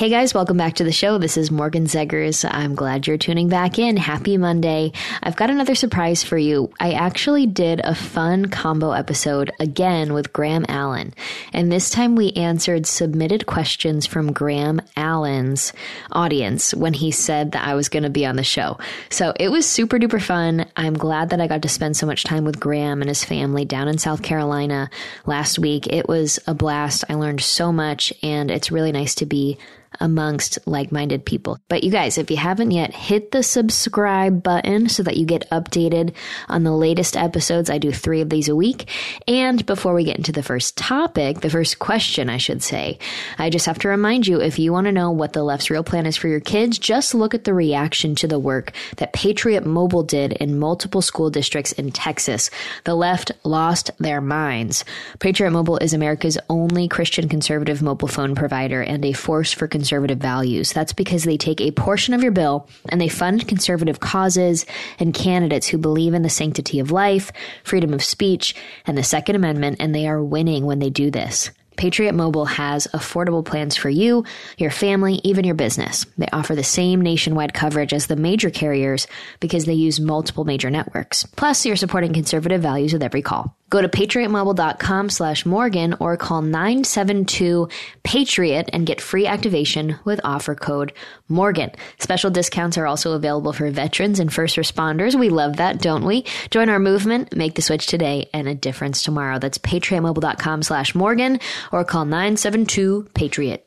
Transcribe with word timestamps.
Hey 0.00 0.08
guys, 0.08 0.32
welcome 0.32 0.56
back 0.56 0.76
to 0.76 0.84
the 0.84 0.92
show. 0.92 1.18
This 1.18 1.36
is 1.36 1.50
Morgan 1.50 1.84
Zegers. 1.84 2.48
I'm 2.50 2.74
glad 2.74 3.06
you're 3.06 3.18
tuning 3.18 3.50
back 3.50 3.78
in. 3.78 3.98
Happy 3.98 4.38
Monday. 4.38 4.92
I've 5.22 5.36
got 5.36 5.50
another 5.50 5.74
surprise 5.74 6.24
for 6.24 6.38
you. 6.38 6.72
I 6.80 6.92
actually 6.92 7.44
did 7.44 7.82
a 7.84 7.94
fun 7.94 8.46
combo 8.46 8.92
episode 8.92 9.50
again 9.60 10.14
with 10.14 10.32
Graham 10.32 10.64
Allen. 10.70 11.12
And 11.52 11.70
this 11.70 11.90
time 11.90 12.16
we 12.16 12.32
answered 12.32 12.86
submitted 12.86 13.44
questions 13.44 14.06
from 14.06 14.32
Graham 14.32 14.80
Allen's 14.96 15.74
audience 16.12 16.72
when 16.72 16.94
he 16.94 17.10
said 17.10 17.52
that 17.52 17.68
I 17.68 17.74
was 17.74 17.90
going 17.90 18.04
to 18.04 18.08
be 18.08 18.24
on 18.24 18.36
the 18.36 18.42
show. 18.42 18.78
So 19.10 19.34
it 19.38 19.50
was 19.50 19.68
super 19.68 19.98
duper 19.98 20.22
fun. 20.22 20.64
I'm 20.76 20.94
glad 20.94 21.28
that 21.28 21.42
I 21.42 21.46
got 21.46 21.60
to 21.60 21.68
spend 21.68 21.98
so 21.98 22.06
much 22.06 22.24
time 22.24 22.44
with 22.44 22.58
Graham 22.58 23.02
and 23.02 23.10
his 23.10 23.22
family 23.22 23.66
down 23.66 23.86
in 23.86 23.98
South 23.98 24.22
Carolina 24.22 24.88
last 25.26 25.58
week. 25.58 25.88
It 25.88 26.08
was 26.08 26.38
a 26.46 26.54
blast. 26.54 27.04
I 27.10 27.16
learned 27.16 27.42
so 27.42 27.70
much 27.70 28.14
and 28.22 28.50
it's 28.50 28.72
really 28.72 28.92
nice 28.92 29.14
to 29.16 29.26
be 29.26 29.58
amongst 30.00 30.58
like 30.66 30.90
minded 30.90 31.24
people. 31.24 31.58
But 31.68 31.84
you 31.84 31.90
guys, 31.90 32.16
if 32.16 32.30
you 32.30 32.36
haven't 32.36 32.70
yet, 32.70 32.94
hit 32.94 33.30
the 33.30 33.42
subscribe 33.42 34.42
button 34.42 34.88
so 34.88 35.02
that 35.02 35.16
you 35.16 35.26
get 35.26 35.48
updated 35.50 36.14
on 36.48 36.64
the 36.64 36.72
latest 36.72 37.16
episodes. 37.16 37.68
I 37.68 37.78
do 37.78 37.92
three 37.92 38.22
of 38.22 38.30
these 38.30 38.48
a 38.48 38.56
week. 38.56 38.88
And 39.28 39.64
before 39.66 39.94
we 39.94 40.04
get 40.04 40.16
into 40.16 40.32
the 40.32 40.42
first 40.42 40.76
topic, 40.76 41.40
the 41.40 41.50
first 41.50 41.78
question, 41.78 42.30
I 42.30 42.38
should 42.38 42.62
say, 42.62 42.98
I 43.38 43.50
just 43.50 43.66
have 43.66 43.78
to 43.80 43.88
remind 43.88 44.26
you 44.26 44.40
if 44.40 44.58
you 44.58 44.72
want 44.72 44.86
to 44.86 44.92
know 44.92 45.10
what 45.10 45.34
the 45.34 45.42
left's 45.42 45.70
real 45.70 45.84
plan 45.84 46.06
is 46.06 46.16
for 46.16 46.28
your 46.28 46.40
kids, 46.40 46.78
just 46.78 47.14
look 47.14 47.34
at 47.34 47.44
the 47.44 47.54
reaction 47.54 48.14
to 48.16 48.26
the 48.26 48.38
work 48.38 48.72
that 48.96 49.12
Patriot 49.12 49.66
Mobile 49.66 50.02
did 50.02 50.32
in 50.32 50.58
multiple 50.58 51.02
school 51.02 51.28
districts 51.28 51.72
in 51.72 51.92
Texas. 51.92 52.50
The 52.84 52.94
left 52.94 53.32
lost 53.44 53.90
their 53.98 54.20
minds. 54.20 54.84
Patriot 55.18 55.50
Mobile 55.50 55.76
is 55.78 55.92
America's 55.92 56.38
only 56.48 56.88
Christian 56.88 57.28
conservative 57.28 57.82
mobile 57.82 58.08
phone 58.08 58.34
provider 58.34 58.80
and 58.80 59.04
a 59.04 59.12
force 59.12 59.52
for 59.52 59.68
conservative 59.68 59.89
values. 59.98 60.72
That's 60.72 60.92
because 60.92 61.24
they 61.24 61.36
take 61.36 61.60
a 61.60 61.72
portion 61.72 62.14
of 62.14 62.22
your 62.22 62.32
bill 62.32 62.68
and 62.88 63.00
they 63.00 63.08
fund 63.08 63.48
conservative 63.48 64.00
causes 64.00 64.66
and 64.98 65.12
candidates 65.12 65.66
who 65.66 65.78
believe 65.78 66.14
in 66.14 66.22
the 66.22 66.30
sanctity 66.30 66.78
of 66.78 66.90
life, 66.90 67.32
freedom 67.64 67.92
of 67.92 68.04
speech, 68.04 68.54
and 68.86 68.96
the 68.96 69.02
Second 69.02 69.36
Amendment, 69.36 69.78
and 69.80 69.94
they 69.94 70.06
are 70.06 70.22
winning 70.22 70.66
when 70.66 70.78
they 70.78 70.90
do 70.90 71.10
this. 71.10 71.50
Patriot 71.76 72.12
Mobile 72.12 72.44
has 72.44 72.86
affordable 72.88 73.44
plans 73.44 73.74
for 73.74 73.88
you, 73.88 74.24
your 74.58 74.70
family, 74.70 75.20
even 75.24 75.46
your 75.46 75.54
business. 75.54 76.04
They 76.18 76.28
offer 76.30 76.54
the 76.54 76.62
same 76.62 77.00
nationwide 77.00 77.54
coverage 77.54 77.94
as 77.94 78.06
the 78.06 78.16
major 78.16 78.50
carriers 78.50 79.06
because 79.40 79.64
they 79.64 79.72
use 79.72 79.98
multiple 79.98 80.44
major 80.44 80.68
networks. 80.68 81.24
Plus, 81.24 81.64
you're 81.64 81.76
supporting 81.76 82.12
conservative 82.12 82.60
values 82.60 82.92
with 82.92 83.02
every 83.02 83.22
call. 83.22 83.56
Go 83.70 83.80
to 83.80 83.88
patriotmobile.com 83.88 85.10
slash 85.10 85.46
Morgan 85.46 85.94
or 86.00 86.16
call 86.16 86.42
972 86.42 87.68
Patriot 88.02 88.68
and 88.72 88.84
get 88.86 89.00
free 89.00 89.26
activation 89.26 89.96
with 90.04 90.20
offer 90.24 90.56
code 90.56 90.92
Morgan. 91.28 91.70
Special 91.98 92.30
discounts 92.30 92.76
are 92.76 92.86
also 92.86 93.12
available 93.12 93.52
for 93.52 93.70
veterans 93.70 94.18
and 94.18 94.32
first 94.32 94.56
responders. 94.56 95.18
We 95.18 95.28
love 95.28 95.56
that, 95.56 95.80
don't 95.80 96.04
we? 96.04 96.26
Join 96.50 96.68
our 96.68 96.80
movement, 96.80 97.34
make 97.34 97.54
the 97.54 97.62
switch 97.62 97.86
today 97.86 98.28
and 98.34 98.48
a 98.48 98.54
difference 98.54 99.02
tomorrow. 99.02 99.38
That's 99.38 99.58
patriotmobile.com 99.58 100.64
slash 100.64 100.94
Morgan 100.96 101.38
or 101.70 101.84
call 101.84 102.04
972 102.04 103.08
Patriot. 103.14 103.66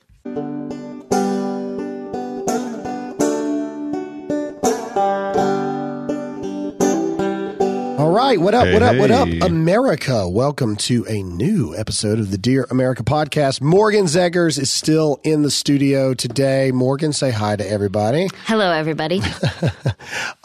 Right, 8.13 8.39
what 8.39 8.53
up, 8.53 8.65
Hey, 8.65 8.73
what 8.73 8.83
up, 8.83 8.95
what 8.97 9.09
up. 9.11 9.27
America? 9.41 10.29
Welcome 10.29 10.75
to 10.77 11.03
a 11.07 11.23
new 11.23 11.75
episode 11.75 12.19
of 12.19 12.29
the 12.29 12.37
Dear 12.37 12.67
America 12.69 13.01
podcast. 13.03 13.59
Morgan 13.59 14.05
Zegers 14.05 14.59
is 14.59 14.69
still 14.69 15.19
in 15.23 15.41
the 15.41 15.49
studio 15.49 16.13
today. 16.13 16.71
Morgan, 16.71 17.11
say 17.11 17.31
hi 17.31 17.55
to 17.55 17.67
everybody. 17.67 18.29
Hello, 18.45 18.71
everybody. 18.71 19.21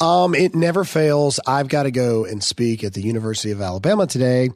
Um, 0.00 0.34
it 0.36 0.54
never 0.54 0.84
fails. 0.84 1.40
I've 1.44 1.66
got 1.68 1.82
to 1.82 1.90
go 1.90 2.24
and 2.24 2.42
speak 2.42 2.84
at 2.84 2.94
the 2.94 3.02
University 3.02 3.50
of 3.50 3.60
Alabama 3.60 4.06
today, 4.06 4.50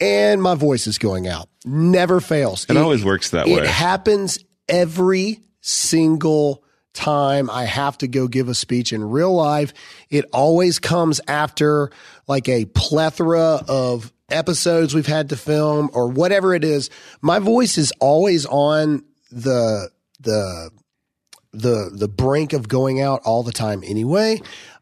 and 0.00 0.40
my 0.40 0.54
voice 0.54 0.86
is 0.86 0.98
going 0.98 1.26
out. 1.26 1.48
Never 1.64 2.20
fails. 2.20 2.64
It 2.68 2.76
always 2.76 3.04
works 3.04 3.30
that 3.30 3.48
It 3.48 3.56
way. 3.56 3.62
It 3.62 3.66
happens 3.66 4.38
every 4.68 5.40
single 5.60 6.62
time 6.98 7.48
I 7.48 7.64
have 7.64 7.96
to 7.98 8.08
go 8.08 8.26
give 8.26 8.48
a 8.48 8.54
speech 8.54 8.92
in 8.92 9.02
real 9.02 9.32
life. 9.32 9.72
It 10.10 10.24
always 10.32 10.78
comes 10.78 11.20
after 11.28 11.90
like 12.26 12.48
a 12.48 12.64
plethora 12.66 13.62
of 13.68 14.12
episodes 14.28 14.94
we've 14.94 15.06
had 15.06 15.28
to 15.30 15.36
film 15.36 15.90
or 15.94 16.08
whatever 16.08 16.54
it 16.54 16.64
is. 16.64 16.90
My 17.20 17.38
voice 17.38 17.78
is 17.78 17.92
always 18.00 18.44
on 18.46 19.04
the 19.30 19.90
the 20.20 20.70
the 21.52 21.90
the 21.94 22.08
brink 22.08 22.52
of 22.52 22.68
going 22.68 23.00
out 23.00 23.22
all 23.24 23.42
the 23.42 23.52
time 23.52 23.82
anyway. 23.84 24.40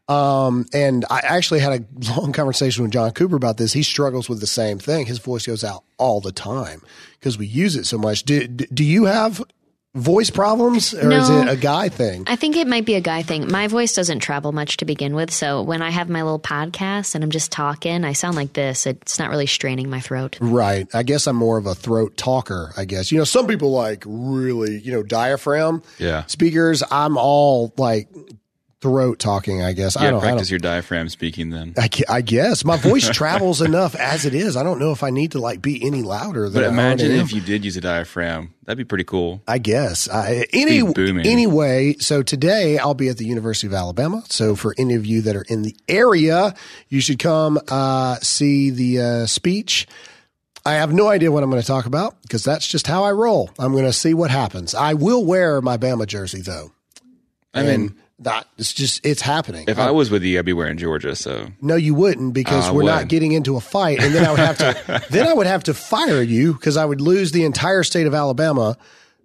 Um, 0.09 0.65
and 0.73 1.03
I 1.09 1.19
actually 1.19 1.59
had 1.59 1.81
a 1.81 2.11
long 2.17 2.31
conversation 2.31 2.83
with 2.83 2.93
John 2.93 3.11
Cooper 3.11 3.35
about 3.35 3.57
this. 3.57 3.73
He 3.73 3.83
struggles 3.83 4.29
with 4.29 4.39
the 4.39 4.47
same 4.47 4.79
thing. 4.79 5.05
His 5.05 5.19
voice 5.19 5.45
goes 5.45 5.63
out 5.63 5.83
all 5.97 6.21
the 6.21 6.31
time 6.31 6.81
because 7.19 7.37
we 7.37 7.45
use 7.45 7.75
it 7.75 7.85
so 7.85 7.97
much. 7.97 8.23
Do, 8.23 8.47
do 8.47 8.83
you 8.83 9.05
have 9.05 9.43
voice 9.95 10.29
problems 10.29 10.93
or 10.93 11.11
is 11.11 11.29
it 11.29 11.47
a 11.47 11.55
guy 11.55 11.89
thing? 11.89 12.23
I 12.27 12.35
think 12.35 12.55
it 12.55 12.67
might 12.67 12.85
be 12.85 12.93
a 12.95 13.01
guy 13.01 13.23
thing. 13.23 13.51
My 13.51 13.67
voice 13.67 13.93
doesn't 13.93 14.19
travel 14.19 14.51
much 14.51 14.77
to 14.77 14.85
begin 14.85 15.15
with, 15.15 15.31
so 15.31 15.63
when 15.63 15.81
I 15.81 15.89
have 15.89 16.07
my 16.07 16.21
little 16.21 16.39
podcast 16.39 17.15
and 17.15 17.23
I'm 17.23 17.31
just 17.31 17.51
talking, 17.51 18.03
I 18.03 18.13
sound 18.13 18.35
like 18.35 18.53
this. 18.53 18.85
It's 18.85 19.17
not 19.17 19.29
really 19.31 19.47
straining 19.47 19.89
my 19.89 19.99
throat. 19.99 20.37
Right. 20.39 20.87
I 20.93 21.01
guess 21.03 21.25
I'm 21.25 21.35
more 21.35 21.57
of 21.57 21.65
a 21.65 21.73
throat 21.73 22.15
talker, 22.15 22.73
I 22.77 22.85
guess. 22.85 23.11
You 23.11 23.17
know, 23.17 23.23
some 23.23 23.47
people 23.47 23.71
like 23.71 24.03
really, 24.05 24.77
you 24.79 24.91
know, 24.91 25.01
diaphragm 25.03 25.81
Yeah. 25.97 26.25
speakers. 26.27 26.83
I'm 26.91 27.17
all 27.17 27.73
like 27.77 28.07
throat 28.79 29.17
talking, 29.17 29.63
I 29.63 29.73
guess. 29.73 29.97
I 29.97 30.03
Yeah, 30.03 30.11
don't, 30.11 30.19
I 30.19 30.21
don't 30.21 30.31
practice 30.33 30.49
your 30.51 30.59
diaphragm 30.59 31.09
speaking 31.09 31.49
then. 31.49 31.73
I, 31.77 31.89
I 32.07 32.21
guess 32.21 32.63
my 32.63 32.77
voice 32.77 33.09
travels 33.13 33.61
enough 33.61 33.95
as 33.95 34.25
it 34.25 34.35
is. 34.35 34.55
I 34.55 34.63
don't 34.63 34.79
know 34.79 34.91
if 34.91 35.03
I 35.03 35.09
need 35.09 35.31
to 35.31 35.39
like 35.39 35.61
be 35.61 35.83
any 35.85 36.03
louder 36.03 36.43
than 36.49 36.53
But 36.61 36.65
I 36.65 36.67
imagine 36.69 37.11
if 37.11 37.33
you 37.33 37.41
did 37.41 37.65
use 37.65 37.75
a 37.77 37.81
diaphragm. 37.81 38.53
That'd 38.65 38.77
be 38.77 38.83
pretty 38.83 39.05
cool. 39.05 39.41
I 39.47 39.57
guess. 39.57 40.09
I, 40.09 40.45
any, 40.53 40.81
anyway, 41.25 41.95
so 41.99 42.21
today 42.21 42.77
I'll 42.77 42.93
be 42.93 43.09
at 43.09 43.17
the 43.17 43.25
University 43.25 43.65
of 43.67 43.73
Alabama. 43.73 44.23
So 44.29 44.55
for 44.55 44.75
any 44.77 44.93
of 44.95 45.05
you 45.05 45.21
that 45.23 45.35
are 45.35 45.45
in 45.47 45.61
the 45.63 45.75
area, 45.87 46.53
you 46.89 46.99
should 47.01 47.17
come 47.19 47.59
uh, 47.69 48.15
see 48.17 48.69
the 48.69 48.99
uh, 49.01 49.25
speech. 49.25 49.87
I 50.65 50.73
have 50.73 50.93
no 50.93 51.07
idea 51.07 51.31
what 51.31 51.43
I'm 51.43 51.49
going 51.49 51.61
to 51.61 51.67
talk 51.67 51.85
about 51.85 52.21
because 52.23 52.43
that's 52.43 52.67
just 52.67 52.87
how 52.87 53.05
I 53.05 53.11
roll. 53.13 53.49
I'm 53.57 53.71
going 53.71 53.85
to 53.85 53.93
see 53.93 54.13
what 54.13 54.29
happens. 54.31 54.75
I 54.75 54.95
will 54.95 55.23
wear 55.23 55.61
my 55.61 55.77
Bama 55.77 56.05
jersey 56.05 56.41
though. 56.41 56.71
I 57.53 57.63
mean, 57.63 57.95
that 58.19 58.47
it's 58.57 58.73
just 58.73 59.05
it's 59.05 59.21
happening. 59.21 59.65
if 59.67 59.77
I 59.79 59.91
was 59.91 60.09
with 60.09 60.23
you, 60.23 60.39
I'd 60.39 60.45
be 60.45 60.53
wearing 60.53 60.77
Georgia. 60.77 61.15
So 61.15 61.49
No, 61.61 61.75
you 61.75 61.93
wouldn't 61.93 62.33
because 62.33 62.67
I 62.69 62.71
we're 62.71 62.83
not 62.83 62.99
would. 63.01 63.09
getting 63.09 63.31
into 63.33 63.57
a 63.57 63.61
fight, 63.61 64.01
and 64.01 64.13
then 64.13 64.25
I 64.25 64.31
would 64.31 64.39
have 64.39 64.57
to 64.59 65.05
then 65.11 65.27
I 65.27 65.33
would 65.33 65.47
have 65.47 65.63
to 65.65 65.73
fire 65.73 66.21
you 66.21 66.53
because 66.53 66.77
I 66.77 66.85
would 66.85 67.01
lose 67.01 67.31
the 67.31 67.43
entire 67.45 67.83
state 67.83 68.07
of 68.07 68.13
Alabama. 68.13 68.77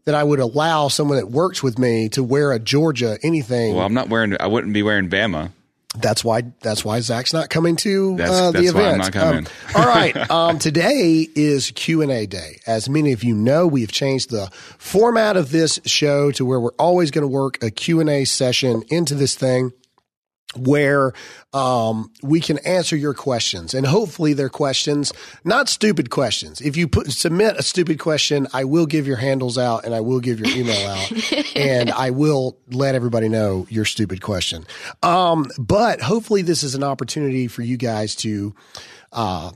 That 0.04 0.16
I 0.16 0.25
would 0.25 0.41
allow 0.41 0.88
someone 0.88 1.16
that 1.19 1.30
works 1.30 1.62
with 1.62 1.78
me 1.78 2.09
to 2.09 2.24
wear 2.24 2.50
a 2.50 2.59
Georgia 2.59 3.18
anything. 3.22 3.77
well, 3.77 3.86
I'm 3.86 3.94
not 3.94 4.09
wearing. 4.09 4.36
I 4.41 4.48
wouldn't 4.48 4.72
be 4.72 4.83
wearing 4.83 5.09
Bama. 5.09 5.53
That's 5.98 6.24
why 6.24 6.42
that's 6.60 6.84
why 6.84 7.00
Zach's 7.00 7.33
not 7.33 7.50
coming 7.50 7.77
to 7.77 8.16
That's- 8.16 8.41
uh, 8.41 8.50
the 8.50 8.60
that's 8.62 8.74
why 8.74 8.80
event. 8.80 8.92
I'm 8.92 8.98
not 8.98 9.12
coming. 9.12 9.47
Um, 9.47 9.83
all 9.83 9.86
right, 9.86 10.30
um, 10.30 10.59
today 10.59 11.28
is 11.34 11.71
Q 11.72 12.03
and 12.03 12.10
A 12.10 12.27
day. 12.27 12.60
As 12.66 12.89
many 12.89 13.12
of 13.12 13.22
you 13.22 13.34
know, 13.34 13.66
we've 13.66 13.92
changed 13.92 14.30
the 14.30 14.48
format 14.78 15.36
of 15.36 15.50
this 15.50 15.78
show 15.84 16.30
to 16.33 16.44
where 16.47 16.60
we're 16.60 16.71
always 16.78 17.10
going 17.10 17.22
to 17.22 17.28
work 17.28 17.62
a 17.62 17.71
Q 17.71 18.00
and 18.00 18.09
A 18.09 18.24
session 18.24 18.83
into 18.89 19.15
this 19.15 19.34
thing. 19.34 19.72
Where 20.57 21.13
um, 21.53 22.10
we 22.22 22.41
can 22.41 22.59
answer 22.59 22.97
your 22.97 23.15
questions 23.15 23.75
and 23.75 23.87
hopefully 23.87 24.33
they're 24.33 24.49
questions 24.49 25.13
not 25.45 25.69
stupid 25.69 26.10
questions. 26.10 26.60
If 26.60 26.77
you 26.77 26.89
put 26.89 27.10
submit 27.10 27.57
a 27.57 27.63
stupid 27.63 27.99
question 27.99 28.47
i 28.53 28.65
will 28.65 28.87
give 28.87 29.07
your 29.07 29.16
handles 29.16 29.59
out 29.59 29.84
and 29.84 29.95
i 29.95 30.01
will 30.01 30.21
give 30.21 30.41
your 30.41 30.57
email 30.57 30.89
out 30.89 31.57
and 31.57 31.91
i 31.91 32.10
will 32.10 32.57
let 32.71 32.95
everybody 32.95 33.28
know 33.28 33.66
your 33.71 33.84
stupid 33.84 34.22
question. 34.22 34.66
Um, 35.03 35.47
but 35.59 36.01
hopefully 36.01 36.43
this 36.43 36.63
is 36.63 36.75
an 36.75 36.83
opportunity 36.83 37.48
for 37.48 37.63
you 37.63 37.77
guys 37.77 38.15
to 38.16 38.55
uh, 39.13 39.53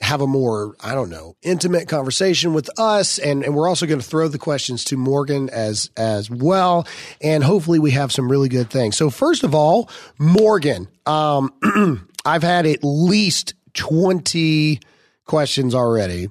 have 0.00 0.20
a 0.20 0.26
more, 0.26 0.76
I 0.80 0.94
don't 0.94 1.10
know, 1.10 1.36
intimate 1.42 1.88
conversation 1.88 2.54
with 2.54 2.70
us. 2.78 3.18
And, 3.18 3.42
and 3.42 3.54
we're 3.54 3.68
also 3.68 3.86
going 3.86 4.00
to 4.00 4.06
throw 4.06 4.28
the 4.28 4.38
questions 4.38 4.84
to 4.84 4.96
Morgan 4.96 5.50
as, 5.50 5.90
as 5.96 6.30
well. 6.30 6.86
And 7.20 7.42
hopefully 7.42 7.78
we 7.78 7.90
have 7.92 8.12
some 8.12 8.30
really 8.30 8.48
good 8.48 8.70
things. 8.70 8.96
So 8.96 9.10
first 9.10 9.42
of 9.42 9.54
all, 9.54 9.90
Morgan, 10.18 10.88
um, 11.04 11.52
I've 12.24 12.42
had 12.42 12.66
at 12.66 12.80
least 12.82 13.54
20 13.74 14.80
questions 15.24 15.74
already 15.74 16.28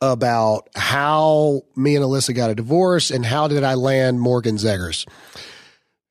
about 0.00 0.68
how 0.76 1.62
me 1.74 1.96
and 1.96 2.04
Alyssa 2.04 2.34
got 2.34 2.50
a 2.50 2.54
divorce 2.54 3.10
and 3.10 3.24
how 3.24 3.48
did 3.48 3.64
I 3.64 3.74
land 3.74 4.20
Morgan 4.20 4.56
Zegers. 4.56 5.06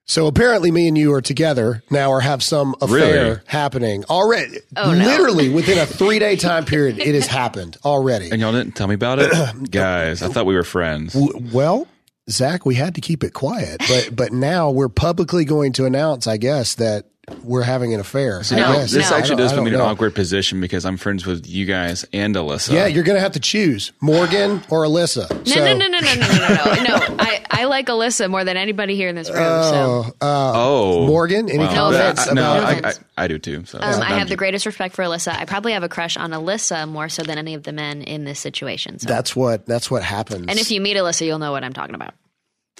So 0.09 0.27
apparently, 0.27 0.71
me 0.71 0.88
and 0.88 0.98
you 0.98 1.13
are 1.13 1.21
together 1.21 1.83
now, 1.92 2.12
or 2.12 2.21
have 2.21 2.42
some 2.42 2.75
affair 2.81 3.24
Really? 3.25 3.39
happening 3.45 4.06
already. 4.09 4.59
Oh, 4.77 4.94
no. 4.94 5.06
Literally 5.06 5.50
within 5.50 5.77
a 5.77 5.86
three 5.86 6.18
day 6.18 6.38
time 6.38 6.63
period, 6.63 6.98
it 7.00 7.13
has 7.13 7.27
happened 7.27 7.75
already. 7.83 8.30
And 8.31 8.39
y'all 8.39 8.54
didn't 8.54 8.75
tell 8.75 8.88
me 8.88 8.95
about 8.95 9.19
it, 9.19 9.31
guys. 9.71 10.21
I 10.24 10.30
thought 10.30 10.45
we 10.45 10.56
were 10.56 10.63
friends. 10.63 11.13
Well, 11.51 11.88
Zach, 12.30 12.65
we 12.65 12.75
had 12.75 12.95
to 12.95 13.01
keep 13.01 13.24
it 13.24 13.33
quiet, 13.33 13.81
but 13.88 14.09
but 14.15 14.31
now 14.31 14.69
we're 14.71 14.88
publicly 14.89 15.44
going 15.45 15.74
to 15.74 15.86
announce, 15.86 16.25
I 16.25 16.38
guess, 16.38 16.75
that 16.75 17.06
we're 17.44 17.63
having 17.63 17.94
an 17.94 18.00
affair. 18.00 18.44
So 18.44 18.56
no, 18.56 18.81
this 18.81 19.09
no. 19.09 19.15
actually 19.15 19.38
does 19.38 19.53
put 19.53 19.63
me 19.63 19.69
in 19.69 19.75
an 19.75 19.81
awkward 19.81 20.15
position 20.15 20.62
because 20.62 20.85
I'm 20.85 20.97
friends 20.97 21.25
with 21.25 21.47
you 21.47 21.65
guys 21.65 22.06
and 22.13 22.35
Alyssa. 22.35 22.74
Yeah, 22.74 22.88
you're 22.88 23.03
going 23.03 23.15
to 23.15 23.21
have 23.21 23.33
to 23.33 23.39
choose 23.39 23.91
Morgan 24.01 24.62
or 24.69 24.85
Alyssa. 24.85 25.29
No, 25.29 25.44
so. 25.44 25.59
no, 25.59 25.74
no, 25.74 25.88
no, 25.88 26.00
no, 26.00 26.13
no, 26.13 26.27
no, 26.27 26.74
no. 26.75 26.83
no 26.83 27.15
I, 27.19 27.44
I 27.50 27.63
like 27.65 27.88
Alyssa 27.88 28.29
more 28.29 28.44
than 28.44 28.56
anybody 28.56 28.95
here 28.95 29.09
in 29.09 29.15
this 29.15 29.29
room. 29.29 29.41
Oh, 29.41 30.03
so. 30.03 30.15
uh, 30.21 30.51
oh. 30.56 31.07
Morgan, 31.07 31.50
any 31.50 31.59
wow. 31.59 31.74
comments? 31.74 32.25
That, 32.25 32.33
no, 32.33 32.57
about- 32.57 32.85
I, 32.85 32.89
I, 32.89 32.94
I 33.18 33.27
do 33.27 33.39
too. 33.39 33.65
So. 33.65 33.79
Um, 33.81 34.01
I 34.01 34.18
have 34.18 34.29
the 34.29 34.38
greatest 34.38 34.65
respect 34.65 34.95
for 34.95 35.03
Alyssa. 35.03 35.33
I 35.33 35.45
probably 35.45 35.74
have 35.74 35.83
a 35.83 35.89
crush 35.89 36.18
on 36.18 36.31
Alyssa 36.31 36.88
more 36.88 37.09
so 37.09 37.24
than 37.24 37.38
any 37.38 37.56
of 37.56 37.63
the 37.63 37.74
men 37.74 38.03
in 38.03 38.24
this 38.24 38.39
situation. 38.39 39.00
So. 39.00 39.07
That's 39.07 39.35
what 39.35 39.65
that's 39.65 39.91
what 39.91 40.03
happens. 40.03 40.45
And 40.47 40.59
if 40.59 40.71
you 40.71 40.79
meet 40.79 40.97
Alyssa, 40.97 41.25
you'll 41.25 41.39
know 41.39 41.51
what 41.51 41.63
I'm 41.63 41.74
talking 41.74 41.95
about. 41.95 42.13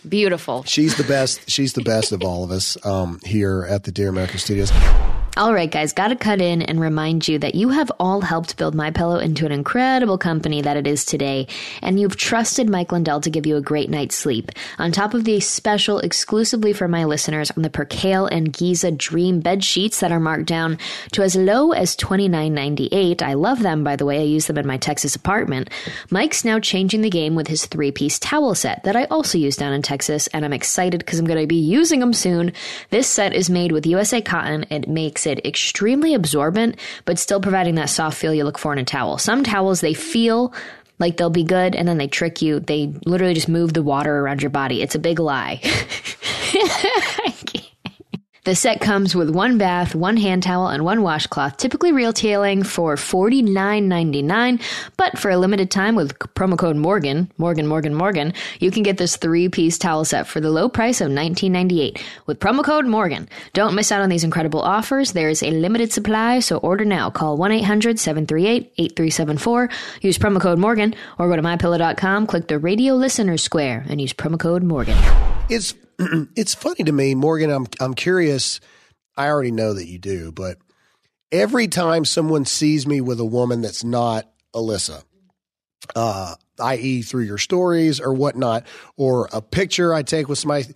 Beautiful. 0.07 0.63
She's 0.63 0.97
the 0.97 1.03
best. 1.03 1.49
She's 1.49 1.73
the 1.73 1.81
best 1.81 2.11
of 2.11 2.23
all 2.23 2.44
of 2.44 2.51
us 2.51 2.83
um, 2.85 3.19
here 3.23 3.65
at 3.67 3.83
the 3.83 3.91
Dear 3.91 4.09
America 4.09 4.38
Studios. 4.38 4.71
All 5.37 5.53
right, 5.53 5.69
guys, 5.69 5.93
got 5.93 6.07
to 6.07 6.15
cut 6.15 6.41
in 6.41 6.63
and 6.63 6.79
remind 6.79 7.27
you 7.27 7.37
that 7.37 7.53
you 7.53 7.69
have 7.69 7.91
all 7.99 8.21
helped 8.21 8.57
build 8.57 8.73
My 8.73 8.89
Pillow 8.89 9.19
into 9.19 9.45
an 9.45 9.51
incredible 9.51 10.17
company 10.17 10.63
that 10.63 10.77
it 10.77 10.87
is 10.87 11.05
today, 11.05 11.45
and 11.83 11.99
you've 11.99 12.17
trusted 12.17 12.67
Mike 12.67 12.91
Lindell 12.91 13.21
to 13.21 13.29
give 13.29 13.45
you 13.45 13.55
a 13.55 13.61
great 13.61 13.91
night's 13.91 14.15
sleep. 14.15 14.49
On 14.79 14.91
top 14.91 15.13
of 15.13 15.25
the 15.25 15.39
special, 15.39 15.99
exclusively 15.99 16.73
for 16.73 16.87
my 16.87 17.05
listeners, 17.05 17.51
on 17.51 17.61
the 17.61 17.69
Percale 17.69 18.25
and 18.25 18.51
Giza 18.51 18.89
Dream 18.89 19.39
bed 19.39 19.63
sheets 19.63 19.99
that 19.99 20.11
are 20.11 20.19
marked 20.19 20.47
down 20.47 20.79
to 21.11 21.21
as 21.21 21.35
low 21.35 21.71
as 21.71 21.95
twenty 21.95 22.27
nine 22.27 22.55
ninety 22.55 22.89
eight. 22.91 23.21
I 23.21 23.35
love 23.35 23.61
them, 23.61 23.83
by 23.83 23.95
the 23.95 24.05
way. 24.05 24.21
I 24.21 24.23
use 24.23 24.47
them 24.47 24.57
in 24.57 24.65
my 24.65 24.77
Texas 24.77 25.15
apartment. 25.15 25.69
Mike's 26.09 26.45
now 26.45 26.59
changing 26.59 27.01
the 27.01 27.11
game 27.11 27.35
with 27.35 27.47
his 27.47 27.67
three 27.67 27.91
piece 27.91 28.17
towel 28.17 28.55
set 28.55 28.83
that 28.85 28.95
I 28.95 29.03
also 29.05 29.37
use 29.37 29.55
down 29.55 29.73
in 29.73 29.83
Texas, 29.83 30.25
and 30.33 30.43
I'm 30.43 30.53
excited 30.53 30.97
because 30.97 31.19
I'm 31.19 31.27
going 31.27 31.39
to 31.39 31.45
be 31.45 31.57
using 31.57 31.99
them 31.99 32.13
soon. 32.13 32.53
This 32.89 33.07
set 33.07 33.35
is 33.35 33.51
made 33.51 33.71
with 33.71 33.85
USA 33.85 34.19
cotton. 34.19 34.65
It 34.71 34.87
makes 34.87 35.26
it 35.27 35.45
extremely 35.45 36.13
absorbent, 36.13 36.77
but 37.06 37.19
still 37.19 37.39
providing 37.39 37.75
that 37.75 37.89
soft 37.89 38.18
feel 38.18 38.33
you 38.33 38.44
look 38.44 38.57
for 38.57 38.74
in 38.74 38.79
a 38.79 38.85
towel. 38.85 39.18
Some 39.18 39.44
towels, 39.44 39.81
they 39.81 39.94
feel 39.94 40.53
like 41.00 41.18
they'll 41.18 41.29
be 41.29 41.44
good 41.44 41.75
and 41.75 41.88
then 41.88 41.97
they 41.97 42.07
trick 42.07 42.41
you. 42.41 42.59
They 42.59 42.94
literally 43.06 43.33
just 43.33 43.50
move 43.50 43.74
the 43.74 43.83
water 43.83 44.18
around 44.19 44.41
your 44.41 44.50
body. 44.50 44.81
It's 44.81 44.95
a 44.95 45.00
big 45.00 45.19
lie. 45.19 45.62
The 48.47 48.55
set 48.55 48.79
comes 48.79 49.13
with 49.13 49.29
one 49.29 49.57
bath, 49.57 49.94
one 49.94 50.15
hand 50.15 50.41
towel, 50.41 50.69
and 50.69 50.85
one 50.85 51.01
washcloth, 51.01 51.57
typically 51.57 51.91
retailing 51.91 52.63
for 52.63 52.95
$49.99. 52.95 54.61
But 54.95 55.19
for 55.19 55.29
a 55.29 55.38
limited 55.38 55.69
time 55.69 55.95
with 55.95 56.17
promo 56.17 56.57
code 56.57 56.77
Morgan, 56.77 57.29
Morgan, 57.38 57.67
Morgan, 57.67 57.94
Morgan, 57.94 58.33
you 58.61 58.71
can 58.71 58.83
get 58.83 58.95
this 58.95 59.17
three 59.17 59.49
piece 59.49 59.77
towel 59.77 60.05
set 60.05 60.27
for 60.27 60.39
the 60.39 60.49
low 60.49 60.69
price 60.69 61.01
of 61.01 61.11
$19.98 61.11 62.01
with 62.25 62.39
promo 62.39 62.63
code 62.63 62.85
Morgan. 62.85 63.27
Don't 63.51 63.75
miss 63.75 63.91
out 63.91 63.99
on 63.99 64.07
these 64.07 64.23
incredible 64.23 64.61
offers. 64.61 65.11
There 65.11 65.27
is 65.27 65.44
a 65.44 65.51
limited 65.51 65.91
supply, 65.91 66.39
so 66.39 66.55
order 66.55 66.85
now. 66.85 67.09
Call 67.09 67.35
1 67.35 67.51
800 67.51 67.99
738 67.99 68.71
8374, 68.77 69.69
use 69.99 70.17
promo 70.17 70.39
code 70.39 70.57
Morgan, 70.57 70.95
or 71.19 71.27
go 71.27 71.35
to 71.35 71.41
mypillow.com, 71.41 72.27
click 72.27 72.47
the 72.47 72.59
radio 72.59 72.94
listener 72.94 73.35
square, 73.35 73.85
and 73.89 73.99
use 73.99 74.13
promo 74.13 74.39
code 74.39 74.63
Morgan. 74.63 74.97
It's 75.49 75.73
it's 76.35 76.53
funny 76.55 76.83
to 76.85 76.91
me, 76.91 77.15
Morgan. 77.15 77.49
I'm 77.49 77.67
I'm 77.79 77.94
curious. 77.94 78.59
I 79.15 79.27
already 79.27 79.51
know 79.51 79.73
that 79.73 79.88
you 79.88 79.97
do, 79.97 80.31
but 80.31 80.57
every 81.31 81.67
time 81.67 82.05
someone 82.05 82.45
sees 82.45 82.85
me 82.85 83.01
with 83.01 83.19
a 83.19 83.25
woman 83.25 83.61
that's 83.61 83.83
not 83.83 84.29
Alyssa, 84.55 85.03
uh, 85.95 86.35
i.e., 86.59 87.01
through 87.01 87.23
your 87.23 87.38
stories 87.39 87.99
or 87.99 88.13
whatnot, 88.13 88.65
or 88.95 89.27
a 89.33 89.41
picture 89.41 89.94
I 89.94 90.03
take 90.03 90.27
with 90.29 90.38
somebody. 90.39 90.67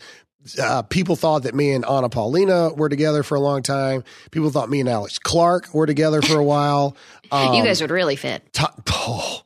Uh, 0.60 0.82
people 0.82 1.16
thought 1.16 1.44
that 1.44 1.54
me 1.54 1.72
and 1.72 1.86
Anna 1.86 2.10
Paulina 2.10 2.70
were 2.74 2.90
together 2.90 3.22
for 3.22 3.36
a 3.36 3.40
long 3.40 3.62
time. 3.62 4.04
People 4.32 4.50
thought 4.50 4.72
me 4.72 4.80
and 4.80 4.90
Alex 4.90 5.20
Clark 5.20 5.72
were 5.72 5.86
together 5.86 6.24
for 6.24 6.40
a 6.40 6.44
while. 6.44 6.98
Um, 7.34 7.54
you 7.54 7.64
guys 7.64 7.80
would 7.80 7.92
really 7.92 8.18
fit. 8.18 8.52
to- 8.56 8.74
oh. 8.90 9.44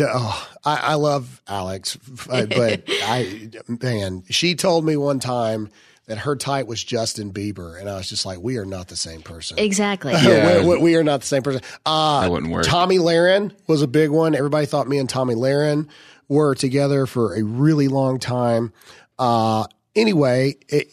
Oh, 0.00 0.48
I, 0.64 0.76
I 0.76 0.94
love 0.94 1.40
Alex, 1.46 1.96
but 1.96 2.82
I, 2.88 3.50
man, 3.80 4.24
she 4.30 4.54
told 4.54 4.84
me 4.84 4.96
one 4.96 5.20
time 5.20 5.68
that 6.06 6.18
her 6.18 6.36
type 6.36 6.66
was 6.66 6.82
Justin 6.84 7.32
Bieber, 7.32 7.80
and 7.80 7.88
I 7.88 7.96
was 7.96 8.08
just 8.08 8.26
like, 8.26 8.38
we 8.40 8.58
are 8.58 8.66
not 8.66 8.88
the 8.88 8.96
same 8.96 9.22
person. 9.22 9.58
Exactly. 9.58 10.12
Yeah. 10.22 10.60
we, 10.60 10.66
we- 10.68 10.78
we 10.82 10.96
are 10.96 11.04
not 11.04 11.20
the 11.20 11.26
same 11.26 11.42
person. 11.42 11.62
Uh, 11.86 12.22
That 12.22 12.30
wouldn't 12.30 12.52
work. 12.52 12.64
Tomi 12.66 12.98
Lahren 12.98 13.52
was 13.66 13.80
a 13.82 13.86
big 13.88 14.10
one. 14.10 14.34
Everybody 14.34 14.66
thought 14.66 14.86
me 14.88 14.98
and 14.98 15.08
Tomi 15.08 15.34
Lahren 15.34 15.88
were 16.28 16.54
together 16.54 17.06
for 17.06 17.34
a 17.36 17.42
really 17.42 17.88
long 17.88 18.18
time. 18.18 18.72
Uh, 19.18 19.66
anyway, 19.96 20.56
it, 20.68 20.88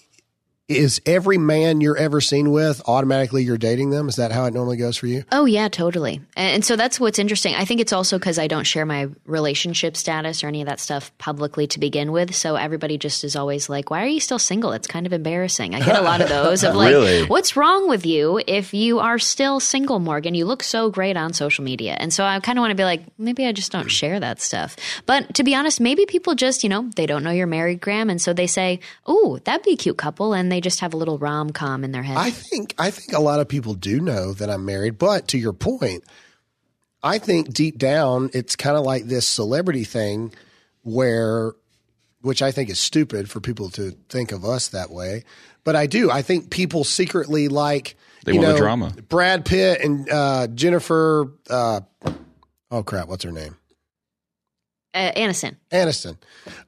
is 0.77 1.01
every 1.05 1.37
man 1.37 1.81
you're 1.81 1.97
ever 1.97 2.21
seen 2.21 2.51
with 2.51 2.81
automatically 2.87 3.43
you're 3.43 3.57
dating 3.57 3.89
them? 3.89 4.07
Is 4.09 4.15
that 4.15 4.31
how 4.31 4.45
it 4.45 4.53
normally 4.53 4.77
goes 4.77 4.97
for 4.97 5.07
you? 5.07 5.23
Oh 5.31 5.45
yeah, 5.45 5.67
totally. 5.67 6.21
And, 6.35 6.63
so 6.65 6.75
that's 6.75 6.99
what's 6.99 7.17
interesting. 7.19 7.55
I 7.55 7.65
think 7.65 7.81
it's 7.81 7.93
also 7.93 8.19
because 8.19 8.37
I 8.37 8.47
don't 8.47 8.65
share 8.65 8.85
my 8.85 9.09
relationship 9.25 9.97
status 9.97 10.43
or 10.43 10.47
any 10.47 10.61
of 10.61 10.67
that 10.67 10.79
stuff 10.79 11.11
publicly 11.17 11.65
to 11.67 11.79
begin 11.79 12.11
with. 12.11 12.35
So 12.35 12.55
everybody 12.55 12.97
just 12.97 13.23
is 13.23 13.35
always 13.35 13.67
like, 13.67 13.89
"Why 13.89 14.03
are 14.03 14.07
you 14.07 14.19
still 14.19 14.39
single?" 14.39 14.71
It's 14.73 14.87
kind 14.87 15.05
of 15.05 15.13
embarrassing. 15.13 15.73
I 15.73 15.79
get 15.79 15.97
a 15.97 16.01
lot 16.01 16.21
of 16.21 16.29
those 16.29 16.63
of 16.63 16.75
like, 16.81 16.91
Really? 16.91 17.25
"What's 17.25 17.55
wrong 17.55 17.89
with 17.89 18.05
you 18.05 18.41
if 18.47 18.73
you 18.73 18.99
are 18.99 19.17
still 19.19 19.59
single, 19.59 19.99
Morgan? 19.99 20.35
You 20.35 20.45
look 20.45 20.63
so 20.63 20.89
great 20.89 21.17
on 21.17 21.33
social 21.33 21.63
media." 21.63 21.95
And 21.99 22.13
so 22.13 22.23
I 22.23 22.39
kind 22.39 22.57
of 22.57 22.61
want 22.61 22.71
to 22.71 22.75
be 22.75 22.83
like, 22.83 23.01
maybe 23.17 23.45
I 23.45 23.51
just 23.51 23.71
don't 23.71 23.89
share 23.89 24.19
that 24.19 24.39
stuff. 24.39 24.75
But 25.05 25.33
to 25.35 25.43
be 25.43 25.55
honest, 25.55 25.81
maybe 25.81 26.05
people 26.05 26.35
just 26.35 26.63
you 26.63 26.69
know 26.69 26.89
they 26.95 27.05
don't 27.05 27.23
know 27.23 27.31
you're 27.31 27.47
married, 27.47 27.81
Graham, 27.81 28.09
and 28.09 28.21
so 28.21 28.33
they 28.33 28.47
say, 28.47 28.79
"Oh, 29.05 29.39
that'd 29.43 29.65
be 29.65 29.73
a 29.73 29.77
cute 29.77 29.97
couple," 29.97 30.33
and 30.33 30.51
they 30.51 30.60
just 30.61 30.79
have 30.79 30.93
a 30.93 30.97
little 30.97 31.17
rom 31.17 31.49
com 31.51 31.83
in 31.83 31.91
their 31.91 32.03
head. 32.03 32.17
I 32.17 32.31
think 32.31 32.73
I 32.77 32.91
think 32.91 33.13
a 33.13 33.21
lot 33.21 33.39
of 33.39 33.47
people 33.47 33.73
do 33.73 33.99
know 33.99 34.33
that 34.33 34.49
I'm 34.49 34.65
married, 34.65 34.97
but 34.97 35.27
to 35.29 35.37
your 35.37 35.53
point, 35.53 36.03
I 37.03 37.17
think 37.17 37.53
deep 37.53 37.77
down 37.77 38.29
it's 38.33 38.55
kind 38.55 38.77
of 38.77 38.83
like 38.83 39.05
this 39.05 39.27
celebrity 39.27 39.83
thing 39.83 40.33
where 40.83 41.53
which 42.21 42.41
I 42.41 42.51
think 42.51 42.69
is 42.69 42.79
stupid 42.79 43.29
for 43.29 43.39
people 43.39 43.69
to 43.71 43.91
think 44.09 44.31
of 44.31 44.45
us 44.45 44.67
that 44.69 44.91
way. 44.91 45.23
But 45.63 45.75
I 45.75 45.87
do. 45.87 46.11
I 46.11 46.21
think 46.21 46.51
people 46.51 46.83
secretly 46.83 47.47
like 47.47 47.95
They 48.25 48.33
you 48.33 48.39
want 48.41 48.53
the 48.53 48.57
drama. 48.57 48.93
Brad 49.09 49.45
Pitt 49.45 49.81
and 49.81 50.09
uh, 50.09 50.47
Jennifer 50.47 51.31
uh, 51.49 51.81
oh 52.69 52.83
crap, 52.83 53.07
what's 53.07 53.23
her 53.23 53.31
name? 53.31 53.57
uh, 54.93 55.11
Aniston. 55.15 55.55
Aniston. 55.71 56.17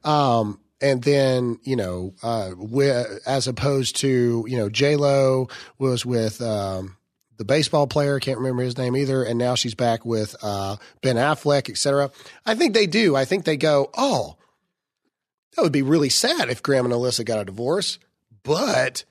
Um, 0.04 0.58
and 0.80 1.02
then 1.02 1.58
you 1.62 1.76
know, 1.76 2.14
uh, 2.22 2.50
wi- 2.50 3.04
as 3.26 3.46
opposed 3.48 3.96
to 3.96 4.44
you 4.48 4.56
know, 4.56 4.68
J 4.68 4.96
Lo 4.96 5.48
was 5.78 6.04
with 6.06 6.40
um, 6.42 6.96
the 7.36 7.44
baseball 7.44 7.86
player, 7.86 8.18
can't 8.20 8.38
remember 8.38 8.62
his 8.62 8.78
name 8.78 8.96
either, 8.96 9.22
and 9.24 9.38
now 9.38 9.54
she's 9.54 9.74
back 9.74 10.04
with 10.04 10.36
uh, 10.42 10.76
Ben 11.02 11.16
Affleck, 11.16 11.68
etc. 11.70 12.10
I 12.46 12.54
think 12.54 12.74
they 12.74 12.86
do. 12.86 13.16
I 13.16 13.24
think 13.24 13.44
they 13.44 13.56
go, 13.56 13.90
oh, 13.96 14.36
that 15.56 15.62
would 15.62 15.72
be 15.72 15.82
really 15.82 16.08
sad 16.10 16.48
if 16.50 16.62
Graham 16.62 16.84
and 16.84 16.94
Alyssa 16.94 17.24
got 17.24 17.40
a 17.40 17.44
divorce, 17.44 17.98
but 18.42 19.04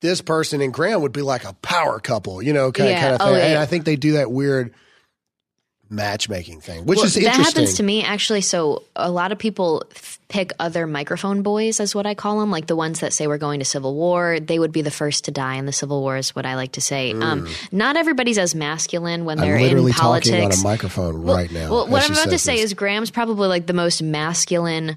this 0.00 0.20
person 0.20 0.60
and 0.60 0.72
Graham 0.72 1.00
would 1.02 1.12
be 1.12 1.22
like 1.22 1.44
a 1.44 1.54
power 1.54 1.98
couple, 1.98 2.42
you 2.42 2.52
know, 2.52 2.70
kind, 2.72 2.90
Yeah. 2.90 3.00
kind 3.00 3.14
of 3.14 3.20
Oh, 3.22 3.24
thing. 3.26 3.36
yeah. 3.36 3.46
And 3.46 3.58
I 3.58 3.66
think 3.66 3.84
they 3.84 3.96
do 3.96 4.12
that 4.12 4.30
weird 4.30 4.74
matchmaking 5.90 6.60
thing, 6.60 6.86
which 6.86 6.96
Well, 6.96 7.06
is 7.06 7.14
that 7.14 7.36
happens 7.36 7.74
to 7.74 7.82
me 7.82 8.02
actually. 8.02 8.40
So 8.40 8.82
a 8.96 9.10
lot 9.10 9.30
of 9.32 9.38
people 9.38 9.84
f- 9.94 10.18
pick 10.28 10.52
other 10.58 10.86
microphone 10.86 11.42
boys, 11.42 11.78
as 11.78 11.94
what 11.94 12.06
I 12.06 12.14
call 12.14 12.40
them, 12.40 12.50
like 12.50 12.66
the 12.66 12.74
ones 12.74 13.00
that 13.00 13.12
say 13.12 13.26
we're 13.26 13.38
going 13.38 13.60
to 13.60 13.64
civil 13.64 13.94
war. 13.94 14.40
They 14.40 14.58
would 14.58 14.72
be 14.72 14.82
the 14.82 14.90
first 14.90 15.24
to 15.26 15.30
die 15.30 15.54
in 15.56 15.66
the 15.66 15.72
civil 15.72 16.00
war, 16.00 16.16
is 16.16 16.34
what 16.34 16.46
I 16.46 16.56
like 16.56 16.72
to 16.72 16.80
say. 16.80 17.12
Um, 17.12 17.46
not 17.70 17.96
everybody's 17.96 18.38
as 18.38 18.54
masculine 18.54 19.24
when 19.24 19.38
they're 19.38 19.54
Mm. 19.56 19.58
I'm 19.58 19.62
literally 19.62 19.90
in 19.90 19.94
politics. 19.96 20.30
talking 20.30 20.44
on 20.52 20.52
a 20.58 20.62
microphone 20.62 21.22
right 21.22 21.52
now. 21.52 21.70
Well, 21.70 21.86
what 21.88 22.04
I'm 22.04 22.12
about 22.12 22.30
to 22.30 22.38
say 22.38 22.56
this. 22.56 22.64
is 22.66 22.74
Graham's 22.74 23.10
probably 23.10 23.48
like 23.48 23.66
the 23.66 23.72
most 23.74 24.02
masculine 24.02 24.96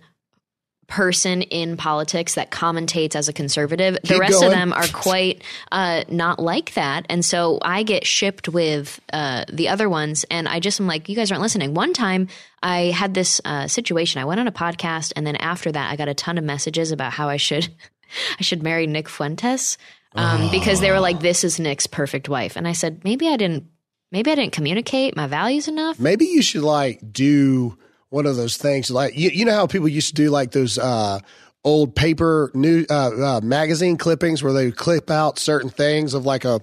person 0.87 1.41
in 1.41 1.77
politics 1.77 2.35
that 2.35 2.49
commentates 2.49 3.15
as 3.15 3.27
a 3.27 3.33
conservative. 3.33 3.97
the 4.03 4.17
rest 4.17 4.33
going. 4.33 4.45
of 4.45 4.51
them 4.51 4.73
are 4.73 4.87
quite 4.93 5.43
uh, 5.71 6.03
not 6.09 6.39
like 6.39 6.73
that. 6.73 7.05
And 7.09 7.23
so 7.23 7.59
I 7.61 7.83
get 7.83 8.05
shipped 8.05 8.47
with 8.47 8.99
uh, 9.11 9.45
the 9.51 9.69
other 9.69 9.89
ones. 9.89 10.25
And 10.31 10.47
I 10.47 10.59
just 10.59 10.79
am 10.79 10.87
like, 10.87 11.09
you 11.09 11.15
guys 11.15 11.31
aren't 11.31 11.41
listening. 11.41 11.73
One 11.73 11.93
time 11.93 12.29
I 12.63 12.85
had 12.85 13.13
this 13.13 13.41
uh, 13.43 13.67
situation. 13.67 14.21
I 14.21 14.25
went 14.25 14.39
on 14.39 14.47
a 14.47 14.51
podcast. 14.51 15.13
And 15.15 15.27
then 15.27 15.35
after 15.35 15.71
that, 15.71 15.91
I 15.91 15.95
got 15.95 16.07
a 16.07 16.13
ton 16.13 16.37
of 16.37 16.43
messages 16.43 16.91
about 16.91 17.11
how 17.13 17.29
I 17.29 17.37
should. 17.37 17.67
I 18.39 18.43
should 18.43 18.63
marry 18.63 18.87
Nick 18.87 19.09
Fuentes 19.09 19.77
um, 20.15 20.49
because 20.49 20.79
they 20.79 20.91
were 20.91 20.99
like, 20.99 21.19
"This 21.19 21.43
is 21.43 21.59
Nick's 21.59 21.87
perfect 21.87 22.29
wife," 22.29 22.55
and 22.55 22.67
I 22.67 22.71
said, 22.71 23.03
"Maybe 23.03 23.27
I 23.27 23.37
didn't, 23.37 23.65
maybe 24.11 24.31
I 24.31 24.35
didn't 24.35 24.53
communicate 24.53 25.15
my 25.15 25.27
values 25.27 25.67
enough." 25.67 25.99
Maybe 25.99 26.25
you 26.25 26.41
should 26.41 26.63
like 26.63 26.99
do 27.11 27.77
one 28.09 28.25
of 28.25 28.35
those 28.35 28.57
things 28.57 28.89
like 28.89 29.17
you, 29.17 29.29
you 29.29 29.45
know 29.45 29.53
how 29.53 29.67
people 29.67 29.87
used 29.87 30.09
to 30.09 30.13
do 30.13 30.29
like 30.29 30.51
those 30.51 30.77
uh 30.77 31.19
old 31.63 31.95
paper 31.95 32.51
new 32.53 32.85
uh, 32.89 33.37
uh 33.37 33.41
magazine 33.41 33.97
clippings 33.97 34.41
where 34.41 34.53
they 34.53 34.65
would 34.65 34.77
clip 34.77 35.09
out 35.09 35.39
certain 35.39 35.69
things 35.69 36.13
of 36.13 36.25
like 36.25 36.45
a 36.45 36.61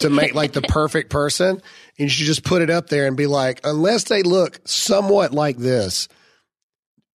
to 0.00 0.10
make 0.10 0.34
like 0.34 0.52
the 0.52 0.62
perfect 0.62 1.10
person? 1.10 1.60
And 1.98 2.18
you 2.18 2.26
just 2.26 2.44
put 2.44 2.60
it 2.60 2.68
up 2.68 2.88
there 2.88 3.06
and 3.06 3.16
be 3.16 3.26
like 3.26 3.60
unless 3.64 4.04
they 4.04 4.22
look 4.22 4.60
somewhat 4.64 5.32
like 5.32 5.56
this 5.56 6.08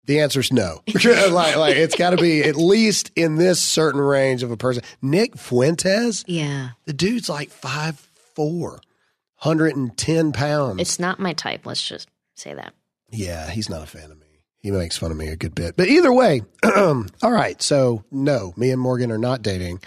the 0.09 0.21
answer 0.21 0.39
is 0.39 0.51
no. 0.51 0.81
Like, 0.95 1.55
like 1.55 1.75
it's 1.75 1.95
got 1.95 2.09
to 2.11 2.17
be 2.17 2.41
at 2.43 2.55
least 2.55 3.11
in 3.15 3.35
this 3.35 3.61
certain 3.61 4.01
range 4.01 4.41
of 4.41 4.49
a 4.49 4.57
person. 4.57 4.81
Nick 5.03 5.37
fuentes? 5.37 6.25
Yeah, 6.27 6.69
the 6.85 6.93
dude's 6.93 7.29
like 7.29 7.51
five 7.51 7.99
four 8.33 8.81
110 9.41 10.31
pounds. 10.31 10.81
It's 10.81 10.99
not 10.99 11.19
my 11.19 11.33
type. 11.33 11.65
Let's 11.65 11.87
just 11.87 12.09
say 12.33 12.55
that. 12.55 12.73
Yeah, 13.11 13.49
he's 13.49 13.69
not 13.69 13.81
a 13.81 13.87
fan 13.87 14.11
of 14.11 14.19
me. 14.19 14.25
He 14.59 14.71
makes 14.71 14.97
fun 14.97 15.11
of 15.11 15.17
me 15.17 15.27
a 15.29 15.35
good 15.37 15.55
bit. 15.55 15.77
But 15.77 15.87
either 15.87 16.11
way, 16.11 16.41
all 16.75 17.05
right. 17.23 17.61
So, 17.61 18.03
no, 18.11 18.53
me 18.57 18.71
and 18.71 18.81
Morgan 18.81 19.11
are 19.11 19.17
not 19.17 19.41
dating. 19.41 19.81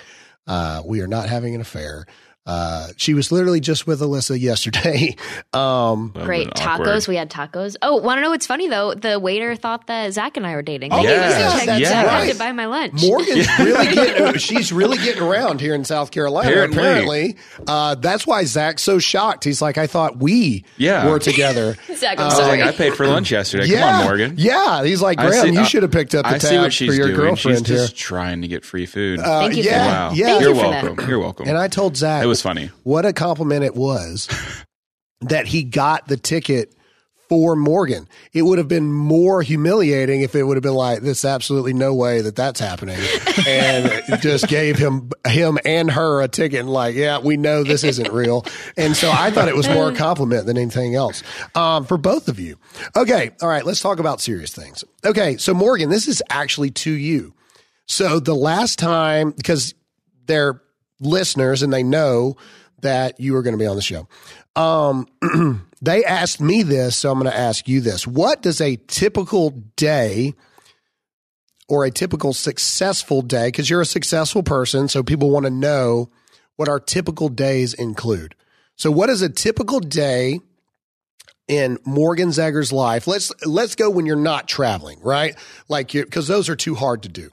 Uh, 0.47 0.83
we 0.85 1.01
are 1.03 1.07
not 1.07 1.29
having 1.29 1.55
an 1.55 1.61
affair. 1.61 2.07
Uh, 2.45 2.89
she 2.97 3.15
was 3.15 3.31
literally 3.31 3.61
just 3.61 3.87
with 3.87 4.01
Alyssa 4.01 4.39
yesterday. 4.41 5.17
Um, 5.55 6.13
Great 6.15 6.49
tacos. 6.51 7.07
We 7.07 7.17
had 7.17 7.31
tacos. 7.31 7.77
Oh, 7.83 7.97
want 7.99 8.17
to 8.17 8.23
know 8.23 8.31
what's 8.31 8.47
funny 8.47 8.69
though? 8.69 8.95
The 8.95 9.19
waiter 9.21 9.55
thought 9.55 9.87
that 9.89 10.13
Zach 10.15 10.37
and 10.39 10.47
I 10.47 10.55
were 10.55 10.63
dating. 10.63 10.91
Oh, 10.93 10.97
They 10.97 11.09
gave 11.09 11.19
us 11.19 11.35
a 11.35 11.39
yeah, 11.39 11.51
check. 11.59 11.67
that's 11.67 11.89
Zach 11.89 12.07
right. 12.07 12.25
had 12.25 12.33
to 12.33 12.39
buy 12.39 12.53
my 12.53 12.65
lunch. 12.67 13.03
Morgan's 13.03 13.47
really 13.59 13.95
getting, 13.95 14.39
she's 14.39 14.73
really 14.73 14.97
getting 14.99 15.23
around 15.23 15.61
here 15.61 15.75
in 15.75 15.85
South 15.85 16.11
Carolina. 16.11 16.49
Apparently. 16.51 16.79
Apparently, 16.79 17.37
uh, 17.67 17.95
that's 17.97 18.27
why 18.27 18.45
Zach's 18.45 18.83
so 18.83 18.99
shocked. 18.99 19.45
He's 19.45 19.61
like, 19.61 19.77
I 19.77 19.87
thought 19.87 20.17
we 20.19 20.65
Yeah. 20.79 21.07
were 21.09 21.19
together. 21.19 21.77
Zach, 21.95 22.19
I'm 22.19 22.23
I 22.23 22.25
was 22.27 22.37
sorry. 22.37 22.59
like, 22.61 22.75
I 22.75 22.77
paid 22.77 22.95
for 22.95 23.07
lunch 23.07 23.31
yesterday. 23.31 23.67
yeah, 23.67 23.81
Come 23.81 24.01
on, 24.01 24.05
Morgan. 24.07 24.35
Yeah, 24.39 24.85
he's 24.85 25.03
like, 25.03 25.19
Graham, 25.19 25.33
see- 25.49 25.53
you 25.53 25.61
uh, 25.61 25.65
should 25.65 25.83
have 25.83 25.93
picked 25.93 26.15
up 26.15 26.25
the 26.25 26.31
I 26.33 26.39
see 26.39 26.49
tab 26.49 26.63
what 26.63 26.73
she's 26.73 26.89
for 26.89 26.95
your 26.95 27.09
doing. 27.09 27.21
girlfriend 27.21 27.59
she's 27.59 27.69
here. 27.69 27.77
just 27.79 27.97
trying 27.97 28.41
to 28.43 28.49
get 28.49 28.65
free 28.65 28.87
food. 28.87 29.21
Uh, 29.21 29.41
Thank 29.41 29.57
you 29.57 29.65
yeah, 29.65 29.87
wow. 30.09 30.13
yeah. 30.15 30.27
Thank 30.27 30.41
You're 30.43 30.55
you 30.55 30.61
welcome. 30.61 31.09
You're 31.11 31.19
welcome. 31.19 31.49
And 31.49 31.59
I 31.59 31.69
told 31.69 31.97
Zach 31.97 32.25
it 32.25 32.27
was 32.33 32.43
funny. 32.43 32.71
what 32.83 33.05
a 33.05 33.13
compliment 33.13 33.63
it 33.63 33.75
was 33.75 34.27
that 35.21 35.47
he 35.47 35.63
got 35.63 36.09
the 36.09 36.17
ticket 36.17 36.75
for 37.29 37.57
Morgan. 37.57 38.09
It 38.35 38.43
would 38.43 38.59
have 38.59 38.69
been 38.69 38.93
more 38.93 39.41
humiliating 39.41 40.21
if 40.21 40.35
it 40.35 40.43
would 40.43 40.57
have 40.57 40.63
been 40.63 40.75
like, 40.75 41.01
"There's 41.01 41.25
absolutely 41.25 41.73
no 41.73 41.95
way 41.95 42.21
that 42.21 42.37
that's 42.37 42.61
happening," 42.61 42.99
and 43.47 43.91
just 44.21 44.49
gave 44.49 44.77
him 44.77 45.11
him 45.27 45.59
and 45.65 45.91
her 45.91 46.21
a 46.21 46.29
ticket. 46.29 46.61
And 46.61 46.71
like, 46.71 46.95
yeah, 46.95 47.19
we 47.21 47.37
know 47.37 47.65
this 47.65 47.85
isn't 47.85 48.13
real. 48.13 48.45
And 48.77 48.95
so 48.95 49.11
I 49.11 49.31
thought 49.31 49.49
it 49.49 49.57
was 49.57 49.69
more 49.69 49.91
a 49.91 49.95
compliment 49.95 50.45
than 50.47 50.59
anything 50.59 50.95
else 50.95 51.23
um, 51.55 51.87
for 51.87 51.97
both 51.97 52.29
of 52.29 52.39
you. 52.39 52.59
Okay, 52.97 53.31
all 53.41 53.49
right, 53.49 53.65
let's 53.65 53.81
talk 53.81 53.99
about 53.99 54.21
serious 54.21 54.53
things. 54.53 54.85
Okay, 55.05 55.39
so 55.39 55.55
Morgan, 55.55 55.89
this 55.89 56.09
is 56.09 56.23
actually 56.29 56.71
to 56.71 56.91
you. 56.91 57.35
So 57.87 58.21
the 58.21 58.35
last 58.35 58.79
time, 58.79 59.31
because 59.31 59.75
they're 60.27 60.61
listeners 61.03 61.63
and 61.63 61.73
they 61.73 61.83
know 61.83 62.37
that 62.81 63.21
you 63.21 63.37
are 63.37 63.43
going 63.43 63.53
to 63.55 63.59
be 63.59 63.67
on 63.67 63.77
the 63.77 63.83
show. 63.83 64.09
Um, 64.57 65.07
they 65.83 66.05
asked 66.05 66.41
me 66.41 66.63
this, 66.63 66.97
so 66.97 67.11
I'm 67.11 67.19
going 67.19 67.31
to 67.31 67.39
ask 67.39 67.69
you 67.69 67.81
this. 67.81 68.07
What 68.07 68.43
does 68.43 68.61
a 68.61 68.77
typical 68.87 69.51
day 69.77 70.35
or 71.69 71.85
a 71.85 71.91
typical 71.91 72.35
successful 72.35 73.23
day, 73.23 73.49
because 73.49 73.71
you're 73.71 73.81
a 73.81 73.87
successful 73.87 74.43
person, 74.43 74.89
so 74.89 75.03
people 75.03 75.31
want 75.31 75.47
to 75.47 75.51
know 75.51 76.11
what 76.57 76.69
our 76.69 76.79
typical 76.79 77.31
days 77.31 77.73
include. 77.73 78.35
So 78.77 78.91
what 78.91 79.09
is 79.09 79.23
a 79.23 79.31
typical 79.31 79.81
day 79.81 80.41
in 81.49 81.79
Morgan 81.87 82.29
Zegers' 82.29 82.73
life? 82.73 83.07
Let's 83.07 83.33
let's 83.47 83.75
go 83.75 83.89
when 83.89 84.05
you're 84.05 84.17
not 84.17 84.49
traveling, 84.49 85.01
right? 85.01 85.35
Like 85.69 85.95
you 85.95 86.05
because 86.05 86.29
those 86.29 86.51
are 86.51 86.57
too 86.57 86.75
hard 86.75 87.05
to 87.05 87.09
do 87.09 87.31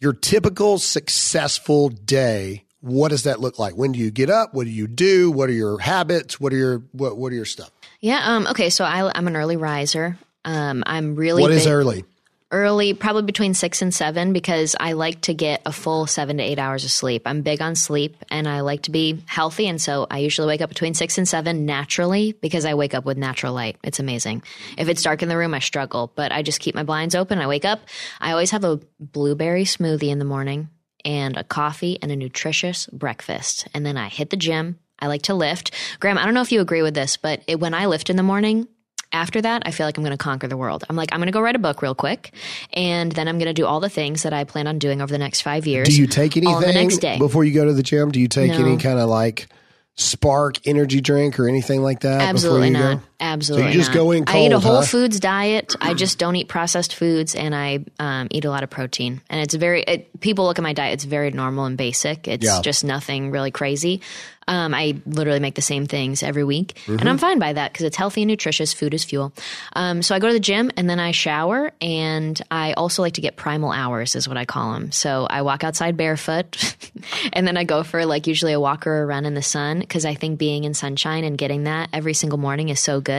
your 0.00 0.14
typical 0.14 0.78
successful 0.78 1.90
day 1.90 2.64
what 2.80 3.08
does 3.08 3.24
that 3.24 3.40
look 3.40 3.58
like 3.58 3.74
when 3.74 3.92
do 3.92 3.98
you 3.98 4.10
get 4.10 4.30
up 4.30 4.54
what 4.54 4.64
do 4.64 4.70
you 4.70 4.86
do 4.86 5.30
what 5.30 5.48
are 5.48 5.52
your 5.52 5.78
habits 5.78 6.40
what 6.40 6.52
are 6.52 6.56
your 6.56 6.78
what, 6.92 7.16
what 7.16 7.32
are 7.32 7.36
your 7.36 7.44
stuff 7.44 7.70
Yeah. 8.00 8.20
Um. 8.22 8.46
Okay. 8.46 8.70
So 8.70 8.84
I, 8.84 9.10
I'm 9.14 9.26
an 9.26 9.36
early 9.36 9.56
riser. 9.56 10.16
Um. 10.44 10.82
I'm 10.86 11.16
really 11.16 11.42
what 11.42 11.50
is 11.50 11.64
big- 11.64 11.72
early 11.72 12.04
early, 12.52 12.94
probably 12.94 13.22
between 13.22 13.54
six 13.54 13.80
and 13.80 13.94
seven, 13.94 14.32
because 14.32 14.74
I 14.78 14.92
like 14.92 15.20
to 15.22 15.34
get 15.34 15.62
a 15.66 15.72
full 15.72 16.06
seven 16.06 16.38
to 16.38 16.42
eight 16.42 16.58
hours 16.58 16.84
of 16.84 16.90
sleep. 16.90 17.22
I'm 17.26 17.42
big 17.42 17.62
on 17.62 17.76
sleep, 17.76 18.16
and 18.30 18.48
I 18.48 18.60
like 18.60 18.82
to 18.82 18.90
be 18.90 19.22
healthy, 19.26 19.68
and 19.68 19.80
so 19.80 20.06
I 20.10 20.18
usually 20.18 20.48
wake 20.48 20.60
up 20.60 20.68
between 20.68 20.94
six 20.94 21.18
and 21.18 21.28
seven 21.28 21.64
naturally 21.64 22.32
because 22.32 22.64
I 22.64 22.74
wake 22.74 22.94
up 22.94 23.04
with 23.04 23.18
natural 23.18 23.54
light. 23.54 23.76
It's 23.84 24.00
amazing. 24.00 24.42
If 24.76 24.88
it's 24.88 25.02
dark 25.02 25.22
in 25.22 25.28
the 25.28 25.36
room, 25.36 25.54
I 25.54 25.60
struggle, 25.60 26.10
but 26.14 26.32
I 26.32 26.42
just 26.42 26.60
keep 26.60 26.74
my 26.74 26.82
blinds 26.82 27.14
open. 27.14 27.38
I 27.38 27.46
wake 27.46 27.64
up. 27.64 27.80
I 28.20 28.32
always 28.32 28.50
have 28.50 28.64
a 28.64 28.80
blueberry 28.98 29.64
smoothie 29.64 30.10
in 30.10 30.18
the 30.18 30.24
morning 30.24 30.68
and 31.04 31.36
a 31.36 31.44
coffee 31.44 31.98
and 32.02 32.10
a 32.12 32.16
nutritious 32.16 32.86
breakfast, 32.92 33.68
and 33.74 33.84
then 33.86 33.96
I 33.96 34.08
hit 34.08 34.30
the 34.30 34.36
gym. 34.36 34.78
I 34.98 35.06
like 35.06 35.22
to 35.22 35.34
lift. 35.34 35.70
Graham, 36.00 36.18
I 36.18 36.24
don't 36.24 36.34
know 36.34 36.42
if 36.42 36.52
you 36.52 36.60
agree 36.60 36.82
with 36.82 36.94
this, 36.94 37.16
but 37.16 37.42
it, 37.46 37.58
when 37.58 37.72
I 37.74 37.86
lift 37.86 38.10
in 38.10 38.16
the 38.16 38.22
morning, 38.22 38.68
after 39.12 39.40
that, 39.40 39.62
I 39.66 39.70
feel 39.72 39.86
like 39.86 39.96
I'm 39.96 40.04
going 40.04 40.16
to 40.16 40.22
conquer 40.22 40.46
the 40.46 40.56
world. 40.56 40.84
I'm 40.88 40.94
like, 40.94 41.08
I'm 41.12 41.18
going 41.18 41.26
to 41.26 41.32
go 41.32 41.40
write 41.40 41.56
a 41.56 41.58
book 41.60 41.82
real 41.82 41.94
quick, 41.96 42.32
and 42.72 43.10
then 43.10 43.26
I'm 43.28 43.38
going 43.38 43.46
to 43.48 43.54
do 43.54 43.66
all 43.66 43.80
the 43.80 43.88
things 43.88 44.22
that 44.22 44.32
I 44.32 44.44
plan 44.44 44.66
on 44.66 44.78
doing 44.78 45.00
over 45.00 45.10
the 45.10 45.18
next 45.18 45.40
five 45.40 45.66
years. 45.66 45.88
do 45.88 45.96
you 45.96 46.06
take 46.06 46.36
anything 46.36 46.60
the 46.60 46.72
next 46.72 46.98
day? 46.98 47.18
before 47.18 47.44
you 47.44 47.52
go 47.54 47.64
to 47.64 47.72
the 47.72 47.82
gym 47.82 48.10
do 48.12 48.20
you 48.20 48.28
take 48.28 48.50
No. 48.52 48.58
any 48.64 48.76
kind 48.76 48.98
of 49.00 49.08
like 49.08 49.48
spark 49.96 50.64
energy 50.66 51.00
drink 51.00 51.38
or 51.40 51.48
anything 51.48 51.82
like 51.82 52.00
that 52.00 52.20
Absolutely 52.22 52.70
before 52.70 52.82
you 52.82 52.94
not. 52.96 53.02
go? 53.02 53.06
Absolutely 53.20 53.68
So 53.68 53.72
you 53.72 53.78
just 53.78 53.90
not. 53.90 53.94
go 53.96 54.10
in 54.12 54.24
I 54.26 54.40
eat 54.40 54.46
a 54.46 54.50
cold, 54.52 54.62
whole 54.64 54.76
huh? 54.76 54.82
foods 54.82 55.20
diet. 55.20 55.76
I 55.80 55.94
just 55.94 56.18
don't 56.18 56.36
eat 56.36 56.48
processed 56.48 56.94
foods, 56.94 57.34
and 57.34 57.54
I 57.54 57.84
um, 57.98 58.28
eat 58.30 58.44
a 58.44 58.50
lot 58.50 58.62
of 58.62 58.70
protein. 58.70 59.20
And 59.28 59.40
it's 59.40 59.54
very. 59.54 59.82
It, 59.82 60.20
people 60.20 60.44
look 60.46 60.58
at 60.58 60.62
my 60.62 60.72
diet; 60.72 60.94
it's 60.94 61.04
very 61.04 61.30
normal 61.30 61.64
and 61.66 61.76
basic. 61.76 62.26
It's 62.28 62.44
Yeah. 62.44 62.60
just 62.62 62.84
nothing 62.84 63.30
really 63.30 63.50
crazy. 63.50 64.00
Um, 64.48 64.74
I 64.74 64.96
literally 65.06 65.38
make 65.38 65.54
the 65.54 65.62
same 65.62 65.86
things 65.86 66.24
every 66.24 66.42
week, 66.42 66.74
Mm-hmm. 66.86 66.98
and 66.98 67.08
I'm 67.08 67.18
fine 67.18 67.38
by 67.38 67.52
that 67.52 67.72
because 67.72 67.84
it's 67.86 67.96
healthy 67.96 68.22
and 68.22 68.28
nutritious. 68.30 68.72
Food 68.72 68.94
is 68.94 69.04
fuel. 69.04 69.32
Um, 69.74 70.02
so 70.02 70.12
I 70.14 70.18
go 70.18 70.26
to 70.26 70.32
the 70.32 70.40
gym 70.40 70.72
and 70.76 70.90
then 70.90 70.98
I 70.98 71.12
shower, 71.12 71.70
and 71.80 72.40
I 72.50 72.72
also 72.72 73.02
like 73.02 73.14
to 73.14 73.20
get 73.20 73.36
primal 73.36 73.70
hours, 73.70 74.16
is 74.16 74.26
what 74.26 74.36
I 74.36 74.46
call 74.46 74.72
them. 74.72 74.90
So 74.90 75.26
I 75.30 75.42
walk 75.42 75.62
outside 75.62 75.96
barefoot, 75.96 76.74
and 77.32 77.46
then 77.46 77.56
I 77.56 77.62
go 77.64 77.84
for 77.84 78.04
like 78.06 78.26
usually 78.26 78.52
a 78.52 78.58
walk 78.58 78.88
or 78.88 79.02
a 79.02 79.06
run 79.06 79.24
in 79.24 79.34
the 79.34 79.42
sun 79.42 79.78
because 79.80 80.04
I 80.04 80.14
think 80.14 80.38
being 80.38 80.64
in 80.64 80.74
sunshine 80.74 81.22
and 81.22 81.38
getting 81.38 81.64
that 81.64 81.90
every 81.92 82.14
single 82.14 82.38
morning 82.38 82.70
is 82.70 82.80
so 82.80 83.00
good. 83.00 83.09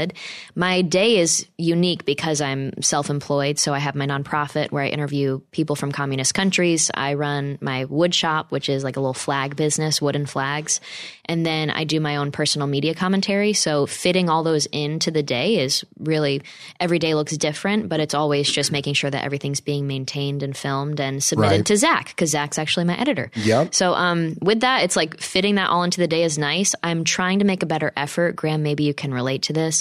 My 0.55 0.81
day 0.81 1.17
is 1.17 1.45
unique 1.57 2.05
because 2.05 2.41
I'm 2.41 2.81
self-employed, 2.81 3.60
so 3.60 3.74
I 3.74 3.79
have 3.79 3.95
my 3.95 4.05
nonprofit 4.07 4.71
where 4.71 4.83
I 4.83 4.88
interview 4.88 5.39
people 5.51 5.75
from 5.75 5.91
communist 5.91 6.33
countries. 6.33 6.89
I 6.93 7.13
run 7.15 7.57
my 7.62 7.86
wood 7.86 8.13
shop, 8.15 8.51
which 8.51 8.69
is 8.69 8.83
like 8.83 8.98
a 8.98 9.00
little 9.00 9.13
flag 9.13 9.55
business, 9.55 10.01
wooden 10.01 10.25
flags. 10.25 10.79
And 11.25 11.45
then 11.45 11.69
I 11.69 11.83
do 11.86 12.00
my 12.00 12.17
own 12.17 12.31
personal 12.31 12.67
media 12.67 12.93
commentary. 12.93 13.53
So 13.53 13.86
fitting 13.86 14.29
all 14.29 14.43
those 14.43 14.65
into 14.67 15.12
the 15.12 15.24
day 15.24 15.60
is 15.60 15.83
really 16.00 16.41
every 16.79 17.00
day 17.00 17.13
looks 17.13 17.38
different, 17.38 17.88
but 17.89 18.00
it's 18.00 18.13
always 18.13 18.50
just 18.51 18.71
making 18.71 18.95
sure 18.95 19.10
that 19.10 19.24
everything's 19.24 19.62
being 19.62 19.88
maintained 19.88 20.43
and 20.43 20.55
filmed 20.55 21.00
and 21.00 21.24
submitted 21.24 21.51
Right. 21.51 21.65
to 21.65 21.77
Zach 21.77 22.07
because 22.10 22.31
Zach's 22.31 22.57
actually 22.60 22.86
my 22.86 22.98
editor. 23.00 23.31
Yep. 23.36 23.74
So 23.74 23.93
um, 23.93 24.38
with 24.41 24.60
that, 24.62 24.83
it's 24.83 24.95
like 24.95 25.19
fitting 25.19 25.55
that 25.55 25.69
all 25.69 25.83
into 25.83 26.00
the 26.00 26.07
day 26.07 26.24
is 26.24 26.38
nice. 26.38 26.75
I'm 26.83 27.03
trying 27.03 27.39
to 27.39 27.45
make 27.45 27.63
a 27.63 27.65
better 27.65 27.91
effort. 27.98 28.36
Graham, 28.36 28.62
maybe 28.63 28.83
you 28.83 28.93
can 28.93 29.13
relate 29.13 29.43
to 29.43 29.53
this. 29.53 29.81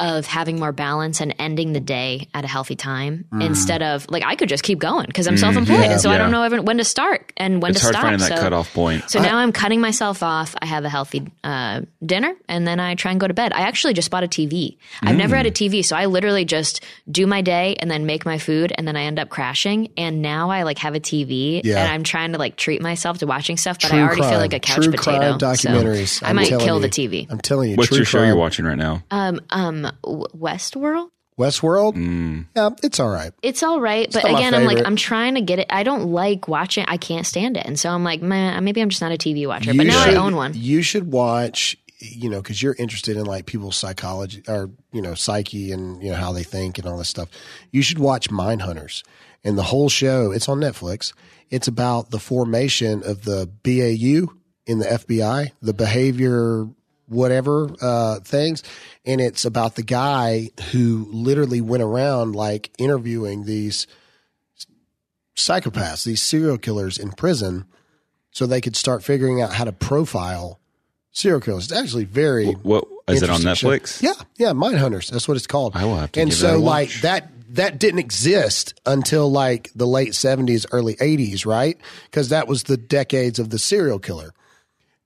Of 0.00 0.24
having 0.24 0.58
more 0.58 0.72
balance 0.72 1.20
and 1.20 1.34
ending 1.38 1.74
the 1.74 1.80
day 1.80 2.26
at 2.32 2.42
a 2.42 2.48
healthy 2.48 2.74
time 2.74 3.26
instead 3.38 3.82
of 3.82 4.06
like 4.08 4.24
I 4.24 4.34
could 4.34 4.48
just 4.48 4.62
keep 4.62 4.78
going 4.78 5.04
because 5.04 5.26
I'm 5.28 5.36
self-employed 5.36 5.76
Mm. 5.78 5.84
yeah, 5.84 5.92
and 5.92 6.00
so 6.00 6.10
I 6.10 6.16
don't 6.16 6.30
know 6.30 6.42
ever, 6.42 6.62
when 6.62 6.78
to 6.78 6.84
start 6.84 7.32
and 7.36 7.60
when 7.60 7.72
It's 7.72 7.80
to 7.80 7.84
hard 7.84 7.94
stop. 7.96 8.02
finding 8.04 8.20
that 8.26 8.38
so, 8.38 8.42
cutoff 8.42 8.72
point. 8.72 9.10
so 9.10 9.20
now 9.20 9.36
I'm 9.36 9.52
cutting 9.52 9.78
myself 9.82 10.22
off. 10.22 10.54
I 10.62 10.64
have 10.64 10.86
a 10.86 10.88
healthy 10.88 11.30
uh, 11.44 11.82
dinner 12.04 12.34
and 12.48 12.66
then 12.66 12.80
I 12.80 12.94
try 12.94 13.10
and 13.10 13.20
go 13.20 13.28
to 13.28 13.34
bed. 13.34 13.52
I 13.52 13.60
actually 13.62 13.92
just 13.92 14.10
bought 14.10 14.24
a 14.24 14.26
TV. 14.26 14.78
I've 15.02 15.16
never 15.16 15.36
had 15.36 15.44
a 15.44 15.50
TV, 15.50 15.84
so 15.84 15.94
I 15.96 16.06
literally 16.06 16.46
just 16.46 16.82
do 17.10 17.26
my 17.26 17.42
day 17.42 17.76
and 17.78 17.90
then 17.90 18.06
make 18.06 18.24
my 18.24 18.38
food 18.38 18.72
and 18.74 18.88
then 18.88 18.96
I 18.96 19.02
end 19.02 19.18
up 19.18 19.28
crashing. 19.28 19.90
And 19.98 20.22
now 20.22 20.48
I 20.50 20.62
like 20.62 20.78
have 20.78 20.94
a 20.94 21.00
TV 21.00 21.60
Yeah. 21.62 21.82
and 21.82 21.92
I'm 21.92 22.04
trying 22.04 22.32
to 22.32 22.38
like 22.38 22.56
treat 22.56 22.80
myself 22.80 23.18
to 23.18 23.26
watching 23.26 23.58
stuff, 23.58 23.78
but 23.82 23.88
True 23.88 23.98
I 23.98 24.02
already 24.02 24.20
crime. 24.22 24.30
feel 24.30 24.40
like 24.40 24.54
a 24.54 24.60
couch 24.60 24.76
True 24.84 24.92
potato. 24.92 25.18
crime 25.18 25.38
documentaries. 25.38 26.08
So 26.20 26.26
I 26.26 26.32
might 26.32 26.48
kill 26.48 26.76
you. 26.76 26.80
the 26.80 26.88
TV. 26.88 27.26
i'm 27.30 27.38
telling 27.38 27.70
you 27.70 27.76
What's 27.76 27.88
true 27.88 27.98
your 27.98 28.06
show 28.06 28.24
you're 28.24 28.34
watching 28.36 28.64
right 28.64 28.78
now? 28.78 29.02
Um, 29.10 29.40
um, 29.50 29.89
W- 30.02 30.26
Westworld. 30.34 31.10
Westworld. 31.38 31.94
Mm. 31.94 32.46
Yeah, 32.54 32.70
it's 32.82 33.00
all 33.00 33.08
right. 33.08 33.32
It's 33.42 33.62
all 33.62 33.80
right, 33.80 34.10
but 34.12 34.24
again, 34.24 34.54
I'm 34.54 34.64
like. 34.64 34.84
I'm 34.86 34.96
trying 34.96 35.36
to 35.36 35.40
get 35.40 35.58
it. 35.58 35.66
I 35.70 35.84
don't 35.84 36.10
like 36.12 36.48
watching. 36.48 36.84
I 36.86 36.98
can't 36.98 37.26
stand 37.26 37.56
it, 37.56 37.64
and 37.64 37.78
so 37.78 37.88
I'm 37.90 38.04
like, 38.04 38.20
man, 38.20 38.62
maybe 38.62 38.82
I'm 38.82 38.90
just 38.90 39.00
not 39.00 39.12
a 39.12 39.16
TV 39.16 39.46
watcher. 39.46 39.72
But 39.74 39.86
now 39.86 40.04
I 40.04 40.16
own 40.16 40.36
one. 40.36 40.52
You 40.54 40.82
should 40.82 41.10
watch, 41.10 41.78
you 41.98 42.28
know, 42.28 42.42
because 42.42 42.62
you're 42.62 42.76
interested 42.78 43.16
in 43.16 43.24
like 43.24 43.46
people's 43.46 43.76
psychology 43.76 44.42
or 44.48 44.70
you 44.92 45.00
know 45.00 45.14
psyche 45.14 45.72
and 45.72 46.02
you 46.02 46.10
know 46.10 46.16
how 46.16 46.32
they 46.32 46.42
think 46.42 46.76
and 46.76 46.86
all 46.86 46.98
this 46.98 47.08
stuff. 47.08 47.30
You 47.70 47.80
should 47.80 47.98
watch 47.98 48.30
Mind 48.30 48.60
Hunters 48.62 49.02
and 49.42 49.56
the 49.56 49.62
whole 49.62 49.88
show. 49.88 50.32
It's 50.32 50.48
on 50.48 50.60
Netflix. 50.60 51.14
It's 51.48 51.68
about 51.68 52.10
the 52.10 52.18
formation 52.18 53.02
of 53.02 53.24
the 53.24 53.50
BAU 53.62 54.30
in 54.66 54.78
the 54.78 54.84
FBI, 54.84 55.52
the 55.62 55.72
behavior 55.74 56.68
whatever 57.10 57.68
uh, 57.82 58.20
things, 58.20 58.62
and 59.04 59.20
it's 59.20 59.44
about 59.44 59.74
the 59.74 59.82
guy 59.82 60.50
who 60.70 61.08
literally 61.10 61.60
went 61.60 61.82
around 61.82 62.34
like 62.34 62.70
interviewing 62.78 63.44
these 63.44 63.86
psychopaths, 65.36 66.04
these 66.04 66.22
serial 66.22 66.58
killers 66.58 66.98
in 66.98 67.12
prison 67.12 67.64
so 68.30 68.46
they 68.46 68.60
could 68.60 68.76
start 68.76 69.02
figuring 69.02 69.42
out 69.42 69.52
how 69.52 69.64
to 69.64 69.72
profile 69.72 70.60
serial 71.10 71.40
killers. 71.40 71.64
It's 71.64 71.80
actually 71.80 72.04
very 72.04 72.52
What 72.52 72.84
is 73.08 73.22
it 73.22 73.30
on 73.30 73.36
interesting 73.36 73.70
show. 73.70 73.76
Netflix? 73.76 74.02
Yeah, 74.02 74.12
yeah, 74.38 74.52
Mind 74.52 74.78
Hunters. 74.78 75.10
That's 75.10 75.26
what 75.26 75.36
it's 75.36 75.46
called. 75.46 75.74
I 75.74 75.84
will 75.84 75.96
have 75.96 76.12
to 76.12 76.20
And 76.20 76.32
so 76.32 76.52
that 76.52 76.58
like 76.58 76.92
that 77.00 77.30
that 77.50 77.78
didn't 77.80 77.98
exist 77.98 78.74
until 78.86 79.30
like 79.30 79.70
the 79.74 79.86
late 79.86 80.14
seventies, 80.14 80.66
early 80.70 80.96
eighties, 81.00 81.44
right? 81.44 81.76
Because 82.04 82.28
that 82.28 82.46
was 82.46 82.64
the 82.64 82.76
decades 82.76 83.38
of 83.38 83.50
the 83.50 83.58
serial 83.58 83.98
killer. 83.98 84.32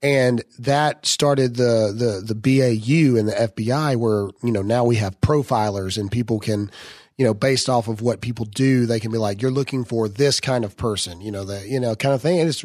And 0.05 0.45
that 0.59 1.07
started 1.07 1.57
the, 1.57 1.95
the 1.97 2.23
the 2.23 2.35
BAU 2.35 3.19
and 3.19 3.27
the 3.27 3.33
FBI, 3.33 3.97
where 3.97 4.29
you 4.43 4.53
know 4.53 4.61
now 4.61 4.85
we 4.85 4.97
have 4.97 5.19
profilers 5.23 5.97
and 5.97 6.13
people 6.13 6.39
can, 6.39 6.71
you 7.17 7.25
know, 7.25 7.33
based 7.33 7.71
off 7.71 7.89
of 7.89 8.03
what 8.03 8.21
people 8.21 8.45
do, 8.45 8.85
they 8.85 9.01
can 9.01 9.11
be 9.11 9.17
like, 9.17 9.41
you're 9.41 9.51
looking 9.51 9.83
for 9.83 10.07
this 10.07 10.41
kind 10.41 10.63
of 10.63 10.77
person, 10.77 11.23
you 11.23 11.31
know, 11.31 11.45
the 11.45 11.67
you 11.67 11.81
know 11.81 11.97
kind 11.97 12.15
of 12.15 12.21
thing. 12.21 12.39
And 12.39 12.51
it's 12.51 12.63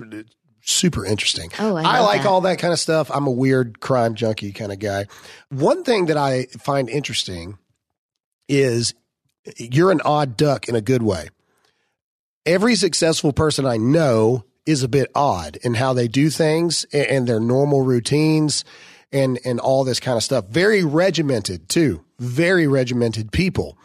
super 0.59 1.05
interesting. 1.05 1.49
Oh, 1.59 1.77
I 1.77 1.99
love 1.99 2.05
like 2.05 2.23
that. 2.23 2.27
all 2.27 2.41
that 2.41 2.59
kind 2.59 2.73
of 2.73 2.79
stuff. 2.79 3.09
I'm 3.09 3.25
a 3.25 3.31
weird 3.31 3.79
crime 3.79 4.15
junkie 4.15 4.51
kind 4.51 4.73
of 4.73 4.79
guy. 4.79 5.05
One 5.47 5.85
thing 5.85 6.07
that 6.07 6.17
I 6.17 6.47
find 6.59 6.89
interesting 6.89 7.57
is 8.49 8.93
you're 9.55 9.91
an 9.91 10.01
odd 10.03 10.35
duck 10.35 10.67
in 10.67 10.75
a 10.75 10.81
good 10.81 11.03
way. 11.03 11.29
Every 12.45 12.75
successful 12.75 13.31
person 13.31 13.65
I 13.65 13.77
know 13.77 14.43
is 14.69 14.83
a 14.83 14.87
bit 14.87 15.09
odd 15.15 15.57
in 15.63 15.73
how 15.73 15.93
they 15.93 16.07
do 16.07 16.29
things 16.29 16.85
and 16.93 17.27
their 17.27 17.39
normal 17.39 17.81
routines 17.81 18.63
and 19.11 19.39
and 19.43 19.59
all 19.59 19.83
this 19.83 19.99
kind 19.99 20.15
of 20.17 20.23
stuff. 20.23 20.45
Very 20.47 20.83
regimented 20.83 21.67
too. 21.69 22.03
Very 22.19 22.67
regimented 22.67 23.31
people. 23.31 23.77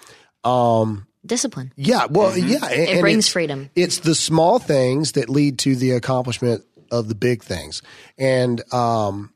Discipline. 1.26 1.73
Yeah, 1.76 2.05
well, 2.11 2.37
yeah, 2.37 2.67
and- 2.67 2.99
It 2.99 3.00
brings 3.00 3.25
it's- 3.25 3.33
freedom. 3.33 3.71
It's 3.75 3.99
the 4.00 4.14
small 4.14 4.59
things 4.59 5.12
that 5.12 5.31
lead 5.31 5.59
to 5.61 5.75
the 5.75 5.93
accomplishment 5.93 6.62
of 6.91 7.09
the 7.09 7.14
big 7.14 7.43
things, 7.43 7.81
and 8.19 8.61
um, 8.75 9.33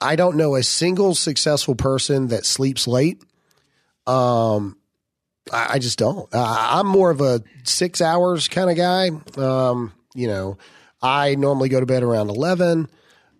I 0.00 0.14
don't 0.14 0.36
know 0.36 0.54
a 0.54 0.62
single 0.62 1.16
successful 1.16 1.74
person 1.74 2.28
that 2.28 2.46
sleeps 2.46 2.86
late. 2.86 3.20
Um, 4.06 4.76
I, 5.52 5.74
I 5.74 5.78
just 5.80 5.98
don't. 5.98 6.32
I, 6.32 6.78
I'm 6.78 6.86
more 6.86 7.10
of 7.10 7.20
a 7.20 7.42
six 7.64 8.00
hours 8.00 8.46
kind 8.46 8.70
of 8.70 8.76
guy. 8.76 9.10
Um, 9.36 9.92
you 10.14 10.28
know, 10.28 10.58
I 11.02 11.34
normally 11.34 11.68
go 11.68 11.80
to 11.80 11.86
bed 11.86 12.02
around 12.02 12.30
eleven 12.30 12.88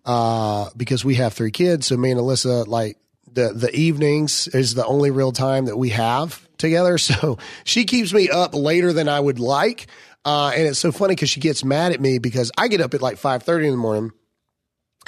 uh, 0.05 0.69
because 0.75 1.05
we 1.05 1.15
have 1.15 1.33
three 1.33 1.51
kids. 1.51 1.87
So 1.87 1.97
me 1.97 2.11
and 2.11 2.19
Alyssa, 2.19 2.67
like 2.67 2.97
the 3.31 3.53
the 3.53 3.73
evenings 3.75 4.47
is 4.49 4.73
the 4.73 4.85
only 4.85 5.11
real 5.11 5.31
time 5.31 5.65
that 5.65 5.77
we 5.77 5.89
have 5.89 6.47
together. 6.57 6.97
So 6.97 7.37
she 7.63 7.85
keeps 7.85 8.13
me 8.13 8.29
up 8.29 8.53
later 8.53 8.93
than 8.93 9.09
I 9.09 9.19
would 9.19 9.39
like, 9.39 9.87
uh, 10.25 10.51
and 10.55 10.67
it's 10.67 10.79
so 10.79 10.91
funny 10.91 11.15
because 11.15 11.29
she 11.29 11.39
gets 11.39 11.63
mad 11.63 11.91
at 11.91 12.01
me 12.01 12.19
because 12.19 12.51
I 12.57 12.67
get 12.67 12.81
up 12.81 12.93
at 12.93 13.01
like 13.01 13.17
five 13.17 13.43
thirty 13.43 13.65
in 13.65 13.71
the 13.71 13.77
morning, 13.77 14.11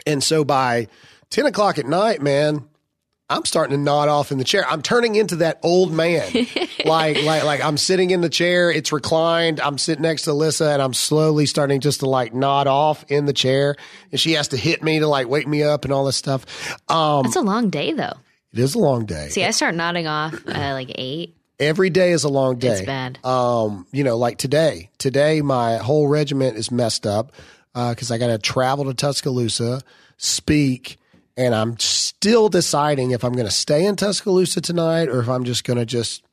and 0.06 0.24
so 0.24 0.44
by 0.44 0.88
ten 1.30 1.46
o'clock 1.46 1.78
at 1.78 1.86
night, 1.86 2.22
man. 2.22 2.68
I'm 3.28 3.44
starting 3.46 3.76
to 3.76 3.84
nod 3.84 4.08
off 4.08 4.32
in 4.32 4.38
the 4.38 4.44
chair. 4.44 4.64
I'm 4.70 4.84
turning 4.84 5.16
into 5.16 5.38
that 5.38 5.60
old 5.64 5.92
man. 5.92 6.32
like, 6.86 7.24
like, 7.24 7.44
like 7.44 7.64
I'm 7.64 7.76
sitting 7.78 8.12
in 8.12 8.22
the 8.22 8.30
chair. 8.30 8.70
It's 8.70 8.92
reclined. 8.92 9.60
I'm 9.60 9.80
sitting 9.80 10.04
next 10.04 10.24
to 10.24 10.32
Alyssa 10.32 10.74
and 10.74 10.82
I'm 10.82 10.94
slowly 10.94 11.48
starting 11.48 11.80
just 11.80 12.02
to 12.02 12.06
like 12.10 12.36
nod 12.36 12.68
off 12.68 13.04
in 13.08 13.26
the 13.26 13.34
chair. 13.34 13.78
And 14.12 14.20
she 14.20 14.34
has 14.34 14.50
to 14.50 14.58
hit 14.58 14.84
me 14.84 15.00
to 15.00 15.08
like 15.08 15.28
wake 15.28 15.48
me 15.48 15.64
up 15.64 15.86
and 15.86 15.94
all 15.94 16.06
this 16.06 16.18
stuff. 16.18 16.46
Um, 16.88 17.24
That's 17.24 17.36
a 17.36 17.42
long 17.42 17.72
day, 17.72 17.94
though. 17.94 18.14
it 18.54 18.60
is 18.60 18.76
a 18.76 18.80
long 18.80 19.06
day. 19.06 19.30
See, 19.30 19.44
I 19.44 19.52
start 19.52 19.74
nodding 19.74 20.06
off 20.06 20.48
at 20.48 20.74
like 20.74 20.92
eight. 20.94 21.36
Every 21.60 21.90
day 21.90 22.12
is 22.12 22.26
a 22.26 22.30
long 22.30 22.60
day. 22.60 22.74
It's 22.74 22.86
bad. 22.86 23.18
Um, 23.26 23.88
you 23.92 24.04
know, 24.04 24.18
like 24.18 24.38
today. 24.38 24.92
Today, 25.00 25.42
my 25.42 25.78
whole 25.78 26.08
regiment 26.08 26.58
is 26.58 26.70
messed 26.70 27.08
up 27.08 27.32
because 27.74 28.12
I 28.12 28.20
got 28.20 28.28
to 28.28 28.38
travel 28.38 28.86
to 28.86 28.94
Tuscaloosa, 28.94 29.82
speak, 30.18 30.98
and 31.38 31.54
I'm 31.54 31.78
still 31.80 32.50
deciding 32.50 33.12
if 33.12 33.24
I'm 33.24 33.34
going 33.34 33.48
to 33.48 33.52
stay 33.52 33.86
in 33.86 33.96
Tuscaloosa 33.96 34.62
tonight 34.62 35.10
or 35.10 35.20
if 35.20 35.30
I'm 35.30 35.44
just 35.44 35.64
going 35.64 35.78
to 35.78 35.86
just, 35.86 36.25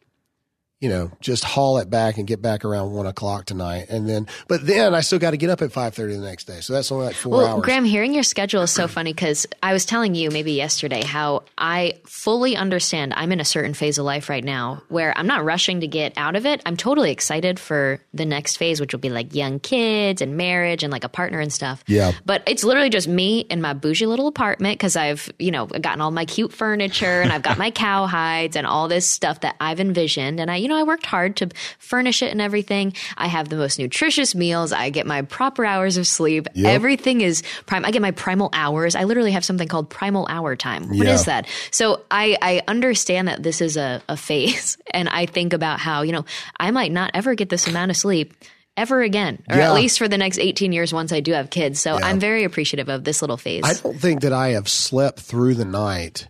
you 0.82 0.88
know, 0.88 1.12
just 1.20 1.44
haul 1.44 1.78
it 1.78 1.88
back 1.88 2.18
and 2.18 2.26
get 2.26 2.42
back 2.42 2.64
around 2.64 2.90
one 2.90 3.06
o'clock 3.06 3.46
tonight. 3.46 3.86
And 3.88 4.08
then, 4.08 4.26
but 4.48 4.66
then 4.66 4.94
I 4.94 5.00
still 5.00 5.20
got 5.20 5.30
to 5.30 5.36
get 5.36 5.48
up 5.48 5.62
at 5.62 5.70
five 5.72 5.94
thirty 5.94 6.14
the 6.16 6.20
next 6.20 6.46
day, 6.48 6.60
so 6.60 6.72
that's 6.72 6.90
only 6.90 7.06
like 7.06 7.14
four 7.14 7.38
Well, 7.38 7.46
hours. 7.46 7.62
Graham, 7.62 7.84
hearing 7.84 8.12
your 8.12 8.24
schedule 8.24 8.62
is 8.62 8.72
so 8.72 8.88
funny 8.88 9.12
because 9.12 9.46
I 9.62 9.72
was 9.72 9.86
telling 9.86 10.16
you 10.16 10.30
maybe 10.30 10.52
yesterday 10.52 11.04
how 11.04 11.44
I 11.56 12.00
fully 12.04 12.56
understand 12.56 13.14
I'm 13.14 13.30
in 13.30 13.38
a 13.38 13.44
certain 13.44 13.74
phase 13.74 13.96
of 13.98 14.04
life 14.04 14.28
right 14.28 14.42
now 14.42 14.82
where 14.88 15.16
I'm 15.16 15.28
not 15.28 15.44
rushing 15.44 15.80
to 15.82 15.86
get 15.86 16.14
out 16.16 16.34
of 16.34 16.46
it. 16.46 16.60
I'm 16.66 16.76
totally 16.76 17.12
excited 17.12 17.60
for 17.60 18.00
the 18.12 18.26
next 18.26 18.56
phase, 18.56 18.80
which 18.80 18.92
will 18.92 18.98
be 19.00 19.10
like 19.10 19.36
young 19.36 19.60
kids 19.60 20.20
and 20.20 20.36
marriage 20.36 20.82
and 20.82 20.92
like 20.92 21.04
a 21.04 21.08
partner 21.08 21.38
and 21.38 21.52
stuff. 21.52 21.84
Yeah. 21.86 22.10
But 22.26 22.42
it's 22.46 22.64
literally 22.64 22.90
just 22.90 23.06
me 23.06 23.40
in 23.40 23.60
my 23.60 23.72
bougie 23.72 24.06
little 24.06 24.26
apartment 24.26 24.78
because 24.78 24.96
I've, 24.96 25.30
you 25.38 25.52
know, 25.52 25.66
gotten 25.66 26.00
all 26.00 26.10
my 26.10 26.24
cute 26.24 26.52
furniture 26.52 27.20
and 27.20 27.32
I've 27.32 27.42
got 27.42 27.56
my 27.56 27.70
cow 27.82 28.06
hides 28.06 28.56
and 28.56 28.66
all 28.66 28.88
this 28.88 29.06
stuff 29.08 29.42
that 29.42 29.54
I've 29.60 29.78
envisioned. 29.78 30.40
And 30.40 30.50
I, 30.50 30.56
you 30.56 30.66
know, 30.68 30.71
I 30.76 30.82
worked 30.82 31.06
hard 31.06 31.36
to 31.36 31.48
furnish 31.78 32.22
it 32.22 32.30
and 32.32 32.40
everything. 32.40 32.94
I 33.16 33.26
have 33.28 33.48
the 33.48 33.56
most 33.56 33.78
nutritious 33.78 34.34
meals. 34.34 34.72
I 34.72 34.90
get 34.90 35.06
my 35.06 35.22
proper 35.22 35.64
hours 35.64 35.96
of 35.96 36.06
sleep. 36.06 36.46
Everything 36.56 37.20
is 37.20 37.42
prime. 37.66 37.84
I 37.84 37.90
get 37.90 38.02
my 38.02 38.10
primal 38.10 38.50
hours. 38.52 38.94
I 38.96 39.04
literally 39.04 39.32
have 39.32 39.44
something 39.44 39.68
called 39.68 39.90
primal 39.90 40.26
hour 40.28 40.56
time. 40.56 40.88
What 40.88 41.06
is 41.06 41.26
Yeah. 41.26 41.42
that? 41.42 41.48
So 41.70 42.02
I, 42.10 42.36
I 42.42 42.62
understand 42.68 43.28
that 43.28 43.42
this 43.42 43.60
is 43.60 43.76
a, 43.76 44.02
a 44.08 44.16
phase. 44.16 44.76
And 44.94 45.08
I 45.08 45.24
think 45.26 45.52
about 45.54 45.80
how, 45.80 46.02
you 46.02 46.12
know, 46.12 46.26
I 46.60 46.70
might 46.70 46.92
not 46.92 47.12
ever 47.14 47.34
get 47.34 47.48
this 47.48 47.66
amount 47.66 47.90
of 47.90 47.96
sleep 47.96 48.34
ever 48.76 49.00
again, 49.02 49.42
or 49.50 49.56
Yeah. 49.56 49.68
at 49.68 49.74
least 49.74 49.96
for 49.98 50.06
the 50.08 50.18
next 50.18 50.38
18 50.38 50.72
years 50.72 50.92
once 50.92 51.12
I 51.12 51.20
do 51.20 51.32
have 51.32 51.48
kids. 51.50 51.80
So 51.80 51.98
I'm 52.00 52.18
very 52.20 52.44
appreciative 52.44 52.88
of 52.88 53.02
this 53.04 53.22
little 53.22 53.36
phase. 53.38 53.62
I 53.64 53.74
don't 53.74 53.98
think 53.98 54.20
that 54.22 54.32
I 54.34 54.50
have 54.50 54.68
slept 54.68 55.20
through 55.20 55.54
the 55.54 55.64
night 55.64 56.28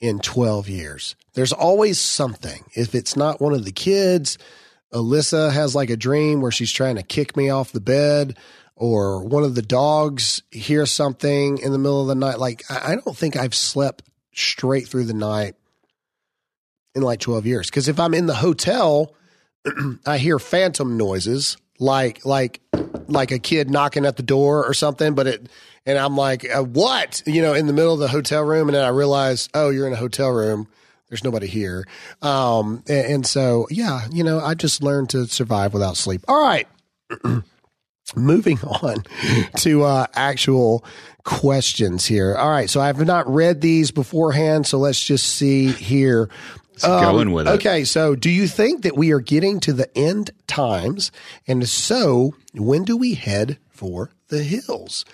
in 0.00 0.18
12 0.18 0.68
years. 0.68 1.16
There's 1.34 1.52
always 1.52 2.00
something. 2.00 2.64
If 2.74 2.94
it's 2.94 3.16
not 3.16 3.40
one 3.40 3.52
of 3.52 3.64
the 3.64 3.72
kids, 3.72 4.38
Alyssa 4.92 5.52
has 5.52 5.74
like 5.74 5.90
a 5.90 5.96
dream 5.96 6.40
where 6.40 6.50
she's 6.50 6.72
trying 6.72 6.96
to 6.96 7.02
kick 7.02 7.36
me 7.36 7.50
off 7.50 7.72
the 7.72 7.80
bed, 7.80 8.36
or 8.74 9.24
one 9.24 9.42
of 9.42 9.54
the 9.54 9.62
dogs 9.62 10.42
hears 10.50 10.90
something 10.90 11.58
in 11.58 11.72
the 11.72 11.78
middle 11.78 12.02
of 12.02 12.08
the 12.08 12.14
night. 12.14 12.38
Like, 12.38 12.62
I 12.70 12.96
don't 12.96 13.16
think 13.16 13.36
I've 13.36 13.54
slept 13.54 14.02
straight 14.32 14.86
through 14.86 15.04
the 15.04 15.14
night 15.14 15.54
in 16.94 17.02
like 17.02 17.20
12 17.20 17.46
years. 17.46 17.70
Because 17.70 17.88
if 17.88 17.98
I'm 17.98 18.14
in 18.14 18.26
the 18.26 18.34
hotel, 18.34 19.14
I 20.06 20.18
hear 20.18 20.38
phantom 20.38 20.96
noises 20.96 21.56
like 21.78 22.24
like 22.24 22.60
like 23.08 23.30
a 23.30 23.38
kid 23.38 23.70
knocking 23.70 24.06
at 24.06 24.16
the 24.16 24.22
door 24.22 24.64
or 24.64 24.74
something 24.74 25.14
but 25.14 25.26
it 25.26 25.48
and 25.86 25.96
I'm 25.98 26.16
like 26.16 26.44
uh, 26.52 26.62
what? 26.62 27.22
You 27.26 27.40
know 27.42 27.54
in 27.54 27.66
the 27.66 27.72
middle 27.72 27.94
of 27.94 28.00
the 28.00 28.08
hotel 28.08 28.42
room 28.42 28.68
and 28.68 28.74
then 28.76 28.84
I 28.84 28.88
realize 28.88 29.48
oh 29.54 29.70
you're 29.70 29.86
in 29.86 29.92
a 29.92 29.96
hotel 29.96 30.30
room. 30.30 30.68
There's 31.08 31.24
nobody 31.24 31.46
here. 31.46 31.86
Um 32.22 32.82
and, 32.88 33.06
and 33.06 33.26
so 33.26 33.66
yeah 33.70 34.06
you 34.12 34.24
know 34.24 34.40
I 34.40 34.54
just 34.54 34.82
learned 34.82 35.10
to 35.10 35.26
survive 35.26 35.72
without 35.72 35.96
sleep. 35.96 36.22
All 36.28 36.42
right. 36.42 36.66
Moving 38.14 38.58
on 38.60 39.02
to 39.58 39.82
uh, 39.82 40.06
actual 40.14 40.84
questions 41.24 42.06
here. 42.06 42.36
All 42.36 42.50
right. 42.50 42.70
So 42.70 42.80
I've 42.80 43.04
not 43.04 43.28
read 43.28 43.60
these 43.60 43.90
beforehand 43.90 44.66
so 44.66 44.78
let's 44.78 45.02
just 45.02 45.26
see 45.26 45.68
here. 45.72 46.28
Going 46.82 47.32
with 47.32 47.46
it. 47.46 47.50
Um, 47.50 47.56
Okay, 47.56 47.84
so 47.84 48.14
do 48.14 48.30
you 48.30 48.46
think 48.46 48.82
that 48.82 48.96
we 48.96 49.10
are 49.10 49.20
getting 49.20 49.60
to 49.60 49.72
the 49.72 49.88
end 49.96 50.30
times? 50.46 51.10
And 51.48 51.66
so, 51.66 52.34
when 52.52 52.84
do 52.84 52.98
we 52.98 53.14
head 53.14 53.58
for 53.70 54.10
the 54.28 54.42
hills? 54.42 55.06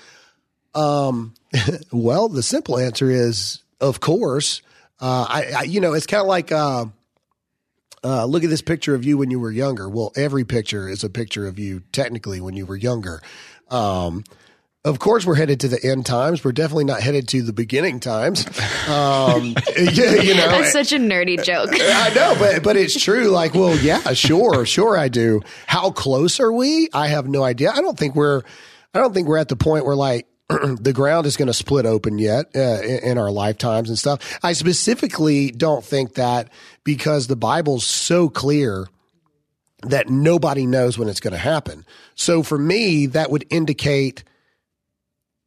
Um, 0.75 1.35
well, 1.93 2.29
the 2.29 2.43
simple 2.43 2.79
answer 2.79 3.11
is, 3.11 3.63
of 3.81 4.01
course. 4.01 4.63
Uh, 5.01 5.27
I, 5.29 5.53
I, 5.59 5.63
you 5.65 5.81
know, 5.81 5.95
it's 5.95 6.07
kind 6.07 6.21
of 6.21 6.29
like, 6.29 6.53
uh, 6.53 6.87
uh, 8.05 8.25
look 8.25 8.45
at 8.45 8.51
this 8.51 8.63
picture 8.63 8.95
of 8.95 9.05
you 9.05 9.19
when 9.19 9.31
you 9.31 9.39
were 9.39 9.51
younger. 9.51 9.89
Well, 9.89 10.13
every 10.17 10.45
picture 10.45 10.89
is 10.89 11.05
a 11.05 11.11
picture 11.11 11.47
of 11.47 11.59
you 11.59 11.83
technically 11.93 12.41
when 12.41 12.55
you 12.55 12.67
were 12.67 12.77
younger. 12.77 13.21
Um, 13.71 14.25
of 14.85 14.99
course, 14.99 15.25
we're 15.25 15.37
headed 15.37 15.61
to 15.61 15.69
the 15.69 15.79
end 15.85 16.07
times. 16.07 16.45
We're 16.45 16.51
definitely 16.51 16.87
not 16.87 17.01
headed 17.01 17.29
to 17.29 17.43
the 17.43 17.53
beginning 17.53 18.01
times. 18.01 18.45
Um, 18.89 19.55
you, 19.77 20.21
you 20.21 20.35
know, 20.35 20.49
That's 20.49 20.73
such 20.73 20.93
a 20.93 20.99
nerdy 20.99 21.43
joke. 21.43 21.71
I 21.73 22.13
know, 22.15 22.35
but 22.37 22.65
but 22.65 22.77
it's 22.77 23.01
true. 23.01 23.29
Like, 23.29 23.55
well, 23.55 23.77
yeah, 23.79 24.13
sure, 24.13 24.67
sure, 24.67 24.99
I 24.99 25.09
do. 25.09 25.41
How 25.67 25.91
close 25.91 26.41
are 26.41 26.53
we? 26.53 26.89
I 26.93 27.07
have 27.09 27.29
no 27.29 27.45
idea. 27.45 27.71
I 27.71 27.81
don't 27.81 27.97
think 27.97 28.17
we're. 28.17 28.43
I 28.93 28.99
don't 28.99 29.15
think 29.15 29.29
we're 29.29 29.39
at 29.39 29.49
the 29.49 29.57
point 29.57 29.87
where 29.87 29.97
like 29.97 30.27
the 30.81 30.93
ground 30.93 31.27
is 31.27 31.37
going 31.37 31.47
to 31.47 31.55
split 31.55 31.87
open 31.87 32.19
yet 32.19 32.47
uh, 32.55 32.81
in, 32.83 32.99
in 33.11 33.19
our 33.19 33.31
lifetimes 33.31 33.89
and 33.89 33.99
stuff. 33.99 34.39
I 34.43 34.53
specifically 34.53 35.51
don't 35.51 35.85
think 35.85 36.15
that 36.15 36.49
because 36.85 37.27
the 37.27 37.37
Bible's 37.37 37.85
so 37.85 38.29
clear 38.29 38.89
that 39.83 40.09
nobody 40.09 40.67
knows 40.67 40.97
when 40.97 41.09
it's 41.09 41.21
going 41.21 41.33
to 41.33 41.39
happen. 41.39 41.85
So 42.15 42.43
for 42.43 42.59
me, 42.59 43.07
that 43.07 43.31
would 43.31 43.45
indicate 43.51 44.25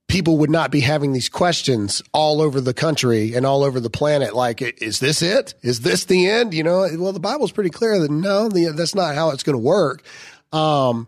people 0.08 0.38
would 0.38 0.50
not 0.50 0.72
be 0.72 0.82
having 0.82 1.14
these 1.14 1.30
questions 1.30 2.02
all 2.14 2.42
over 2.42 2.62
the 2.62 2.74
country 2.74 3.34
and 3.34 3.46
all 3.46 3.64
over 3.64 3.80
the 3.80 3.90
planet. 3.90 4.36
Like, 4.36 4.62
is 4.62 5.00
this 5.00 5.22
it? 5.22 5.56
Is 5.62 5.82
this 5.82 6.06
the 6.06 6.28
end? 6.30 6.54
You 6.54 6.64
know, 6.64 6.88
well, 6.98 7.14
the 7.14 7.20
Bible's 7.20 7.52
pretty 7.52 7.70
clear 7.70 8.00
that 8.00 8.12
no, 8.12 8.50
the, 8.50 8.72
that's 8.76 8.96
not 8.96 9.16
how 9.16 9.32
it's 9.32 9.44
going 9.44 9.56
to 9.56 9.64
work. 9.64 10.04
Um, 10.52 11.08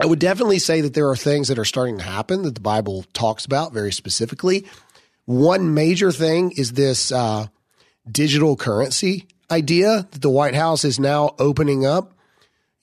I 0.00 0.06
would 0.06 0.18
definitely 0.18 0.58
say 0.58 0.80
that 0.82 0.94
there 0.94 1.08
are 1.08 1.16
things 1.16 1.48
that 1.48 1.58
are 1.58 1.64
starting 1.64 1.98
to 1.98 2.04
happen 2.04 2.42
that 2.42 2.54
the 2.54 2.60
Bible 2.60 3.04
talks 3.12 3.44
about 3.44 3.72
very 3.72 3.92
specifically. 3.92 4.66
One 5.24 5.74
major 5.74 6.12
thing 6.12 6.52
is 6.52 6.72
this 6.72 7.10
uh, 7.10 7.46
digital 8.10 8.56
currency 8.56 9.26
idea 9.50 10.06
that 10.10 10.22
the 10.22 10.30
White 10.30 10.54
House 10.54 10.84
is 10.84 11.00
now 11.00 11.34
opening 11.38 11.86
up 11.86 12.12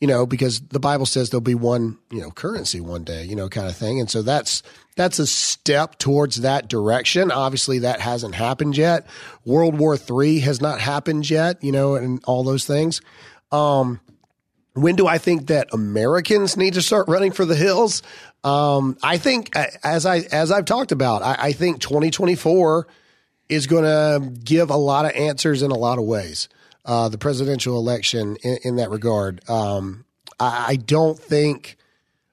you 0.04 0.08
know, 0.08 0.26
because 0.26 0.60
the 0.60 0.82
Bible 0.82 1.06
says 1.06 1.30
there'll 1.30 1.40
be 1.40 1.56
one, 1.56 1.98
you 2.12 2.20
know, 2.20 2.30
currency 2.30 2.82
one 2.82 3.06
day, 3.06 3.24
you 3.24 3.38
know, 3.38 3.48
kind 3.48 3.68
of 3.70 3.78
thing. 3.78 4.02
And 4.02 4.12
so 4.12 4.22
that's 4.22 4.62
that's 4.98 5.18
a 5.18 5.26
step 5.26 5.98
towards 5.98 6.42
that 6.42 6.68
direction. 6.68 7.32
Obviously, 7.32 7.80
that 7.80 8.02
hasn't 8.02 8.36
happened 8.36 8.76
yet. 8.76 9.08
World 9.46 9.80
War 9.80 9.98
III 9.98 10.40
has 10.40 10.60
not 10.60 10.82
happened 10.82 11.30
yet, 11.30 11.64
you 11.64 11.72
know, 11.72 11.96
and 11.96 12.22
all 12.26 12.44
those 12.44 12.66
things. 12.66 13.00
Um, 13.54 14.02
when 14.74 14.96
do 14.96 15.08
I 15.08 15.18
think 15.18 15.48
that 15.48 15.70
Americans 15.74 16.58
need 16.58 16.74
to 16.74 16.82
start 16.82 17.08
running 17.08 17.32
for 17.32 17.46
the 17.46 17.56
hills? 17.56 18.02
Um, 18.44 18.98
I 19.04 19.18
think, 19.18 19.56
as 19.84 20.06
I 20.06 20.20
as 20.32 20.52
I've 20.52 20.66
talked 20.66 20.92
about, 20.92 21.22
I, 21.22 21.36
I 21.40 21.52
think 21.54 21.80
2024 21.80 22.88
is 23.50 23.68
going 23.68 23.84
to 23.84 24.30
give 24.44 24.70
a 24.70 24.76
lot 24.76 25.06
of 25.06 25.12
answers 25.12 25.62
in 25.62 25.72
a 25.72 25.78
lot 25.78 26.00
of 26.00 26.06
ways 26.06 26.50
uh, 26.86 27.10
the 27.10 27.18
presidential 27.18 27.78
election 27.78 28.38
in, 28.44 28.58
in 28.64 28.76
that 28.78 28.90
regard. 28.90 29.48
Um, 29.50 30.06
I, 30.40 30.66
I, 30.70 30.76
don't 30.76 31.20
think 31.20 31.78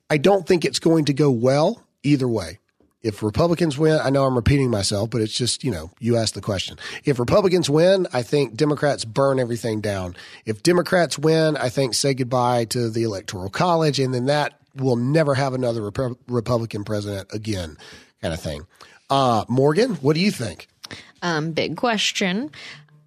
I 0.09 0.17
don't 0.17 0.47
think 0.47 0.65
it's 0.65 0.79
going 0.79 1.07
to 1.07 1.13
go 1.13 1.31
well 1.31 1.83
either 2.03 2.29
way. 2.29 2.60
If 3.03 3.23
Republicans 3.23 3.79
win, 3.79 3.99
I 4.03 4.11
know 4.11 4.27
I'm 4.27 4.37
repeating 4.37 4.71
myself, 4.71 5.09
but 5.09 5.23
it's 5.23 5.33
just, 5.33 5.65
you 5.65 5.71
know, 5.71 5.91
you 6.01 6.17
asked 6.17 6.35
the 6.35 6.43
question. 6.43 6.77
If 7.05 7.19
Republicans 7.19 7.71
win, 7.71 8.07
I 8.13 8.23
think 8.23 8.57
Democrats 8.57 9.07
burn 9.07 9.39
everything 9.39 9.81
down. 9.81 10.17
If 10.45 10.63
Democrats 10.63 11.19
win, 11.19 11.57
I 11.57 11.71
think 11.71 11.95
say 11.95 12.13
goodbye 12.13 12.67
to 12.67 12.91
the 12.91 13.05
Electoral 13.05 13.49
College, 13.49 13.99
and 13.99 14.13
then 14.13 14.27
that 14.27 14.61
will 14.75 14.97
never 14.97 15.35
have 15.35 15.55
another 15.55 15.91
Rep- 15.91 16.19
Republican 16.29 16.85
president 16.85 17.29
again, 17.33 17.79
kind 18.21 18.35
of 18.35 18.41
thing. 18.41 18.67
Uh, 19.09 19.45
Morgan, 19.49 19.95
what 19.97 20.15
do 20.15 20.21
you 20.21 20.31
think? 20.31 20.69
Um, 21.23 21.53
big 21.53 21.77
question. 21.77 22.51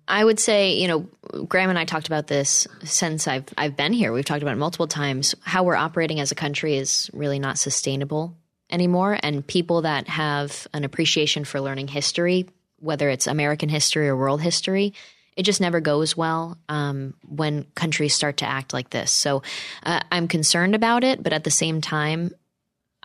I 0.07 0.23
would 0.25 0.39
say, 0.39 0.73
you 0.73 0.87
know, 0.87 1.07
Graham 1.45 1.69
and 1.69 1.79
I 1.79 1.85
talked 1.85 2.07
about 2.07 2.27
this 2.27 2.67
since 2.83 3.27
I've 3.27 3.45
I've 3.57 3.77
been 3.77 3.93
here. 3.93 4.11
We've 4.11 4.25
talked 4.25 4.41
about 4.41 4.53
it 4.53 4.57
multiple 4.59 4.87
times. 4.87 5.33
How 5.41 5.63
we're 5.63 5.75
operating 5.75 6.19
as 6.19 6.31
a 6.31 6.35
country 6.35 6.75
is 6.75 7.09
really 7.13 7.39
not 7.39 7.57
sustainable 7.57 8.35
anymore, 8.73 9.17
and 9.21 9.45
people 9.45 9.83
that 9.83 10.07
have 10.09 10.67
an 10.73 10.83
appreciation 10.83 11.45
for 11.45 11.61
learning 11.61 11.87
history, 11.87 12.47
whether 12.79 13.09
it's 13.09 13.27
American 13.27 13.69
history 13.69 14.09
or 14.09 14.17
world 14.17 14.41
history, 14.41 14.93
it 15.37 15.43
just 15.43 15.61
never 15.61 15.79
goes 15.79 16.17
well 16.17 16.57
um, 16.69 17.13
when 17.27 17.65
countries 17.75 18.13
start 18.13 18.37
to 18.37 18.45
act 18.45 18.73
like 18.73 18.89
this. 18.89 19.11
So 19.11 19.43
uh, 19.83 20.01
I'm 20.11 20.27
concerned 20.27 20.75
about 20.75 21.03
it, 21.03 21.23
but 21.23 21.33
at 21.33 21.43
the 21.43 21.51
same 21.51 21.81
time, 21.81 22.31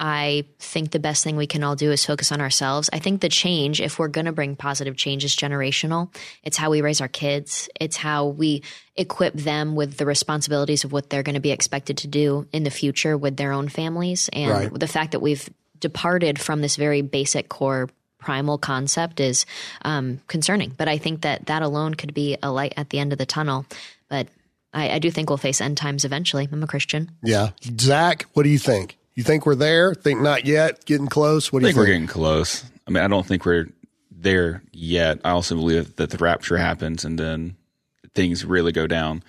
I 0.00 0.44
think 0.60 0.92
the 0.92 1.00
best 1.00 1.24
thing 1.24 1.36
we 1.36 1.48
can 1.48 1.64
all 1.64 1.74
do 1.74 1.90
is 1.90 2.06
focus 2.06 2.30
on 2.30 2.40
ourselves. 2.40 2.88
I 2.92 3.00
think 3.00 3.20
the 3.20 3.28
change, 3.28 3.80
if 3.80 3.98
we're 3.98 4.06
going 4.08 4.26
to 4.26 4.32
bring 4.32 4.54
positive 4.54 4.96
change, 4.96 5.24
is 5.24 5.34
generational. 5.34 6.14
It's 6.44 6.56
how 6.56 6.70
we 6.70 6.82
raise 6.82 7.00
our 7.00 7.08
kids, 7.08 7.68
it's 7.80 7.96
how 7.96 8.26
we 8.26 8.62
equip 8.94 9.34
them 9.34 9.74
with 9.74 9.96
the 9.96 10.06
responsibilities 10.06 10.84
of 10.84 10.92
what 10.92 11.10
they're 11.10 11.24
going 11.24 11.34
to 11.34 11.40
be 11.40 11.50
expected 11.50 11.98
to 11.98 12.06
do 12.06 12.46
in 12.52 12.62
the 12.62 12.70
future 12.70 13.16
with 13.18 13.36
their 13.36 13.52
own 13.52 13.68
families. 13.68 14.30
And 14.32 14.50
right. 14.50 14.72
the 14.72 14.86
fact 14.86 15.12
that 15.12 15.20
we've 15.20 15.48
departed 15.80 16.40
from 16.40 16.60
this 16.60 16.76
very 16.76 17.02
basic 17.02 17.48
core 17.48 17.88
primal 18.18 18.58
concept 18.58 19.20
is 19.20 19.46
um, 19.82 20.20
concerning. 20.26 20.74
But 20.76 20.88
I 20.88 20.98
think 20.98 21.22
that 21.22 21.46
that 21.46 21.62
alone 21.62 21.94
could 21.94 22.14
be 22.14 22.36
a 22.42 22.50
light 22.50 22.74
at 22.76 22.90
the 22.90 22.98
end 22.98 23.12
of 23.12 23.18
the 23.18 23.26
tunnel. 23.26 23.64
But 24.08 24.28
I, 24.72 24.90
I 24.90 24.98
do 24.98 25.10
think 25.10 25.30
we'll 25.30 25.36
face 25.36 25.60
end 25.60 25.76
times 25.76 26.04
eventually. 26.04 26.48
I'm 26.50 26.62
a 26.62 26.66
Christian. 26.66 27.10
Yeah. 27.22 27.50
Zach, 27.80 28.26
what 28.32 28.42
do 28.42 28.48
you 28.48 28.58
think? 28.58 28.98
You 29.14 29.22
think 29.22 29.46
we're 29.46 29.54
there? 29.54 29.94
Think 29.94 30.20
not 30.20 30.46
yet? 30.46 30.84
Getting 30.84 31.08
close? 31.08 31.52
What 31.52 31.60
do 31.60 31.66
I 31.66 31.70
you 31.70 31.74
think? 31.74 31.80
We're 31.80 31.92
getting 31.92 32.06
close. 32.06 32.64
I 32.86 32.90
mean, 32.90 33.02
I 33.02 33.08
don't 33.08 33.26
think 33.26 33.44
we're 33.44 33.68
there 34.10 34.62
yet. 34.72 35.20
I 35.24 35.30
also 35.30 35.54
believe 35.54 35.96
that 35.96 36.10
the 36.10 36.18
rapture 36.18 36.56
happens 36.56 37.04
and 37.04 37.18
then 37.18 37.56
things 38.14 38.44
really 38.44 38.72
go 38.72 38.86
down. 38.86 39.22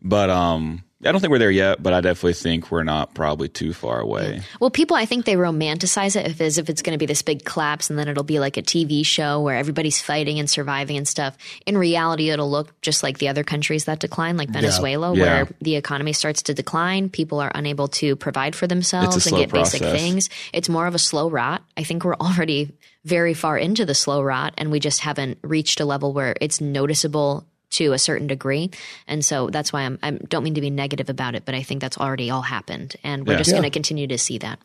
But 0.00 0.30
um, 0.30 0.84
I 1.04 1.10
don't 1.10 1.20
think 1.20 1.32
we're 1.32 1.38
there 1.38 1.50
yet, 1.50 1.82
but 1.82 1.92
I 1.92 2.00
definitely 2.00 2.34
think 2.34 2.70
we're 2.70 2.84
not 2.84 3.12
probably 3.14 3.48
too 3.48 3.72
far 3.72 4.00
away. 4.00 4.42
Well, 4.60 4.70
people, 4.70 4.96
I 4.96 5.04
think 5.04 5.24
they 5.24 5.34
romanticize 5.34 6.14
it 6.14 6.40
as 6.40 6.58
if 6.58 6.70
it's 6.70 6.80
going 6.80 6.92
to 6.92 6.98
be 6.98 7.06
this 7.06 7.22
big 7.22 7.44
collapse 7.44 7.90
and 7.90 7.98
then 7.98 8.06
it'll 8.06 8.22
be 8.22 8.38
like 8.38 8.56
a 8.56 8.62
TV 8.62 9.04
show 9.04 9.40
where 9.40 9.56
everybody's 9.56 10.00
fighting 10.00 10.38
and 10.38 10.48
surviving 10.48 10.96
and 10.96 11.08
stuff. 11.08 11.36
In 11.66 11.76
reality, 11.76 12.30
it'll 12.30 12.50
look 12.50 12.80
just 12.82 13.02
like 13.02 13.18
the 13.18 13.28
other 13.28 13.42
countries 13.42 13.86
that 13.86 13.98
decline, 13.98 14.36
like 14.36 14.50
Venezuela, 14.50 15.14
yeah. 15.14 15.22
where 15.22 15.44
yeah. 15.44 15.52
the 15.60 15.76
economy 15.76 16.12
starts 16.12 16.42
to 16.44 16.54
decline. 16.54 17.08
People 17.08 17.40
are 17.40 17.50
unable 17.54 17.88
to 17.88 18.14
provide 18.14 18.54
for 18.54 18.68
themselves 18.68 19.26
and 19.26 19.36
get 19.36 19.48
process. 19.48 19.80
basic 19.80 19.98
things. 19.98 20.30
It's 20.52 20.68
more 20.68 20.86
of 20.86 20.94
a 20.94 21.00
slow 21.00 21.28
rot. 21.28 21.62
I 21.76 21.82
think 21.82 22.04
we're 22.04 22.14
already 22.20 22.70
very 23.04 23.34
far 23.34 23.58
into 23.58 23.84
the 23.84 23.94
slow 23.94 24.22
rot 24.22 24.54
and 24.56 24.70
we 24.70 24.78
just 24.78 25.00
haven't 25.00 25.38
reached 25.42 25.80
a 25.80 25.84
level 25.84 26.12
where 26.12 26.36
it's 26.40 26.60
noticeable 26.60 27.46
to 27.72 27.92
a 27.92 27.98
certain 27.98 28.26
degree. 28.26 28.70
And 29.06 29.24
so 29.24 29.48
that's 29.50 29.72
why 29.72 29.82
I'm, 29.82 29.98
I 30.02 30.12
don't 30.12 30.44
mean 30.44 30.54
to 30.54 30.60
be 30.60 30.70
negative 30.70 31.08
about 31.10 31.34
it, 31.34 31.44
but 31.44 31.54
I 31.54 31.62
think 31.62 31.80
that's 31.80 31.98
already 31.98 32.30
all 32.30 32.42
happened. 32.42 32.96
And 33.04 33.26
we're 33.26 33.34
Yeah. 33.34 33.38
just 33.38 33.50
Yeah. 33.50 33.54
going 33.58 33.64
to 33.64 33.70
continue 33.70 34.06
to 34.08 34.18
see 34.18 34.38
that. 34.38 34.58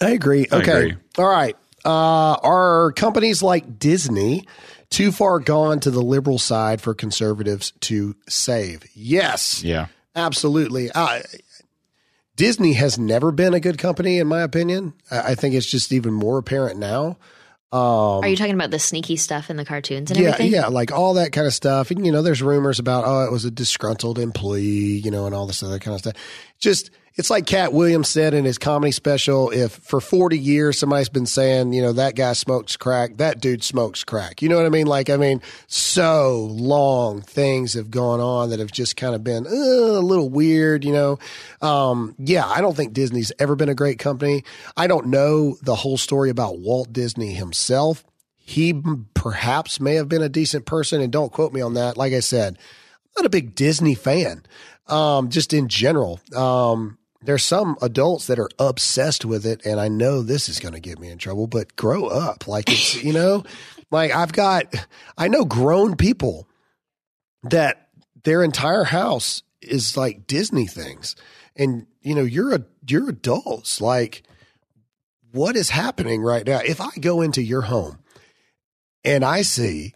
I 0.00 0.10
agree. 0.10 0.46
Okay. 0.50 0.70
agree. 0.72 0.94
All 1.18 1.28
right. 1.28 1.56
Uh, 1.84 2.34
are 2.42 2.92
companies 2.92 3.42
like 3.42 3.78
Disney 3.78 4.46
too 4.90 5.12
far 5.12 5.38
gone 5.40 5.80
to 5.80 5.90
the 5.90 6.02
liberal 6.02 6.38
side 6.38 6.80
for 6.80 6.94
conservatives 6.94 7.72
to 7.80 8.14
save? 8.28 8.84
Yes. 8.94 9.62
Yeah. 9.64 9.86
Absolutely. 10.14 10.90
Uh, 10.92 11.20
Disney 12.36 12.74
has 12.74 12.98
never 12.98 13.30
been 13.32 13.54
a 13.54 13.60
good 13.60 13.78
company, 13.78 14.18
in 14.18 14.26
my 14.26 14.42
opinion. 14.42 14.94
I 15.10 15.32
I 15.32 15.34
think 15.34 15.54
it's 15.54 15.66
just 15.66 15.92
even 15.92 16.12
more 16.12 16.38
apparent 16.38 16.78
now. 16.78 17.18
Are 17.72 18.26
you 18.28 18.36
talking 18.36 18.54
about 18.54 18.70
the 18.70 18.78
sneaky 18.78 19.16
stuff 19.16 19.48
in 19.50 19.56
the 19.56 19.64
cartoons 19.64 20.10
and 20.10 20.18
Um, 20.18 20.24
yeah, 20.24 20.30
everything? 20.30 20.52
yeah, 20.52 20.66
like 20.66 20.90
all 20.92 21.14
that 21.14 21.32
kind 21.32 21.46
of 21.46 21.54
stuff. 21.54 21.90
And 21.90 22.04
you 22.04 22.10
know, 22.12 22.22
there's 22.22 22.42
rumors 22.42 22.78
about 22.78 23.04
oh, 23.06 23.24
it 23.24 23.30
was 23.32 23.44
a 23.44 23.50
disgruntled 23.50 24.18
employee, 24.18 24.62
you 24.98 25.10
know, 25.10 25.26
and 25.26 25.34
all 25.34 25.46
this 25.46 25.62
other 25.62 25.78
kind 25.78 25.94
of 25.94 26.00
stuff. 26.00 26.14
Just 26.58 26.90
it's 27.16 27.30
like 27.30 27.46
Katt 27.46 27.72
Williams 27.72 28.08
said 28.08 28.34
in 28.34 28.44
his 28.44 28.58
comedy 28.58 28.92
special. 28.92 29.50
If 29.50 29.72
for 29.72 30.00
40 30.00 30.38
years 30.38 30.78
somebody's 30.78 31.08
been 31.08 31.26
saying, 31.26 31.72
you 31.72 31.82
know, 31.82 31.92
that 31.92 32.14
guy 32.14 32.32
smokes 32.32 32.76
crack, 32.76 33.16
that 33.18 33.40
dude 33.40 33.62
smokes 33.62 34.04
crack. 34.04 34.42
You 34.42 34.48
know 34.48 34.56
what 34.56 34.66
I 34.66 34.70
mean? 34.70 34.86
Like, 34.86 35.10
I 35.10 35.16
mean, 35.16 35.42
so 35.66 36.48
long 36.50 37.22
things 37.22 37.74
have 37.74 37.90
gone 37.90 38.20
on 38.20 38.50
that 38.50 38.58
have 38.58 38.72
just 38.72 38.96
kind 38.96 39.14
of 39.14 39.24
been 39.24 39.46
uh, 39.46 39.50
a 39.50 40.00
little 40.00 40.30
weird. 40.30 40.84
You 40.84 40.92
know, 40.92 41.18
um, 41.60 42.14
yeah, 42.18 42.46
I 42.46 42.60
don't 42.60 42.76
think 42.76 42.92
Disney's 42.92 43.32
ever 43.38 43.56
been 43.56 43.68
a 43.68 43.74
great 43.74 43.98
company. 43.98 44.44
I 44.76 44.86
don't 44.86 45.08
know 45.08 45.56
the 45.62 45.74
whole 45.74 45.98
story 45.98 46.30
about 46.30 46.58
Walt 46.58 46.92
Disney 46.92 47.34
himself 47.34 48.04
he 48.50 48.82
perhaps 49.14 49.78
may 49.78 49.94
have 49.94 50.08
been 50.08 50.22
a 50.22 50.28
decent 50.28 50.66
person 50.66 51.00
and 51.00 51.12
don't 51.12 51.30
quote 51.30 51.52
me 51.52 51.60
on 51.60 51.74
that 51.74 51.96
like 51.96 52.12
i 52.12 52.18
said 52.18 52.58
i'm 52.58 53.22
not 53.22 53.26
a 53.26 53.30
big 53.30 53.54
disney 53.54 53.94
fan 53.94 54.42
um, 54.88 55.28
just 55.28 55.52
in 55.52 55.68
general 55.68 56.18
um, 56.34 56.98
there's 57.22 57.44
some 57.44 57.76
adults 57.82 58.26
that 58.26 58.38
are 58.38 58.48
obsessed 58.58 59.24
with 59.24 59.44
it 59.44 59.64
and 59.64 59.78
i 59.78 59.88
know 59.88 60.22
this 60.22 60.48
is 60.48 60.58
going 60.58 60.74
to 60.74 60.80
get 60.80 60.98
me 60.98 61.08
in 61.08 61.18
trouble 61.18 61.46
but 61.46 61.76
grow 61.76 62.06
up. 62.06 62.48
Like 62.48 62.70
it's 62.70 63.02
you 63.04 63.12
know 63.12 63.44
like 63.90 64.12
i've 64.12 64.32
got 64.32 64.74
i 65.18 65.28
know 65.28 65.44
grown 65.44 65.96
people 65.96 66.48
that 67.42 67.88
their 68.24 68.42
entire 68.42 68.84
house 68.84 69.42
is 69.62 69.96
like 69.96 70.26
disney 70.26 70.66
things. 70.66 71.16
And 71.56 71.86
you 72.02 72.14
know 72.14 72.22
you're 72.22 72.54
a 72.54 72.64
you're 72.86 73.08
adults. 73.08 73.80
Like 73.80 74.22
what 75.32 75.56
is 75.56 75.70
happening 75.70 76.22
right 76.22 76.46
now? 76.46 76.60
If 76.64 76.80
i 76.80 76.90
go 77.00 77.20
into 77.20 77.42
your 77.42 77.62
home 77.62 77.98
and 79.04 79.24
I 79.24 79.42
see 79.42 79.94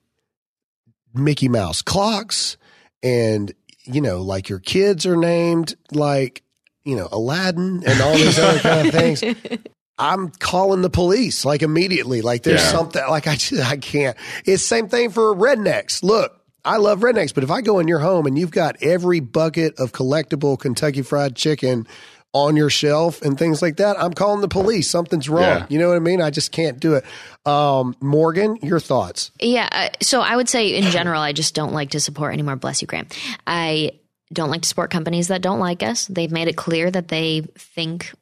Mickey 1.12 1.48
Mouse 1.48 1.82
clocks 1.82 2.56
and 3.02 3.52
you 3.84 4.00
know 4.00 4.20
like 4.20 4.48
your 4.48 4.58
kids 4.58 5.06
are 5.06 5.16
named 5.16 5.74
like 5.92 6.43
you 6.84 6.96
know 6.96 7.08
Aladdin 7.12 7.82
and 7.86 8.00
all 8.00 8.14
these 8.14 8.38
other 8.38 8.58
kind 8.60 8.88
of 8.88 8.94
things 8.94 9.22
I'm 9.98 10.30
calling 10.30 10.82
the 10.82 10.90
police 10.90 11.44
like 11.44 11.62
immediately. 11.62 12.20
Like 12.20 12.42
there's 12.42 12.60
Yeah. 12.62 12.72
something 12.72 13.02
like 13.08 13.28
I 13.28 13.36
just 13.36 13.62
I 13.64 13.76
can't. 13.76 14.16
It's 14.44 14.64
same 14.64 14.88
thing 14.88 15.10
for 15.10 15.34
rednecks. 15.36 16.02
Look, 16.02 16.32
I 16.64 16.78
love 16.78 17.00
rednecks, 17.00 17.32
but 17.32 17.44
if 17.44 17.50
I 17.52 17.60
go 17.60 17.78
in 17.78 17.86
your 17.86 18.00
home 18.00 18.26
and 18.26 18.36
you've 18.36 18.50
got 18.50 18.74
every 18.82 19.20
bucket 19.20 19.78
of 19.78 19.92
collectible 19.92 20.58
Kentucky 20.58 21.02
Fried 21.02 21.36
Chicken 21.36 21.86
on 22.32 22.56
your 22.56 22.70
shelf 22.70 23.22
and 23.22 23.38
things 23.38 23.62
like 23.62 23.76
that, 23.76 23.96
I'm 24.02 24.12
calling 24.14 24.40
the 24.40 24.48
police. 24.48 24.90
Something's 24.90 25.28
wrong. 25.28 25.42
Yeah. 25.42 25.66
You 25.68 25.78
know 25.78 25.90
what 25.90 25.96
I 25.96 26.00
mean? 26.00 26.20
I 26.20 26.30
just 26.30 26.50
can't 26.50 26.80
do 26.80 26.94
it. 26.94 27.04
Um, 27.46 27.94
Morgan, 28.00 28.56
your 28.62 28.80
thoughts? 28.80 29.30
Yeah. 29.38 29.68
uh, 29.70 29.90
So 30.02 30.22
I 30.22 30.34
would 30.34 30.48
say 30.48 30.74
in 30.74 30.90
general, 30.90 31.22
I 31.22 31.32
just 31.32 31.54
don't 31.54 31.72
like 31.72 31.90
to 31.90 32.00
support 32.00 32.32
anymore. 32.32 32.56
Bless 32.56 32.82
you, 32.82 32.88
Graham. 32.88 33.06
I 33.46 33.92
don't 34.32 34.50
like 34.50 34.62
to 34.62 34.68
support 34.68 34.90
companies 34.90 35.28
that 35.28 35.42
don't 35.42 35.60
like 35.60 35.82
us. 35.82 36.06
They've 36.06 36.30
made 36.30 36.48
it 36.48 36.56
clear 36.56 36.90
that 36.90 37.08
they 37.08 37.42
think 37.56 38.12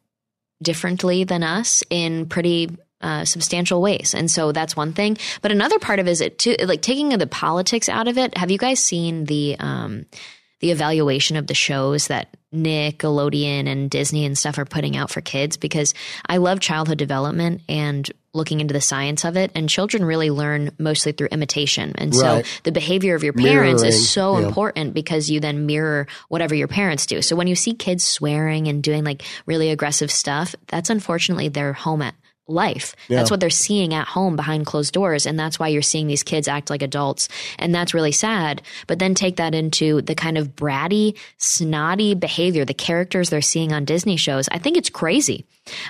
differently 0.62 1.25
than 1.25 1.43
us 1.43 1.83
in 1.91 2.27
pretty 2.27 2.71
uh, 3.01 3.25
substantial 3.25 3.83
ways. 3.83 4.15
And 4.15 4.31
so 4.31 4.53
that's 4.53 4.77
one 4.77 4.93
thing. 4.93 5.19
But 5.41 5.51
another 5.51 5.79
part 5.79 5.99
of 5.99 6.07
it 6.07 6.11
is 6.11 6.21
it 6.21 6.38
too, 6.38 6.57
like 6.65 6.83
taking 6.83 7.09
the 7.11 7.27
politics 7.27 7.88
out 7.88 8.09
of 8.09 8.17
it. 8.17 8.37
Have 8.37 8.51
you 8.51 8.59
guys 8.59 8.79
seen 8.79 9.25
the, 9.25 9.57
um, 9.59 10.07
the 10.62 10.70
evaluation 10.70 11.37
of 11.37 11.46
the 11.48 11.55
shows 11.55 12.07
that 12.07 12.35
Nickelodeon 12.55 13.66
and 13.66 13.90
Disney 13.90 14.25
and 14.25 14.38
stuff 14.38 14.59
are 14.59 14.64
putting 14.64 14.96
out 14.96 15.11
for 15.11 15.20
kids 15.20 15.57
because 15.57 15.92
I 16.27 16.37
love 16.37 16.61
childhood 16.61 16.98
development 16.98 17.62
and 17.68 18.09
looking 18.33 18.61
into 18.61 18.72
the 18.72 18.81
science 18.81 19.25
of 19.25 19.37
it. 19.37 19.51
And 19.55 19.68
children 19.68 20.05
really 20.05 20.31
learn 20.31 20.70
mostly 20.79 21.12
through 21.12 21.29
imitation. 21.33 21.92
And 21.96 22.14
Right. 22.14 22.44
so 22.46 22.51
the 22.62 22.72
behavior 22.72 23.14
of 23.14 23.25
your 23.25 23.33
parents 23.33 23.83
Mirroring, 23.83 23.94
is 23.94 24.09
so 24.09 24.38
yeah. 24.38 24.46
important 24.46 24.94
because 24.94 25.31
you 25.31 25.40
then 25.40 25.66
mirror 25.66 26.07
whatever 26.29 26.55
your 26.55 26.68
parents 26.68 27.07
do. 27.07 27.20
So 27.22 27.37
when 27.37 27.46
you 27.46 27.57
see 27.57 27.75
kids 27.75 28.05
swearing 28.05 28.68
and 28.68 28.83
doing 28.83 29.05
like 29.05 29.22
really 29.46 29.70
aggressive 29.70 30.11
stuff, 30.11 30.55
that's 30.68 30.90
unfortunately 30.90 31.48
their 31.48 31.72
home 31.72 32.03
life. 32.48 32.94
That's 33.09 33.31
what 33.31 33.40
they're 33.40 33.50
seeing 33.50 33.94
at 33.94 34.07
home 34.07 34.37
behind 34.37 34.66
closed 34.66 34.92
doors. 34.92 35.26
And 35.26 35.38
that's 35.38 35.59
why 35.59 35.68
you're 35.68 35.83
seeing 35.83 36.07
these 36.07 36.22
kids 36.22 36.48
act 36.48 36.70
like 36.70 36.83
adults. 36.83 37.28
And 37.59 37.74
that's 37.74 37.94
really 37.94 38.12
sad. 38.12 38.62
But 38.87 38.98
then 38.98 39.14
take 39.14 39.37
that 39.37 39.55
into 39.55 40.02
the 40.02 40.14
kind 40.14 40.37
of 40.37 40.57
bratty, 40.57 41.16
snotty 41.38 42.14
behavior, 42.14 42.64
the 42.64 42.74
characters 42.74 43.31
they're 43.31 43.40
seeing 43.40 43.72
on 43.72 43.85
Disney 43.85 44.16
shows. 44.16 44.48
I 44.50 44.59
think 44.59 44.76
it's 44.76 44.90
crazy. 44.90 45.46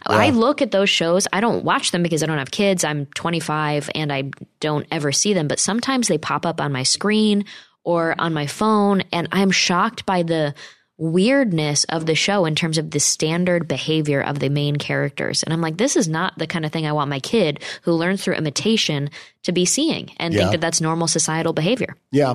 I 0.06 0.30
look 0.30 0.60
at 0.60 0.70
those 0.70 0.90
shows. 0.90 1.26
I 1.32 1.40
don't 1.40 1.64
watch 1.64 1.90
them 1.90 2.02
because 2.02 2.22
I 2.22 2.26
don't 2.26 2.38
have 2.38 2.50
kids. 2.50 2.84
I'm 2.84 3.06
25 3.06 3.90
and 3.94 4.12
I 4.12 4.30
don't 4.60 4.86
ever 4.90 5.12
see 5.12 5.32
them, 5.32 5.48
but 5.48 5.58
sometimes 5.58 6.08
they 6.08 6.18
pop 6.18 6.44
up 6.44 6.60
on 6.60 6.72
my 6.72 6.82
screen 6.82 7.46
or 7.84 8.14
on 8.18 8.34
my 8.34 8.46
phone. 8.46 9.02
And 9.12 9.28
I'm 9.32 9.50
shocked 9.50 10.04
by 10.04 10.22
the 10.22 10.54
weirdness 10.98 11.84
of 11.84 12.06
the 12.06 12.14
show 12.14 12.44
in 12.44 12.54
terms 12.54 12.78
of 12.78 12.90
the 12.90 13.00
standard 13.00 13.66
behavior 13.66 14.20
of 14.22 14.38
the 14.38 14.48
main 14.48 14.76
characters. 14.76 15.42
And 15.42 15.52
I'm 15.52 15.60
like, 15.60 15.76
this 15.76 15.96
is 15.96 16.08
not 16.08 16.38
the 16.38 16.46
kind 16.46 16.64
of 16.64 16.72
thing 16.72 16.86
I 16.86 16.92
want 16.92 17.10
my 17.10 17.20
kid 17.20 17.62
who 17.82 17.92
learns 17.92 18.22
through 18.22 18.34
imitation 18.34 19.10
to 19.44 19.52
be 19.52 19.64
seeing 19.64 20.10
and 20.18 20.32
Yeah. 20.32 20.40
think 20.40 20.52
that 20.52 20.60
that's 20.60 20.80
normal 20.80 21.08
societal 21.08 21.52
behavior. 21.52 21.96
Yeah. 22.10 22.34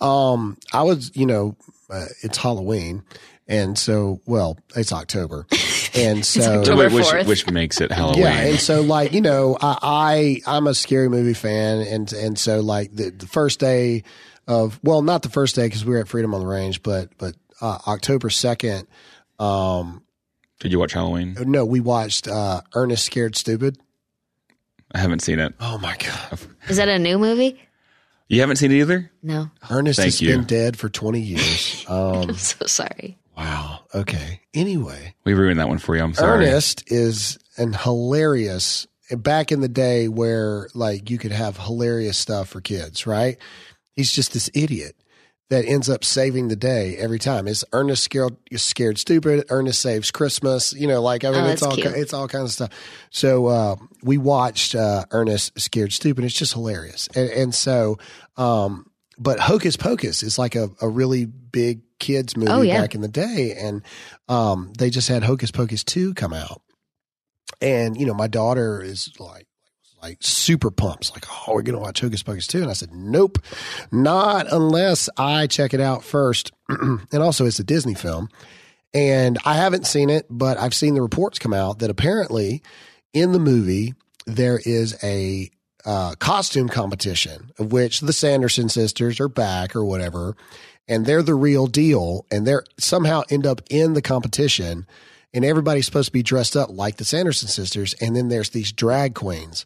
Um, 0.00 0.56
I 0.72 0.82
was, 0.82 1.10
you 1.14 1.26
know, 1.26 1.56
uh, 1.90 2.06
it's 2.22 2.38
Halloween. 2.38 3.02
And 3.46 3.78
so, 3.78 4.20
well, 4.26 4.58
it's 4.76 4.92
October. 4.92 5.46
And 5.94 6.24
so, 6.24 6.60
October. 6.60 6.90
which, 6.90 7.26
which 7.26 7.50
makes 7.50 7.80
it 7.80 7.90
Halloween. 7.90 8.20
Yeah, 8.22 8.40
and 8.42 8.58
so 8.60 8.82
like 8.82 9.14
you 9.14 9.22
know, 9.22 9.56
I, 9.60 10.40
I 10.46 10.56
I'm 10.56 10.66
a 10.66 10.74
scary 10.74 11.08
movie 11.08 11.32
fan, 11.34 11.80
and 11.80 12.12
and 12.12 12.38
so 12.38 12.60
like 12.60 12.94
the, 12.94 13.08
the 13.10 13.26
first 13.26 13.58
day 13.58 14.04
of 14.46 14.78
well, 14.84 15.00
not 15.00 15.22
the 15.22 15.30
first 15.30 15.56
day 15.56 15.66
because 15.66 15.86
we 15.86 15.94
were 15.94 16.00
at 16.00 16.06
Freedom 16.06 16.34
on 16.34 16.40
the 16.40 16.46
Range, 16.46 16.82
but 16.82 17.08
but 17.16 17.34
uh, 17.60 17.78
October 17.86 18.30
second. 18.30 18.86
Um, 19.38 20.02
Did 20.60 20.72
you 20.72 20.78
watch 20.78 20.92
Halloween? 20.92 21.36
no, 21.46 21.64
we 21.64 21.80
watched 21.80 22.26
uh, 22.28 22.62
Ernest 22.74 23.04
Scared 23.06 23.36
Stupid. 23.36 23.78
I 24.94 24.98
haven't 24.98 25.20
seen 25.20 25.38
it. 25.38 25.54
Oh 25.60 25.78
my 25.78 25.96
god, 25.98 26.38
Is 26.68 26.78
that 26.78 26.88
a 26.88 26.98
new 26.98 27.18
movie? 27.18 27.60
You 28.28 28.40
haven't 28.40 28.56
seen 28.56 28.72
it 28.72 28.76
either? 28.76 29.10
No. 29.22 29.50
Ernest 29.70 29.98
Thank 29.98 30.06
has 30.12 30.20
you. 30.20 30.28
been 30.30 30.44
dead 30.44 30.78
for 30.78 30.88
twenty 30.88 31.20
years. 31.20 31.84
Um, 31.88 32.28
I'm 32.30 32.34
so 32.34 32.66
sorry. 32.66 33.16
wow. 33.36 33.80
Okay. 33.94 34.40
Anyway, 34.52 35.14
We 35.24 35.32
ruined 35.32 35.58
that 35.58 35.68
one 35.68 35.78
for 35.78 35.96
you. 35.96 36.02
I'm 36.02 36.12
sorry. 36.12 36.44
Ernest 36.46 36.84
is 36.92 37.38
an 37.56 37.72
hilarious 37.72 38.86
back 39.10 39.50
in 39.52 39.60
the 39.62 39.68
day 39.68 40.08
where 40.08 40.68
like 40.74 41.08
you 41.08 41.16
could 41.16 41.32
have 41.32 41.56
hilarious 41.56 42.18
stuff 42.18 42.48
for 42.50 42.60
kids, 42.60 43.06
right? 43.06 43.38
He's 43.94 44.12
just 44.12 44.32
this 44.34 44.50
idiot 44.54 44.96
that 45.50 45.64
ends 45.64 45.88
up 45.88 46.04
saving 46.04 46.48
the 46.48 46.56
day 46.56 46.96
every 46.96 47.18
time. 47.18 47.48
It's 47.48 47.64
Ernest 47.72 48.04
scared 48.04 48.36
scared 48.56 48.98
stupid, 48.98 49.46
Ernest 49.48 49.80
saves 49.80 50.10
Christmas, 50.10 50.72
you 50.74 50.86
know, 50.86 51.00
like 51.00 51.24
I 51.24 51.30
mean 51.30 51.44
Oh, 51.44 51.48
it's 51.48 51.62
all 51.62 51.74
cute. 51.74 51.86
it's 51.86 52.12
all 52.12 52.28
kinds 52.28 52.44
of 52.44 52.52
stuff. 52.52 52.70
So 53.10 53.46
uh 53.46 53.76
we 54.02 54.18
watched 54.18 54.74
uh 54.74 55.04
Ernest 55.10 55.58
scared 55.58 55.92
stupid. 55.92 56.24
It's 56.24 56.34
just 56.34 56.52
hilarious. 56.52 57.08
And 57.14 57.30
and 57.30 57.54
so 57.54 57.96
um 58.36 58.90
but 59.18 59.40
Hocus 59.40 59.76
Pocus 59.76 60.22
is 60.22 60.38
like 60.38 60.54
a, 60.54 60.68
a 60.80 60.88
really 60.88 61.24
big 61.24 61.80
kids 61.98 62.36
movie 62.36 62.52
Oh, 62.52 62.60
yeah. 62.62 62.80
back 62.80 62.94
in 62.94 63.00
the 63.00 63.08
day 63.08 63.54
and 63.58 63.82
um 64.28 64.72
they 64.78 64.90
just 64.90 65.08
had 65.08 65.22
Hocus 65.22 65.50
Pocus 65.50 65.82
2 65.82 66.12
come 66.14 66.32
out. 66.34 66.60
And 67.62 67.98
you 67.98 68.06
know, 68.06 68.14
my 68.14 68.28
daughter 68.28 68.82
is 68.82 69.10
like 69.18 69.46
like 70.02 70.18
super 70.20 70.70
pumped, 70.70 71.12
like, 71.12 71.24
oh, 71.28 71.54
we're 71.54 71.62
gonna 71.62 71.78
watch 71.78 72.00
Hocus 72.00 72.22
Pocus 72.22 72.46
2. 72.46 72.62
And 72.62 72.70
I 72.70 72.74
said, 72.74 72.92
Nope, 72.92 73.38
not 73.90 74.46
unless 74.52 75.08
I 75.16 75.46
check 75.46 75.74
it 75.74 75.80
out 75.80 76.04
first. 76.04 76.52
and 76.68 77.14
also 77.14 77.46
it's 77.46 77.58
a 77.58 77.64
Disney 77.64 77.94
film. 77.94 78.28
And 78.94 79.38
I 79.44 79.54
haven't 79.54 79.86
seen 79.86 80.08
it, 80.08 80.26
but 80.30 80.58
I've 80.58 80.74
seen 80.74 80.94
the 80.94 81.02
reports 81.02 81.38
come 81.38 81.52
out 81.52 81.80
that 81.80 81.90
apparently 81.90 82.62
in 83.12 83.32
the 83.32 83.38
movie 83.38 83.94
there 84.26 84.60
is 84.64 84.96
a 85.02 85.50
uh, 85.84 86.14
costume 86.18 86.68
competition 86.68 87.50
of 87.58 87.72
which 87.72 88.00
the 88.00 88.12
Sanderson 88.12 88.68
sisters 88.68 89.20
are 89.20 89.28
back 89.28 89.76
or 89.76 89.84
whatever, 89.84 90.36
and 90.86 91.06
they're 91.06 91.22
the 91.22 91.34
real 91.34 91.66
deal, 91.66 92.26
and 92.30 92.46
they're 92.46 92.64
somehow 92.78 93.22
end 93.30 93.46
up 93.46 93.62
in 93.70 93.94
the 93.94 94.02
competition, 94.02 94.86
and 95.32 95.44
everybody's 95.44 95.86
supposed 95.86 96.08
to 96.08 96.12
be 96.12 96.22
dressed 96.22 96.56
up 96.56 96.70
like 96.70 96.96
the 96.96 97.04
Sanderson 97.04 97.48
sisters, 97.48 97.94
and 98.00 98.16
then 98.16 98.28
there's 98.28 98.50
these 98.50 98.72
drag 98.72 99.14
queens 99.14 99.64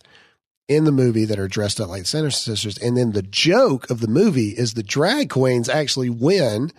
in 0.69 0.85
the 0.85 0.93
movie 0.93 1.25
that 1.25 1.39
are 1.39 1.49
dressed 1.49 1.81
up 1.81 1.89
like 1.89 2.07
Sanderson 2.07 2.55
sisters, 2.55 2.79
and 2.79 2.97
then 2.97 3.13
the 3.13 3.23
joke 3.23 3.91
of 3.91 4.01
the 4.01 4.09
movie 4.09 4.51
is 4.51 4.75
the 4.75 4.83
drag 4.83 5.31
queens 5.31 5.69
actually 5.69 6.11
win 6.11 6.71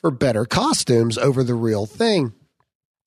for 0.00 0.10
better 0.10 0.44
costumes 0.44 1.16
over 1.18 1.42
the 1.42 1.54
real 1.54 1.86
thing. 1.86 2.32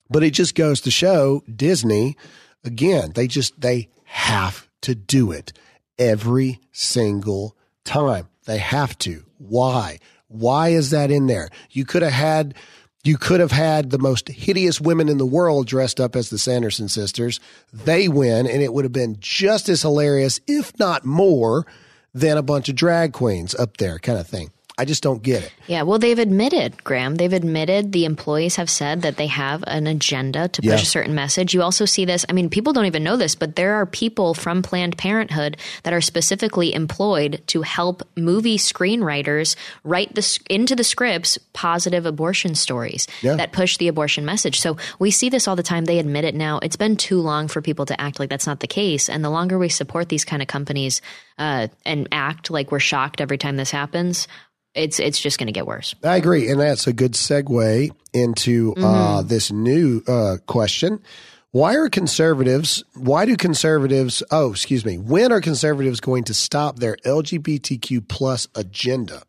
But 0.10 0.24
it 0.24 0.32
just 0.32 0.56
goes 0.56 0.82
to 0.82 0.91
show 0.91 1.44
Disney 1.54 2.17
again, 2.63 3.12
they 3.15 3.28
just 3.28 3.60
they 3.60 3.89
have 4.06 4.67
to 4.82 4.96
do 4.96 5.32
it 5.32 5.54
every 5.98 6.60
single 6.72 7.56
time. 7.84 8.28
They 8.46 8.58
have 8.58 8.98
to. 9.00 9.24
Why? 9.38 10.00
Why 10.28 10.70
is 10.70 10.91
that 10.91 11.12
in 11.12 11.28
there? 11.28 11.50
You 11.70 11.86
could 11.86 12.02
have 12.02 12.13
had 12.13 12.56
you 13.04 13.18
could 13.18 13.40
have 13.40 13.52
had 13.52 13.90
the 13.90 13.98
most 13.98 14.30
hideous 14.30 14.80
women 14.80 15.10
in 15.10 15.18
the 15.18 15.26
world 15.26 15.68
dressed 15.68 16.00
up 16.00 16.16
as 16.16 16.30
the 16.30 16.38
Sanderson 16.38 16.88
sisters. 16.88 17.40
They 17.74 18.08
win, 18.08 18.48
and 18.48 18.62
it 18.62 18.74
would 18.74 18.86
have 18.86 18.92
been 18.92 19.18
just 19.20 19.70
as 19.70 19.82
hilarious, 19.82 20.40
if 20.48 20.78
not 20.78 21.04
more, 21.06 21.66
than 22.14 22.38
a 22.38 22.44
bunch 22.44 22.70
of 22.70 22.76
drag 22.76 23.14
queens 23.14 23.56
up 23.56 23.78
there, 23.78 23.98
kind 23.98 24.20
of 24.20 24.28
thing. 24.28 24.52
I 24.77 24.86
just 24.86 25.03
don't 25.03 25.21
get 25.21 25.43
it. 25.43 25.53
Yeah, 25.67 25.84
well, 25.84 25.99
they've 25.99 26.17
admitted, 26.17 26.84
Graham, 26.84 27.15
they've 27.15 27.34
admitted 27.34 27.91
the 27.91 28.05
employees 28.05 28.55
have 28.55 28.69
said 28.69 29.01
that 29.03 29.17
they 29.17 29.27
have 29.27 29.63
an 29.67 29.86
agenda 29.86 30.47
to 30.47 30.62
push 30.62 30.67
Yeah. 30.69 30.75
a 30.75 30.86
certain 30.86 31.13
message. 31.13 31.53
You 31.53 31.62
also 31.62 31.86
see 31.86 32.05
this, 32.05 32.25
I 32.29 32.34
mean, 32.34 32.49
people 32.49 32.73
don't 32.73 32.86
even 32.86 33.03
know 33.03 33.15
this, 33.17 33.36
but 33.36 33.55
there 33.57 33.75
are 33.75 33.86
people 33.86 34.34
from 34.34 34.63
Planned 34.63 34.97
Parenthood 34.97 35.57
that 35.84 35.93
are 35.93 36.01
specifically 36.01 36.73
employed 36.73 37.41
to 37.47 37.62
help 37.62 38.01
movie 38.15 38.57
screenwriters 38.57 39.55
write 39.84 40.15
the, 40.15 40.39
into 40.49 40.75
the 40.75 40.84
scripts 40.84 41.38
positive 41.53 42.05
abortion 42.05 42.55
stories 42.55 43.07
Yeah. 43.21 43.36
that 43.36 43.51
push 43.51 43.77
the 43.77 43.88
abortion 43.88 44.25
message. 44.25 44.60
So 44.60 44.77
we 44.99 45.12
see 45.12 45.29
this 45.29 45.47
all 45.47 45.55
the 45.55 45.63
time. 45.63 45.86
They 45.86 45.99
admit 45.99 46.23
it 46.25 46.34
now. 46.36 46.60
It's 46.60 46.75
been 46.77 46.97
too 46.97 47.19
long 47.21 47.47
for 47.47 47.62
people 47.62 47.86
to 47.86 48.01
act 48.01 48.19
like 48.19 48.29
that's 48.29 48.47
not 48.47 48.62
the 48.62 48.67
case. 48.67 49.10
And 49.10 49.23
the 49.23 49.29
longer 49.29 49.60
we 49.60 49.69
support 49.69 50.10
these 50.10 50.25
kind 50.25 50.41
of 50.41 50.47
companies 50.47 51.01
uh, 51.38 51.67
and 51.86 52.07
act 52.12 52.49
like 52.49 52.71
we're 52.71 52.79
shocked 52.79 53.21
every 53.21 53.38
time 53.38 53.57
this 53.57 53.71
happens, 53.71 54.27
it's 54.75 54.99
it's 54.99 55.19
just 55.19 55.38
going 55.38 55.47
to 55.47 55.53
get 55.53 55.65
worse. 55.67 55.93
I 56.03 56.15
agree, 56.17 56.49
and 56.49 56.60
that's 56.60 56.88
a 56.88 56.93
good 56.93 57.13
segue 57.13 57.91
into 58.13 58.73
uh, 58.77 59.21
this 59.21 59.51
new 59.51 60.01
uh, 60.07 60.38
question. 60.47 61.01
Why 61.51 61.75
are 61.75 61.89
conservatives? 61.89 62.81
Why 62.95 63.25
do 63.25 63.36
conservatives? 63.36 64.23
Oh, 64.31 64.51
excuse 64.51 64.86
me. 64.86 64.97
When 64.97 65.34
are 65.34 65.41
conservatives 65.41 65.99
going 65.99 66.23
to 66.25 66.34
stop 66.34 66.79
their 66.79 66.95
LGBTQ 67.05 68.07
plus 68.07 68.47
agenda? 68.55 69.23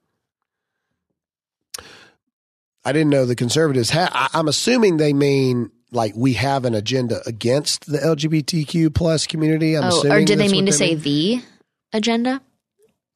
I 2.84 2.92
didn't 2.92 3.10
know 3.10 3.26
the 3.26 3.36
conservatives. 3.36 3.90
Ha- 3.90 4.10
I- 4.32 4.38
I'm 4.38 4.48
assuming 4.48 4.96
they 4.96 5.12
mean 5.12 5.70
like 5.90 6.14
we 6.16 6.34
have 6.34 6.64
an 6.64 6.74
agenda 6.74 7.20
against 7.26 7.86
the 7.90 7.98
LGBTQ 7.98 8.94
plus 8.94 9.26
community. 9.26 9.76
I'm 9.76 9.84
Oh, 9.84 9.88
assuming 9.88 10.12
or 10.22 10.24
did 10.24 10.38
they 10.38 10.48
mean 10.48 10.66
to 10.66 10.72
say 10.72 10.94
the 10.94 11.40
agenda? 11.92 12.40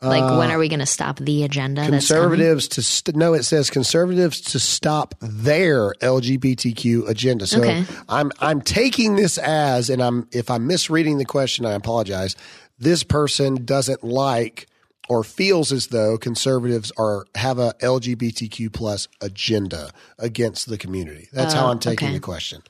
Like, 0.02 0.38
when 0.38 0.50
are 0.50 0.59
we 0.59 0.68
going 0.68 0.80
to 0.80 0.87
stop 0.87 1.18
the 1.18 1.42
agenda? 1.44 1.85
conservatives 1.87 2.68
to 2.68 2.82
st- 2.82 3.16
no 3.16 3.32
it 3.35 3.44
says 3.44 3.70
conservatives 3.70 4.40
to 4.42 4.59
stop 4.59 5.14
their 5.20 5.92
lgbtq 6.02 7.09
agenda 7.09 7.46
so 7.46 7.61
Okay. 7.61 7.85
i'm 8.09 8.30
i'm 8.40 8.61
taking 8.61 9.16
this 9.16 9.38
as 9.38 9.88
and 9.90 10.02
i'm 10.02 10.28
if 10.32 10.50
i'm 10.50 10.66
misreading 10.66 11.18
the 11.18 11.24
question 11.24 11.64
i 11.64 11.72
apologize 11.72 12.37
this 12.78 13.02
person 13.04 13.64
doesn't 13.64 14.04
like 14.04 14.66
or 15.09 15.24
feels 15.24 15.72
as 15.72 15.87
though 15.88 16.18
conservatives 16.18 16.92
are 16.98 17.24
have 17.35 17.59
a 17.59 17.72
lgbtq 17.80 18.72
plus 18.72 19.09
agenda 19.20 19.90
against 20.18 20.68
the 20.68 20.76
community 20.78 21.28
that's 21.32 21.54
how 21.54 21.66
Oh, 21.68 21.70
i'm 21.70 21.78
taking 21.78 22.09
okay. 22.09 22.14
the 22.14 22.20
question 22.20 22.62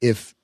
if 0.00 0.34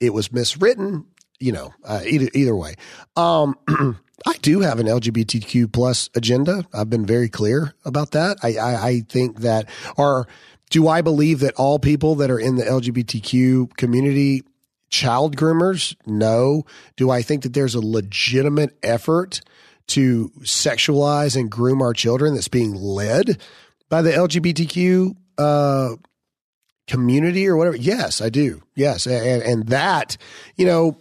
it 0.00 0.14
was 0.14 0.28
miswritten 0.30 1.04
you 1.38 1.52
know 1.52 1.72
uh, 1.84 2.00
either 2.06 2.28
either 2.34 2.56
way 2.56 2.74
um 3.16 3.56
I 4.26 4.34
do 4.38 4.60
have 4.60 4.78
an 4.78 4.86
LGBTQ 4.86 5.72
plus 5.72 6.08
agenda. 6.14 6.64
I've 6.72 6.90
been 6.90 7.06
very 7.06 7.28
clear 7.28 7.74
about 7.84 8.12
that. 8.12 8.38
I, 8.42 8.54
I, 8.56 8.86
I 8.86 9.00
think 9.08 9.40
that, 9.40 9.68
or 9.96 10.26
do 10.70 10.88
I 10.88 11.02
believe 11.02 11.40
that 11.40 11.54
all 11.54 11.78
people 11.78 12.14
that 12.16 12.30
are 12.30 12.38
in 12.38 12.56
the 12.56 12.64
LGBTQ 12.64 13.76
community 13.76 14.42
child 14.88 15.36
groomers? 15.36 15.96
No. 16.06 16.64
Do 16.96 17.10
I 17.10 17.22
think 17.22 17.42
that 17.42 17.52
there's 17.52 17.74
a 17.74 17.80
legitimate 17.80 18.76
effort 18.82 19.40
to 19.88 20.30
sexualize 20.40 21.36
and 21.36 21.50
groom 21.50 21.82
our 21.82 21.92
children 21.92 22.34
that's 22.34 22.48
being 22.48 22.74
led 22.74 23.42
by 23.88 24.02
the 24.02 24.12
LGBTQ 24.12 25.14
uh, 25.38 25.96
community 26.86 27.46
or 27.46 27.56
whatever? 27.56 27.76
Yes, 27.76 28.20
I 28.20 28.30
do. 28.30 28.62
Yes, 28.74 29.06
and 29.06 29.42
and 29.42 29.66
that 29.68 30.16
you 30.56 30.64
know 30.64 30.96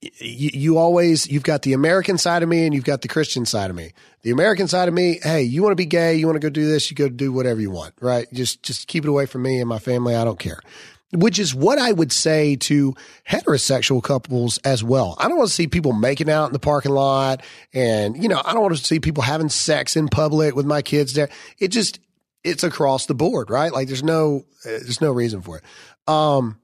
you, 0.00 0.76
always 0.76 1.26
you've 1.26 1.42
got 1.42 1.62
the 1.62 1.72
American 1.72 2.18
side 2.18 2.42
of 2.42 2.48
me 2.48 2.64
and 2.64 2.74
you've 2.74 2.84
got 2.84 3.02
the 3.02 3.08
Christian 3.08 3.46
side 3.46 3.70
of 3.70 3.76
me. 3.76 3.92
The 4.22 4.30
American 4.30 4.68
side 4.68 4.88
of 4.88 4.94
me, 4.94 5.20
hey, 5.22 5.42
you 5.42 5.62
want 5.62 5.72
to 5.72 5.76
be 5.76 5.86
gay, 5.86 6.16
you 6.16 6.26
want 6.26 6.36
to 6.36 6.40
go 6.40 6.50
do 6.50 6.66
this, 6.66 6.90
you 6.90 6.96
go 6.96 7.08
do 7.08 7.32
whatever 7.32 7.60
you 7.60 7.70
want, 7.70 7.94
right? 8.00 8.26
Just 8.32 8.62
just 8.62 8.88
keep 8.88 9.04
it 9.04 9.08
away 9.08 9.26
from 9.26 9.42
me 9.42 9.60
and 9.60 9.68
my 9.68 9.78
family. 9.78 10.14
I 10.14 10.24
don't 10.24 10.38
care. 10.38 10.60
Which 11.12 11.38
is 11.38 11.54
what 11.54 11.78
I 11.78 11.92
would 11.92 12.10
say 12.10 12.56
to 12.56 12.94
heterosexual 13.28 14.02
couples 14.02 14.58
as 14.58 14.82
well. 14.82 15.14
I 15.18 15.28
don't 15.28 15.38
want 15.38 15.48
to 15.48 15.54
see 15.54 15.68
people 15.68 15.92
making 15.92 16.28
out 16.28 16.46
in 16.46 16.52
the 16.52 16.58
parking 16.58 16.92
lot, 16.92 17.42
and 17.72 18.20
you 18.20 18.28
know, 18.28 18.42
I 18.44 18.52
don't 18.52 18.62
want 18.62 18.76
to 18.76 18.84
see 18.84 19.00
people 19.00 19.22
having 19.22 19.48
sex 19.48 19.96
in 19.96 20.08
public 20.08 20.56
with 20.56 20.66
my 20.66 20.82
kids 20.82 21.14
there. 21.14 21.28
It 21.58 21.68
just 21.68 22.00
it's 22.42 22.64
across 22.64 23.06
the 23.06 23.14
board, 23.14 23.50
right? 23.50 23.72
Like 23.72 23.86
there's 23.86 24.02
no 24.02 24.44
uh, 24.64 24.68
there's 24.68 25.00
no 25.00 25.12
reason 25.12 25.42
for 25.42 25.58
it. 25.58 25.64
Um, 26.12 26.58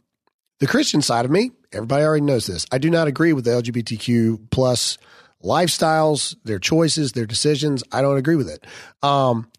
the 0.62 0.68
Christian 0.68 1.02
side 1.02 1.24
of 1.24 1.30
me, 1.32 1.50
everybody 1.72 2.04
already 2.04 2.24
knows 2.24 2.46
this. 2.46 2.66
I 2.70 2.78
do 2.78 2.88
not 2.88 3.08
agree 3.08 3.32
with 3.32 3.44
the 3.44 3.50
LGBTQ 3.50 4.48
plus 4.52 4.96
lifestyles, 5.42 6.36
their 6.44 6.60
choices, 6.60 7.10
their 7.10 7.26
decisions. 7.26 7.82
I 7.90 8.00
don't 8.00 8.16
agree 8.16 8.36
with 8.36 8.48
it. 8.48 8.64
Um, 9.02 9.50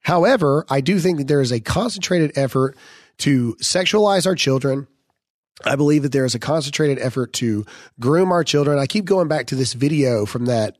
however, 0.00 0.66
I 0.68 0.82
do 0.82 0.98
think 0.98 1.16
that 1.16 1.28
there 1.28 1.40
is 1.40 1.50
a 1.50 1.60
concentrated 1.60 2.32
effort 2.36 2.76
to 3.20 3.54
sexualize 3.54 4.26
our 4.26 4.34
children. 4.34 4.86
I 5.64 5.76
believe 5.76 6.02
that 6.02 6.12
there 6.12 6.26
is 6.26 6.34
a 6.34 6.38
concentrated 6.38 6.98
effort 6.98 7.32
to 7.34 7.64
groom 7.98 8.30
our 8.30 8.44
children. 8.44 8.78
I 8.78 8.84
keep 8.84 9.06
going 9.06 9.28
back 9.28 9.46
to 9.46 9.54
this 9.54 9.72
video 9.72 10.26
from 10.26 10.44
that 10.44 10.76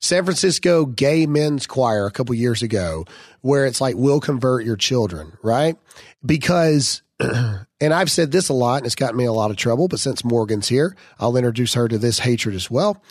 San 0.00 0.24
Francisco 0.24 0.84
gay 0.84 1.24
men's 1.24 1.66
choir 1.66 2.04
a 2.04 2.10
couple 2.10 2.34
years 2.34 2.62
ago 2.62 3.06
where 3.40 3.64
it's 3.64 3.80
like, 3.80 3.94
we'll 3.96 4.20
convert 4.20 4.66
your 4.66 4.76
children, 4.76 5.32
right? 5.42 5.78
Because, 6.26 7.00
and 7.80 7.92
I've 7.92 8.10
said 8.10 8.32
this 8.32 8.48
a 8.48 8.54
lot 8.54 8.78
and 8.78 8.86
it's 8.86 8.94
gotten 8.94 9.16
me 9.16 9.24
a 9.24 9.32
lot 9.32 9.50
of 9.50 9.56
trouble, 9.56 9.88
but 9.88 10.00
since 10.00 10.24
Morgan's 10.24 10.68
here, 10.68 10.96
I'll 11.18 11.36
introduce 11.36 11.74
her 11.74 11.88
to 11.88 11.98
this 11.98 12.18
hatred 12.18 12.54
as 12.54 12.70
well. 12.70 13.02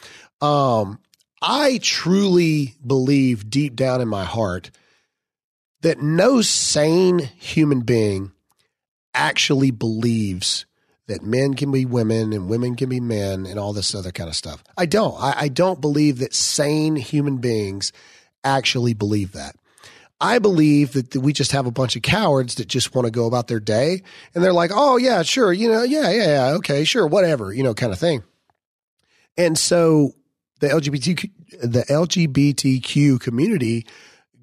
Um, 0.41 0.99
I 1.41 1.79
truly 1.81 2.75
believe 2.85 3.49
deep 3.49 3.75
down 3.75 4.01
in 4.01 4.07
my 4.07 4.23
heart 4.23 4.71
that 5.81 6.01
no 6.01 6.41
sane 6.41 7.19
human 7.19 7.81
being 7.81 8.31
actually 9.13 9.71
believes 9.71 10.65
that 11.07 11.21
men 11.21 11.53
can 11.53 11.71
be 11.71 11.85
women 11.85 12.33
and 12.33 12.49
women 12.49 12.75
can 12.75 12.89
be 12.89 12.99
men 12.99 13.45
and 13.45 13.59
all 13.59 13.73
this 13.73 13.93
other 13.93 14.11
kind 14.11 14.27
of 14.27 14.35
stuff. 14.35 14.63
I 14.75 14.87
don't. 14.87 15.15
I, 15.21 15.33
I 15.41 15.47
don't 15.47 15.79
believe 15.79 16.19
that 16.19 16.33
sane 16.33 16.95
human 16.95 17.37
beings 17.37 17.93
actually 18.43 18.95
believe 18.95 19.33
that. 19.33 19.55
I 20.19 20.39
believe 20.39 20.93
that 20.93 21.15
we 21.15 21.33
just 21.33 21.51
have 21.51 21.65
a 21.65 21.71
bunch 21.71 21.95
of 21.95 22.01
cowards 22.01 22.55
that 22.55 22.67
just 22.67 22.95
want 22.95 23.05
to 23.05 23.11
go 23.11 23.25
about 23.25 23.47
their 23.47 23.59
day 23.59 24.01
and 24.33 24.43
they're 24.43 24.53
like, 24.53 24.71
oh, 24.73 24.97
yeah, 24.97 25.23
sure, 25.23 25.51
you 25.51 25.69
know, 25.69 25.83
yeah, 25.83 26.09
yeah, 26.09 26.25
yeah, 26.25 26.55
okay, 26.55 26.85
sure, 26.85 27.05
whatever, 27.05 27.53
you 27.53 27.63
know, 27.63 27.73
kind 27.73 27.91
of 27.91 27.99
thing. 27.99 28.23
And 29.37 29.57
so 29.57 30.13
the 30.61 30.67
LGBTQ, 30.67 31.31
the 31.61 31.83
LGBTQ 31.89 33.19
community 33.19 33.85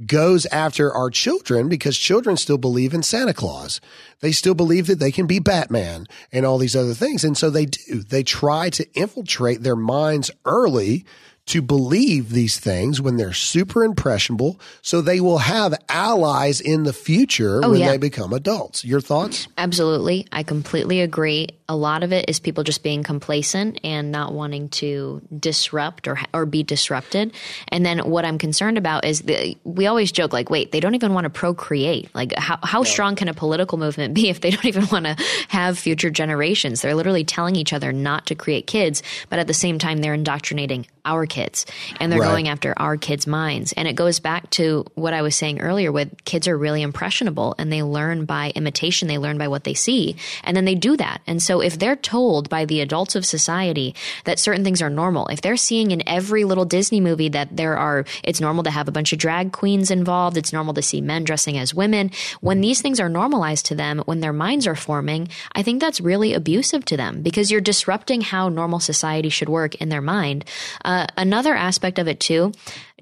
goes 0.06 0.46
after 0.46 0.92
our 0.92 1.10
children 1.10 1.68
because 1.68 1.96
children 1.96 2.36
still 2.36 2.58
believe 2.58 2.92
in 2.92 3.02
Santa 3.02 3.32
Claus. 3.32 3.80
They 4.20 4.32
still 4.32 4.54
believe 4.54 4.86
that 4.88 4.98
they 4.98 5.12
can 5.12 5.26
be 5.26 5.38
Batman 5.38 6.06
and 6.32 6.44
all 6.44 6.58
these 6.58 6.76
other 6.76 6.94
things. 6.94 7.24
And 7.24 7.36
so 7.36 7.50
they 7.50 7.66
do. 7.66 8.02
They 8.02 8.22
try 8.22 8.70
to 8.70 8.92
infiltrate 8.94 9.62
their 9.62 9.76
minds 9.76 10.30
early 10.44 11.04
to 11.44 11.60
believe 11.60 12.30
these 12.30 12.60
things 12.60 13.00
when 13.00 13.16
they're 13.16 13.32
super 13.32 13.84
impressionable 13.84 14.60
so 14.80 15.00
they 15.00 15.20
will 15.20 15.38
have 15.38 15.74
allies 15.88 16.60
in 16.60 16.84
the 16.84 16.92
future 16.92 17.60
oh, 17.64 17.70
when 17.70 17.80
yeah. 17.80 17.90
they 17.90 17.98
become 17.98 18.32
adults. 18.32 18.84
Your 18.84 19.00
thoughts? 19.00 19.48
Absolutely. 19.58 20.26
I 20.30 20.44
completely 20.44 21.00
agree. 21.00 21.48
A 21.68 21.74
lot 21.74 22.04
of 22.04 22.12
it 22.12 22.26
is 22.28 22.38
people 22.38 22.64
just 22.64 22.82
being 22.82 23.02
complacent 23.02 23.80
and 23.82 24.12
not 24.12 24.32
wanting 24.32 24.68
to 24.70 25.20
disrupt 25.36 26.06
or 26.06 26.18
or 26.32 26.46
be 26.46 26.62
disrupted. 26.62 27.32
And 27.68 27.84
then 27.84 27.98
what 28.00 28.24
I'm 28.24 28.38
concerned 28.38 28.78
about 28.78 29.04
is 29.04 29.22
the, 29.22 29.56
we 29.64 29.86
always 29.86 30.12
joke 30.12 30.32
like, 30.32 30.50
wait, 30.50 30.70
they 30.70 30.80
don't 30.80 30.94
even 30.94 31.12
want 31.12 31.24
to 31.24 31.30
procreate. 31.30 32.14
Like 32.14 32.34
how 32.36 32.58
how 32.62 32.82
strong 32.84 33.16
can 33.16 33.28
a 33.28 33.34
political 33.34 33.78
movement 33.78 34.14
be 34.14 34.28
if 34.30 34.40
they 34.40 34.50
don't 34.50 34.66
even 34.66 34.86
want 34.86 35.06
to 35.06 35.16
have 35.48 35.78
future 35.78 36.10
generations? 36.10 36.82
They're 36.82 36.94
literally 36.94 37.24
telling 37.24 37.56
each 37.56 37.72
other 37.72 37.92
not 37.92 38.26
to 38.26 38.34
create 38.34 38.66
kids, 38.66 39.02
but 39.28 39.38
at 39.38 39.46
the 39.48 39.54
same 39.54 39.78
time 39.78 39.98
they're 39.98 40.14
indoctrinating 40.14 40.86
our 41.04 41.26
kids 41.32 41.66
and 41.98 42.12
they're 42.12 42.20
Right. 42.20 42.30
going 42.30 42.48
after 42.48 42.74
our 42.76 42.96
kids' 42.96 43.26
minds. 43.26 43.72
And 43.72 43.88
it 43.88 43.94
goes 43.96 44.20
back 44.20 44.50
to 44.50 44.84
what 44.94 45.14
I 45.14 45.22
was 45.22 45.34
saying 45.34 45.60
earlier 45.60 45.90
with 45.90 46.08
kids 46.24 46.46
are 46.46 46.56
really 46.56 46.82
impressionable 46.82 47.54
and 47.58 47.72
they 47.72 47.82
learn 47.82 48.24
by 48.26 48.52
imitation, 48.54 49.08
they 49.08 49.18
learn 49.18 49.38
by 49.38 49.48
what 49.48 49.64
they 49.64 49.74
see, 49.74 50.14
and 50.44 50.56
then 50.56 50.66
they 50.66 50.74
do 50.76 50.96
that. 50.98 51.22
And 51.26 51.42
so 51.42 51.60
if 51.60 51.78
they're 51.78 51.96
told 51.96 52.48
by 52.48 52.64
the 52.66 52.80
adults 52.80 53.16
of 53.16 53.24
society 53.26 53.94
that 54.24 54.38
certain 54.38 54.62
things 54.62 54.82
are 54.82 54.90
normal, 54.90 55.26
if 55.28 55.40
they're 55.40 55.56
seeing 55.56 55.90
in 55.90 56.06
every 56.06 56.44
little 56.44 56.64
Disney 56.66 57.00
movie 57.00 57.30
that 57.30 57.56
there 57.56 57.76
are 57.76 58.04
it's 58.22 58.40
normal 58.40 58.62
to 58.64 58.70
have 58.70 58.86
a 58.88 58.92
bunch 58.92 59.12
of 59.12 59.18
drag 59.18 59.52
queens 59.52 59.90
involved, 59.90 60.36
it's 60.36 60.52
normal 60.52 60.74
to 60.74 60.82
see 60.82 61.00
men 61.00 61.24
dressing 61.24 61.56
as 61.58 61.74
women, 61.74 62.10
when 62.40 62.60
these 62.60 62.80
things 62.82 63.00
are 63.00 63.08
normalized 63.08 63.64
to 63.66 63.74
them, 63.74 64.02
when 64.04 64.20
their 64.20 64.32
minds 64.32 64.66
are 64.66 64.76
forming, 64.76 65.28
I 65.54 65.62
think 65.62 65.80
that's 65.80 66.00
really 66.00 66.34
abusive 66.34 66.84
to 66.86 66.96
them 66.96 67.22
because 67.22 67.50
you're 67.50 67.60
disrupting 67.72 68.20
how 68.20 68.48
normal 68.50 68.80
society 68.80 69.30
should 69.30 69.48
work 69.48 69.74
in 69.76 69.88
their 69.88 70.02
mind. 70.02 70.44
Uh, 70.84 71.06
another 71.22 71.54
aspect 71.54 71.98
of 71.98 72.08
it 72.08 72.20
too. 72.20 72.52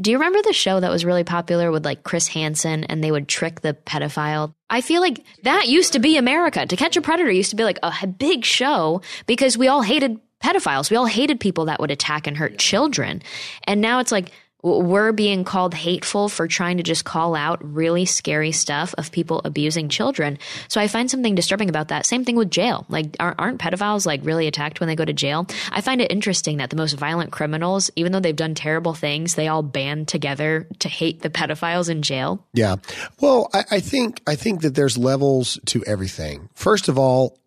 Do 0.01 0.11
you 0.11 0.19
remember 0.19 0.41
the 0.43 0.53
show 0.53 0.79
that 0.79 0.91
was 0.91 1.05
really 1.05 1.25
popular 1.25 1.73
with 1.73 1.85
like 1.85 2.05
Chris 2.05 2.29
Hansen 2.29 2.85
and 2.85 3.03
they 3.03 3.11
would 3.11 3.27
trick 3.27 3.63
the 3.63 3.75
pedophile? 3.75 4.55
I 4.69 4.83
feel 4.83 5.01
like 5.01 5.25
that 5.43 5.69
used 5.69 5.95
to 5.95 5.99
be 5.99 6.17
America. 6.17 6.65
To 6.67 6.77
Catch 6.77 6.97
a 6.97 7.01
Predator 7.01 7.31
used 7.31 7.51
to 7.51 7.57
be 7.57 7.65
like 7.65 7.79
a 7.83 8.07
big 8.07 8.45
show 8.45 9.01
because 9.27 9.59
we 9.59 9.67
all 9.67 9.83
hated 9.83 10.21
pedophiles. 10.43 10.91
We 10.91 10.97
all 10.97 11.07
hated 11.07 11.41
people 11.41 11.65
that 11.65 11.81
would 11.81 11.91
attack 11.91 12.27
and 12.27 12.37
hurt 12.37 12.59
children. 12.59 13.23
And 13.65 13.81
now 13.81 13.99
it's 13.99 14.13
like 14.13 14.33
we're 14.63 15.13
being 15.13 15.45
called 15.45 15.75
hateful 15.75 16.29
for 16.29 16.47
trying 16.47 16.77
to 16.77 16.83
just 16.83 17.05
call 17.05 17.35
out 17.35 17.59
really 17.63 18.05
scary 18.05 18.53
stuff 18.53 18.95
of 18.99 19.13
people 19.13 19.41
abusing 19.45 19.89
children. 19.89 20.39
So 20.69 20.81
I 20.81 20.89
find 20.89 21.11
something 21.11 21.35
disturbing 21.35 21.69
about 21.69 21.89
that. 21.89 22.07
Same 22.07 22.25
thing 22.25 22.37
with 22.37 22.51
jail. 22.51 22.85
Like, 22.89 23.17
aren't 23.19 23.61
pedophiles 23.61 24.07
like 24.07 24.21
really 24.25 24.47
attacked 24.47 24.81
when 24.81 24.89
they 24.89 24.97
go 24.97 25.05
to 25.05 25.13
jail? 25.13 25.47
I 25.71 25.81
find 25.81 26.01
it 26.01 26.11
interesting 26.11 26.59
that 26.59 26.71
the 26.71 26.77
most 26.77 26.95
violent 26.95 27.33
criminals, 27.33 27.91
even 27.97 28.13
though 28.13 28.21
they've 28.21 28.37
done 28.37 28.55
terrible 28.55 28.95
things, 28.95 29.35
they 29.35 29.49
all 29.49 29.63
band 29.63 30.09
together 30.09 30.67
to 30.81 30.89
hate 30.89 31.23
the 31.23 31.31
pedophiles 31.31 31.89
in 31.89 32.03
jail. 32.03 32.47
Yeah. 32.53 32.77
Well, 33.21 33.49
I, 33.55 33.65
I 33.71 33.81
think 33.81 34.21
I 34.27 34.35
think 34.37 34.63
that 34.63 34.75
there's 34.75 34.99
levels 34.99 35.59
to 35.67 35.85
everything. 35.85 36.49
First 36.55 36.89
of 36.89 36.99
all, 36.99 37.39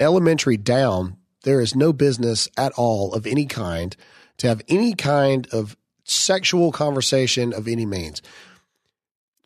elementary 0.00 0.56
down, 0.56 1.16
there 1.44 1.60
is 1.60 1.74
no 1.74 1.92
business 1.92 2.48
at 2.56 2.72
all 2.72 3.14
of 3.14 3.26
any 3.26 3.46
kind 3.46 3.96
to 4.38 4.48
have 4.48 4.62
any 4.68 4.94
kind 4.94 5.48
of 5.52 5.76
sexual 6.08 6.72
conversation 6.72 7.52
of 7.52 7.68
any 7.68 7.86
means. 7.86 8.22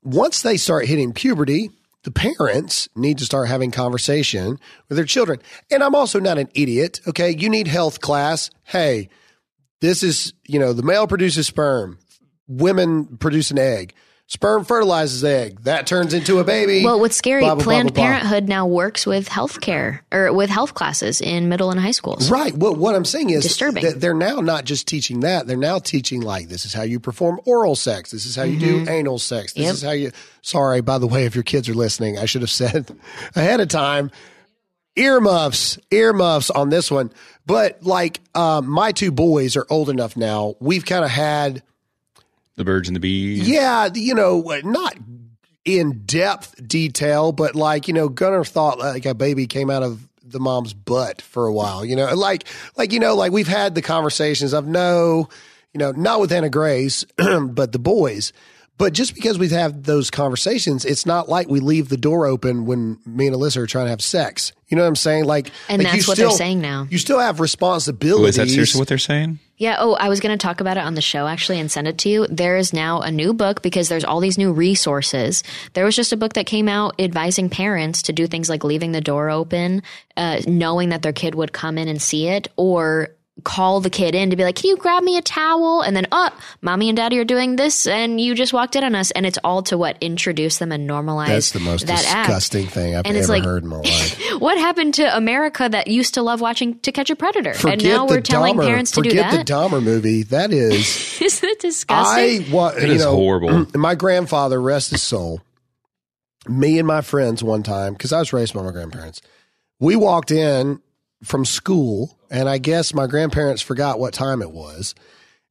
Once 0.02 0.42
they 0.42 0.56
start 0.56 0.86
hitting 0.86 1.12
puberty, 1.12 1.70
the 2.04 2.10
parents 2.10 2.88
need 2.96 3.18
to 3.18 3.24
start 3.24 3.48
having 3.48 3.70
conversation 3.70 4.58
with 4.88 4.96
their 4.96 5.04
children. 5.04 5.40
And 5.70 5.82
I'm 5.82 5.94
also 5.94 6.18
not 6.18 6.38
an 6.38 6.48
idiot. 6.54 7.00
Okay. 7.06 7.30
You 7.30 7.48
need 7.48 7.68
health 7.68 8.00
class. 8.00 8.50
Hey, 8.64 9.08
this 9.80 10.02
is, 10.02 10.32
you 10.46 10.58
know, 10.58 10.72
the 10.72 10.82
male 10.82 11.06
produces 11.06 11.46
sperm, 11.46 11.98
women 12.48 13.18
produce 13.18 13.50
an 13.50 13.58
egg. 13.58 13.94
Sperm 14.32 14.64
fertilizes 14.64 15.22
egg. 15.24 15.60
That 15.64 15.86
turns 15.86 16.14
into 16.14 16.38
a 16.38 16.44
baby. 16.44 16.82
Well, 16.82 16.98
what's 16.98 17.14
scary, 17.16 17.42
Blah, 17.42 17.56
blah, 17.56 17.64
Planned 17.64 17.92
blah. 17.92 18.02
Parenthood 18.02 18.48
now 18.48 18.66
works 18.66 19.04
with 19.04 19.28
healthcare 19.28 20.00
or 20.10 20.32
with 20.32 20.48
health 20.48 20.72
classes 20.72 21.20
in 21.20 21.50
middle 21.50 21.70
and 21.70 21.78
high 21.78 21.90
schools. 21.90 22.30
Right. 22.30 22.54
What 22.56 22.78
what 22.78 22.94
I'm 22.94 23.04
saying 23.04 23.28
is 23.28 23.42
Disturbing. 23.42 23.84
that 23.84 24.00
they're 24.00 24.14
now 24.14 24.40
not 24.40 24.64
just 24.64 24.88
teaching 24.88 25.20
that. 25.20 25.46
They're 25.46 25.58
now 25.58 25.78
teaching 25.80 26.22
like 26.22 26.48
this 26.48 26.64
is 26.64 26.72
how 26.72 26.80
you 26.82 26.98
perform 26.98 27.40
oral 27.44 27.76
sex. 27.76 28.10
This 28.10 28.24
is 28.24 28.34
how 28.34 28.44
you 28.44 28.58
do 28.58 28.88
anal 28.88 29.18
sex. 29.18 29.52
This 29.52 29.60
Mm-hmm. 29.60 29.66
Yep. 29.66 29.74
is 29.74 29.82
how 29.82 29.90
you 29.90 30.12
Sorry, 30.40 30.80
by 30.80 30.96
the 30.96 31.06
way, 31.06 31.26
if 31.26 31.34
your 31.34 31.44
kids 31.44 31.68
are 31.68 31.74
listening, 31.74 32.16
I 32.16 32.24
should 32.24 32.40
have 32.40 32.50
said 32.50 32.90
ahead 33.36 33.60
of 33.60 33.68
time 33.68 34.10
earmuffs, 34.96 35.78
earmuffs 35.90 36.50
on 36.50 36.68
this 36.70 36.90
one. 36.90 37.10
But 37.46 37.82
like 37.82 38.20
um, 38.34 38.68
my 38.68 38.92
two 38.92 39.10
boys 39.12 39.56
are 39.56 39.66
old 39.70 39.90
enough 39.90 40.16
now. 40.16 40.54
We've 40.60 40.84
kind 40.86 41.04
of 41.04 41.10
had 41.10 41.62
The 42.62 42.70
birds 42.70 42.88
and 42.88 42.96
the 42.96 43.00
bees. 43.00 43.48
yeah, 43.48 43.88
you 43.92 44.14
know, 44.14 44.40
not 44.64 44.94
in 45.64 46.02
depth 46.06 46.66
detail, 46.66 47.32
but 47.32 47.54
like, 47.54 47.86
you 47.88 47.94
know, 47.94 48.08
Gunnar 48.08 48.44
thought 48.44 48.78
like 48.78 49.06
a 49.06 49.14
baby 49.14 49.46
came 49.46 49.70
out 49.70 49.82
of 49.82 50.08
the 50.24 50.40
mom's 50.40 50.72
butt 50.74 51.20
for 51.22 51.46
a 51.46 51.52
while, 51.52 51.84
you 51.84 51.94
know, 51.96 52.12
like, 52.14 52.44
like, 52.76 52.92
you 52.92 52.98
know, 53.00 53.14
like 53.14 53.32
we've 53.32 53.46
had 53.48 53.74
the 53.74 53.82
conversations 53.82 54.52
of 54.54 54.66
no, 54.66 55.28
you 55.72 55.78
know, 55.78 55.92
not 55.92 56.20
with 56.20 56.32
Anna 56.32 56.48
Grace, 56.48 57.04
but 57.16 57.72
the 57.72 57.78
boys. 57.78 58.32
But 58.78 58.94
just 58.94 59.14
because 59.14 59.38
we've 59.38 59.50
had 59.52 59.84
those 59.84 60.10
conversations, 60.10 60.84
it's 60.84 61.06
not 61.06 61.28
like 61.28 61.48
we 61.48 61.60
leave 61.60 61.88
the 61.90 61.96
door 61.98 62.26
open 62.26 62.64
when 62.64 62.98
me 63.06 63.26
and 63.28 63.36
Alyssa 63.36 63.58
are 63.58 63.66
trying 63.66 63.84
to 63.86 63.90
have 63.90 64.02
sex. 64.02 64.52
You 64.68 64.76
know 64.76 64.82
what 64.82 64.88
I'm 64.88 64.96
saying? 64.96 65.24
Like, 65.26 65.50
And 65.68 65.82
like 65.82 65.92
you 65.92 65.98
that's 65.98 66.08
what 66.08 66.16
they're 66.16 66.30
saying 66.30 66.60
now. 66.62 66.88
You 66.90 66.98
still 66.98 67.18
have 67.20 67.38
Oh, 67.38 67.42
responsibilities. 67.42 68.30
is 68.30 68.36
that 68.36 68.48
seriously 68.48 68.78
what 68.80 68.88
they're 68.88 68.98
saying? 68.98 69.38
Yeah. 69.62 69.76
Oh, 69.78 69.94
I 69.94 70.08
was 70.08 70.18
going 70.18 70.36
to 70.36 70.42
talk 70.42 70.60
about 70.60 70.76
it 70.76 70.82
on 70.82 70.96
the 70.96 71.00
show 71.00 71.28
actually 71.28 71.60
and 71.60 71.70
send 71.70 71.86
it 71.86 71.98
to 71.98 72.08
you. 72.08 72.26
There 72.26 72.56
is 72.56 72.72
now 72.72 73.00
a 73.00 73.12
new 73.12 73.32
book 73.32 73.62
because 73.62 73.88
there's 73.88 74.02
all 74.02 74.18
these 74.18 74.36
new 74.36 74.52
resources. 74.52 75.44
There 75.74 75.84
was 75.84 75.94
just 75.94 76.12
a 76.12 76.16
book 76.16 76.32
that 76.32 76.46
came 76.46 76.68
out 76.68 77.00
advising 77.00 77.48
parents 77.48 78.02
to 78.02 78.12
do 78.12 78.26
things 78.26 78.48
like 78.48 78.64
leaving 78.64 78.90
the 78.90 79.00
door 79.00 79.30
open, 79.30 79.84
uh, 80.16 80.40
knowing 80.48 80.88
that 80.88 81.02
their 81.02 81.12
kid 81.12 81.36
would 81.36 81.52
come 81.52 81.78
in 81.78 81.86
and 81.86 82.02
see 82.02 82.26
it, 82.26 82.48
or 82.56 83.10
call 83.42 83.80
the 83.80 83.90
kid 83.90 84.14
in 84.14 84.30
to 84.30 84.36
be 84.36 84.44
like, 84.44 84.56
"Can 84.56 84.70
you 84.70 84.76
grab 84.76 85.02
me 85.02 85.16
a 85.16 85.22
towel?" 85.22 85.82
And 85.82 85.94
then, 85.96 86.06
"Oh, 86.12 86.30
mommy 86.60 86.88
and 86.88 86.96
daddy 86.96 87.18
are 87.18 87.24
doing 87.24 87.56
this, 87.56 87.86
and 87.86 88.20
you 88.20 88.34
just 88.34 88.52
walked 88.52 88.76
in 88.76 88.84
on 88.84 88.94
us." 88.94 89.10
And 89.10 89.26
it's 89.26 89.38
all 89.44 89.62
to 89.64 89.76
what 89.76 89.96
introduce 90.00 90.58
them 90.58 90.72
and 90.72 90.88
normalize. 90.88 91.28
That's 91.28 91.50
the 91.52 91.60
most 91.60 91.86
that 91.86 92.04
act. 92.06 92.28
disgusting 92.28 92.66
thing 92.66 92.94
I've 92.96 93.04
And 93.06 93.16
it's 93.16 93.24
ever 93.24 93.32
like- 93.34 93.44
heard 93.44 93.62
in 93.64 93.68
my 93.68 93.76
life. 93.80 94.20
What 94.38 94.56
happened 94.58 94.94
to 94.94 95.16
America 95.16 95.68
that 95.70 95.88
used 95.88 96.14
to 96.14 96.22
love 96.22 96.40
watching 96.40 96.78
To 96.80 96.92
Catch 96.92 97.10
a 97.10 97.16
Predator, 97.16 97.54
Forget 97.54 97.74
and 97.82 97.84
now 97.84 98.06
we're 98.06 98.20
telling 98.20 98.54
Dahmer, 98.56 98.64
parents 98.66 98.90
to 98.92 99.02
do 99.02 99.10
that? 99.10 99.16
forget 99.30 99.32
that? 99.32 99.46
the 99.46 99.52
Dahmer 99.52 99.82
movie. 99.82 100.22
That 100.24 100.52
is. 100.52 101.18
Isn't 101.22 101.48
it 101.48 101.60
disgusting? 101.60 102.46
I 102.46 102.46
wa- 102.52 102.68
It 102.68 102.88
you 102.88 102.94
is 102.94 103.02
know, 103.02 103.14
horrible. 103.16 103.66
My 103.74 103.94
grandfather, 103.94 104.60
rest 104.60 104.90
his 104.90 105.02
soul, 105.02 105.40
me 106.48 106.78
and 106.78 106.86
my 106.88 107.00
friends 107.00 107.42
one 107.44 107.62
time 107.62 107.92
because 107.92 108.12
I 108.12 108.18
was 108.18 108.32
raised 108.32 108.54
by 108.54 108.62
my 108.62 108.72
grandparents. 108.72 109.20
We 109.78 109.96
walked 109.96 110.30
in 110.30 110.80
from 111.24 111.44
school, 111.44 112.18
and 112.32 112.48
I 112.48 112.58
guess 112.58 112.94
my 112.94 113.06
grandparents 113.06 113.62
forgot 113.62 114.00
what 114.00 114.14
time 114.14 114.42
it 114.42 114.50
was, 114.50 114.94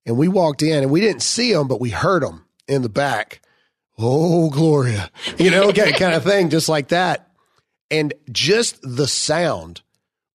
and 0.06 0.18
we 0.18 0.28
walked 0.28 0.62
in 0.62 0.84
and 0.84 0.92
we 0.92 1.00
didn't 1.00 1.22
see 1.22 1.54
them, 1.54 1.68
but 1.68 1.80
we 1.80 1.92
heard 1.92 2.24
them 2.24 2.46
in 2.68 2.82
the 2.82 2.90
back. 2.90 3.42
Oh, 3.98 4.50
Gloria, 4.50 5.10
you 5.38 5.52
know, 5.52 5.64
okay, 5.70 5.94
kind 5.94 6.16
of 6.16 6.24
thing, 6.24 6.50
just 6.50 6.68
like 6.68 6.90
that, 6.90 7.32
and 7.90 8.14
just 8.32 8.80
the 8.82 9.08
sound 9.08 9.82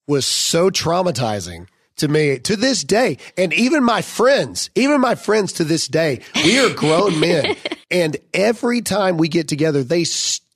was 0.06 0.24
so 0.24 0.70
traumatizing 0.70 1.66
to 1.96 2.08
me 2.08 2.38
to 2.38 2.56
this 2.56 2.84
day. 2.84 3.18
And 3.36 3.52
even 3.52 3.82
my 3.82 4.02
friends, 4.02 4.70
even 4.74 5.00
my 5.00 5.14
friends 5.14 5.54
to 5.54 5.64
this 5.64 5.88
day, 5.88 6.20
we 6.36 6.58
are 6.58 6.72
grown 6.72 7.20
men. 7.20 7.56
And 7.88 8.16
every 8.34 8.82
time 8.82 9.16
we 9.16 9.28
get 9.28 9.46
together, 9.46 9.84
they 9.84 10.02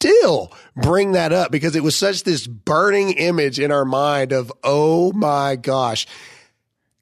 still 0.01 0.51
bring 0.77 1.13
that 1.13 1.33
up 1.33 1.51
because 1.53 1.77
it 1.77 1.83
was 1.83 1.95
such 1.95 2.25
this 2.25 2.47
burning 2.47 3.11
image 3.13 3.61
in 3.61 3.71
our 3.71 3.85
mind 3.85 4.33
of, 4.33 4.51
oh 4.65 5.13
my 5.13 5.57
gosh. 5.57 6.07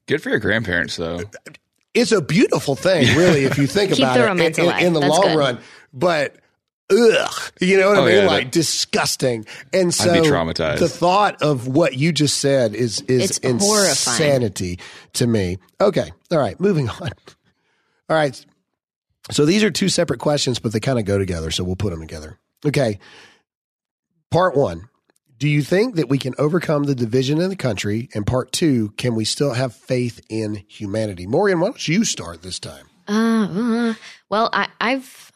Good 0.05 0.21
for 0.21 0.29
your 0.29 0.39
grandparents, 0.39 0.97
though. 0.97 1.21
It's 1.93 2.11
a 2.11 2.21
beautiful 2.21 2.75
thing, 2.75 3.15
really, 3.17 3.45
if 3.45 3.57
you 3.57 3.67
think 3.67 3.91
Keep 3.93 3.99
about 3.99 4.17
it 4.39 4.57
in, 4.59 4.65
in- 4.69 4.85
in 4.87 4.93
the 4.93 4.99
That's 4.99 5.11
long 5.11 5.21
good. 5.27 5.37
run. 5.37 5.59
But 5.93 6.35
ugh, 6.91 7.31
you 7.61 7.77
know 7.77 7.89
what 7.89 7.97
I 7.99 8.01
Oh, 8.01 8.05
mean? 8.05 8.15
yeah, 8.15 8.25
like 8.27 8.43
that- 8.45 8.51
disgusting. 8.51 9.45
And 9.73 9.93
so 9.93 10.11
I'd 10.11 10.23
be 10.23 10.27
traumatized. 10.29 10.79
the 10.79 10.89
thought 10.89 11.41
of 11.41 11.67
what 11.67 11.95
you 11.97 12.11
just 12.11 12.39
said 12.39 12.75
is 12.75 13.01
is 13.01 13.39
It's 13.41 13.65
horrifying. 13.65 13.85
insanity 14.33 14.79
to 15.13 15.25
me. 15.25 15.57
Okay, 15.79 16.11
all 16.31 16.37
right, 16.39 16.59
moving 16.59 16.89
on. 17.01 17.09
All 18.09 18.15
right, 18.17 18.45
so 19.31 19.45
these 19.45 19.63
are 19.63 19.71
two 19.71 19.87
separate 19.89 20.19
questions, 20.19 20.59
but 20.59 20.73
they 20.73 20.79
kind 20.81 20.99
of 20.99 21.05
go 21.05 21.17
together, 21.17 21.49
so 21.51 21.63
we'll 21.63 21.75
put 21.77 21.91
them 21.91 22.01
together. 22.01 22.37
Okay, 22.65 22.99
part 24.31 24.55
one. 24.55 24.89
Do 25.37 25.47
you 25.47 25.61
think 25.61 25.95
that 25.95 26.09
we 26.09 26.17
can 26.17 26.35
overcome 26.37 26.83
the 26.83 26.95
division 26.95 27.39
in 27.39 27.49
the 27.49 27.55
country? 27.55 28.09
And 28.13 28.27
part 28.27 28.51
two, 28.51 28.89
can 28.97 29.15
we 29.15 29.23
still 29.23 29.53
have 29.53 29.73
faith 29.73 30.19
in 30.29 30.65
humanity? 30.67 31.25
Morgan, 31.25 31.61
why 31.61 31.67
don't 31.67 31.87
you 31.87 32.03
start 32.03 32.41
this 32.41 32.59
time? 32.59 32.87
Uh, 33.07 33.93
well, 34.29 34.49
I, 34.51 34.67
I've 34.81 35.31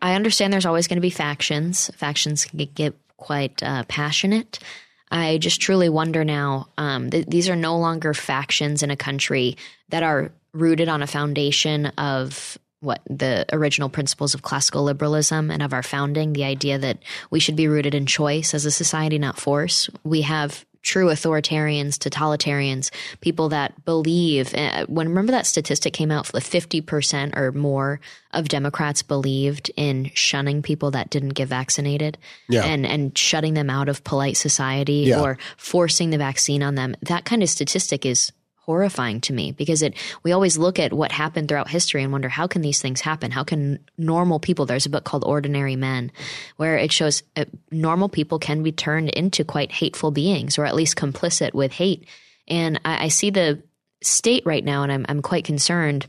I 0.00 0.14
understand 0.14 0.52
there's 0.52 0.66
always 0.66 0.88
going 0.88 0.96
to 0.96 1.02
be 1.02 1.10
factions. 1.10 1.90
Factions 1.96 2.44
can 2.44 2.58
get, 2.58 2.74
get 2.74 2.94
quite 3.16 3.62
uh, 3.62 3.84
passionate. 3.88 4.58
I 5.10 5.38
just 5.38 5.60
truly 5.60 5.88
wonder 5.88 6.24
now. 6.24 6.68
Um, 6.78 7.10
th- 7.10 7.26
these 7.26 7.48
are 7.48 7.56
no 7.56 7.78
longer 7.78 8.14
factions 8.14 8.82
in 8.82 8.90
a 8.90 8.96
country 8.96 9.56
that 9.90 10.02
are 10.02 10.32
rooted 10.52 10.88
on 10.88 11.02
a 11.02 11.06
foundation 11.06 11.86
of 11.86 12.58
what 12.86 13.02
the 13.10 13.44
original 13.52 13.90
principles 13.90 14.32
of 14.34 14.40
classical 14.42 14.84
liberalism 14.84 15.50
and 15.50 15.62
of 15.62 15.74
our 15.74 15.82
founding. 15.82 16.32
The 16.32 16.44
idea 16.44 16.78
that 16.78 16.98
we 17.30 17.40
should 17.40 17.56
be 17.56 17.68
rooted 17.68 17.94
in 17.94 18.06
choice 18.06 18.54
as 18.54 18.64
a 18.64 18.70
society, 18.70 19.18
not 19.18 19.38
force. 19.38 19.90
We 20.04 20.22
have 20.22 20.64
true 20.82 21.06
authoritarians, 21.08 21.98
totalitarians, 21.98 22.90
people 23.20 23.48
that 23.48 23.84
believe. 23.84 24.54
Uh, 24.54 24.86
when 24.86 25.08
remember 25.08 25.32
that 25.32 25.44
statistic 25.44 25.92
came 25.92 26.12
out, 26.12 26.26
the 26.26 26.40
fifty 26.40 26.80
percent 26.80 27.36
or 27.36 27.50
more 27.52 27.98
of 28.32 28.48
Democrats 28.48 29.02
believed 29.02 29.68
in 29.76 30.10
shunning 30.14 30.62
people 30.62 30.92
that 30.92 31.10
didn't 31.10 31.30
get 31.34 31.48
vaccinated, 31.48 32.16
Yeah. 32.48 32.64
and 32.64 32.86
and 32.86 33.18
shutting 33.18 33.54
them 33.54 33.68
out 33.68 33.88
of 33.88 34.04
polite 34.04 34.36
society 34.36 35.06
Yeah. 35.08 35.20
or 35.20 35.38
forcing 35.56 36.10
the 36.10 36.18
vaccine 36.18 36.62
on 36.62 36.76
them. 36.76 36.94
That 37.02 37.24
kind 37.24 37.42
of 37.42 37.48
statistic 37.50 38.06
is 38.06 38.30
horrifying 38.66 39.20
to 39.20 39.32
me 39.32 39.52
because 39.52 39.80
it 39.80 39.94
we 40.24 40.32
always 40.32 40.58
look 40.58 40.78
at 40.78 40.92
what 40.92 41.12
happened 41.12 41.48
throughout 41.48 41.70
history 41.70 42.02
and 42.02 42.10
wonder 42.10 42.28
how 42.28 42.48
can 42.48 42.62
these 42.62 42.80
things 42.80 43.00
happen? 43.00 43.30
How 43.30 43.44
can 43.44 43.78
normal 43.96 44.40
people 44.40 44.66
there's 44.66 44.86
a 44.86 44.90
book 44.90 45.04
called 45.04 45.24
ordinary 45.24 45.76
men 45.76 46.10
where 46.56 46.76
it 46.76 46.92
shows 46.92 47.22
uh, 47.36 47.44
normal 47.70 48.08
people 48.08 48.38
can 48.38 48.62
be 48.62 48.72
turned 48.72 49.10
into 49.10 49.44
quite 49.44 49.70
hateful 49.70 50.10
beings 50.10 50.58
or 50.58 50.66
at 50.66 50.74
least 50.74 50.96
complicit 50.96 51.54
with 51.54 51.72
hate. 51.72 52.06
And 52.48 52.80
I, 52.84 53.04
I 53.04 53.08
see 53.08 53.30
the 53.30 53.62
state 54.02 54.44
right 54.44 54.64
now 54.64 54.82
and 54.82 54.90
I'm, 54.90 55.06
I'm 55.08 55.22
quite 55.22 55.44
concerned 55.44 56.06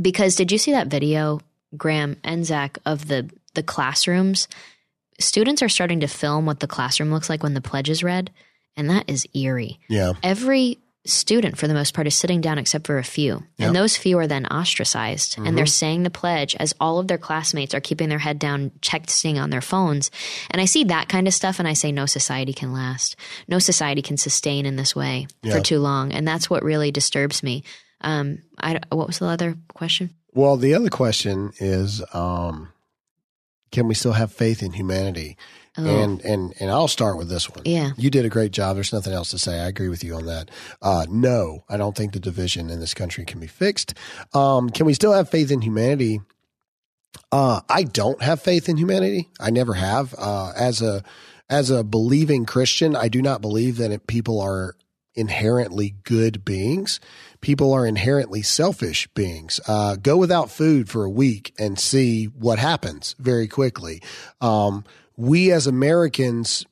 because 0.00 0.34
did 0.34 0.50
you 0.50 0.58
see 0.58 0.72
that 0.72 0.88
video 0.88 1.40
graham 1.76 2.16
and 2.24 2.44
zach 2.44 2.78
of 2.84 3.06
the 3.06 3.30
the 3.54 3.62
classrooms? 3.62 4.48
Students 5.20 5.62
are 5.62 5.68
starting 5.68 6.00
to 6.00 6.08
film 6.08 6.46
what 6.46 6.60
the 6.60 6.66
classroom 6.66 7.12
looks 7.12 7.30
like 7.30 7.44
when 7.44 7.54
the 7.54 7.60
pledge 7.60 7.88
is 7.88 8.02
read 8.02 8.32
and 8.76 8.90
that 8.90 9.08
is 9.08 9.26
eerie. 9.34 9.78
Yeah. 9.88 10.14
every 10.22 10.78
student 11.06 11.56
for 11.56 11.66
the 11.68 11.74
most 11.74 11.94
part 11.94 12.06
is 12.06 12.14
sitting 12.14 12.40
down 12.40 12.58
except 12.58 12.86
for 12.86 12.98
a 12.98 13.04
few. 13.04 13.42
And 13.58 13.74
those 13.74 13.96
few 13.96 14.18
are 14.18 14.26
then 14.26 14.46
ostracized 14.46 15.38
and 15.38 15.56
they're 15.56 15.66
saying 15.66 16.02
the 16.02 16.10
pledge 16.10 16.54
as 16.56 16.74
all 16.80 16.98
of 16.98 17.08
their 17.08 17.18
classmates 17.18 17.74
are 17.74 17.80
keeping 17.80 18.08
their 18.08 18.18
head 18.18 18.38
down 18.38 18.70
texting 18.80 19.40
on 19.40 19.50
their 19.50 19.60
phones. 19.60 20.10
And 20.50 20.60
i 20.60 20.64
see 20.64 20.84
that 20.84 21.08
kind 21.08 21.26
of 21.26 21.34
stuff 21.34 21.58
and 21.58 21.68
i 21.68 21.72
say 21.72 21.92
no 21.92 22.06
society 22.06 22.52
can 22.52 22.72
last. 22.72 23.16
No 23.48 23.58
society 23.58 24.02
can 24.02 24.16
sustain 24.16 24.66
in 24.66 24.76
this 24.76 24.94
way 24.94 25.26
for 25.50 25.60
too 25.60 25.78
long. 25.78 26.12
And 26.12 26.26
that's 26.26 26.50
what 26.50 26.62
really 26.62 26.90
disturbs 26.90 27.42
me. 27.42 27.62
Um 28.00 28.42
i 28.58 28.80
what 28.90 29.06
was 29.06 29.18
the 29.18 29.26
other 29.26 29.56
question? 29.74 30.10
Well, 30.36 30.58
the 30.58 30.74
other 30.74 30.90
question 30.90 31.52
is, 31.60 32.02
um, 32.12 32.68
can 33.72 33.88
we 33.88 33.94
still 33.94 34.12
have 34.12 34.30
faith 34.30 34.62
in 34.62 34.72
humanity? 34.72 35.38
And 35.76 36.20
and 36.22 36.54
and 36.58 36.70
I'll 36.70 36.88
start 36.88 37.18
with 37.18 37.28
this 37.28 37.50
one. 37.50 37.62
Yeah. 37.64 37.90
you 37.96 38.10
did 38.10 38.24
a 38.24 38.28
great 38.30 38.52
job. 38.52 38.76
There's 38.76 38.92
nothing 38.92 39.12
else 39.12 39.30
to 39.30 39.38
say. 39.38 39.60
I 39.60 39.66
agree 39.66 39.88
with 39.88 40.02
you 40.02 40.14
on 40.14 40.26
that. 40.26 40.50
Uh, 40.80 41.06
no, 41.08 41.64
I 41.68 41.76
don't 41.76 41.96
think 41.96 42.12
the 42.12 42.20
division 42.20 42.70
in 42.70 42.80
this 42.80 42.94
country 42.94 43.24
can 43.24 43.40
be 43.40 43.46
fixed. 43.46 43.94
Um, 44.32 44.70
can 44.70 44.86
we 44.86 44.94
still 44.94 45.12
have 45.12 45.28
faith 45.28 45.50
in 45.50 45.60
humanity? 45.60 46.20
Uh, 47.32 47.60
I 47.68 47.82
don't 47.82 48.22
have 48.22 48.40
faith 48.40 48.68
in 48.68 48.76
humanity. 48.76 49.28
I 49.40 49.50
never 49.50 49.74
have. 49.74 50.14
Uh, 50.16 50.52
as 50.56 50.82
a 50.82 51.02
as 51.48 51.70
a 51.70 51.84
believing 51.84 52.44
Christian, 52.44 52.96
I 52.96 53.08
do 53.08 53.22
not 53.22 53.40
believe 53.40 53.76
that 53.76 53.90
it, 53.90 54.06
people 54.06 54.40
are 54.40 54.76
inherently 55.14 55.94
good 56.04 56.44
beings. 56.44 57.00
People 57.40 57.72
are 57.72 57.86
inherently 57.86 58.42
selfish 58.42 59.06
beings. 59.08 59.60
Uh, 59.66 59.96
go 59.96 60.16
without 60.16 60.50
food 60.50 60.88
for 60.88 61.04
a 61.04 61.10
week 61.10 61.54
and 61.58 61.78
see 61.78 62.26
what 62.26 62.58
happens 62.58 63.14
very 63.18 63.48
quickly. 63.48 64.02
Um, 64.40 64.84
we 65.16 65.50
as 65.52 65.66
Americans, 65.66 66.64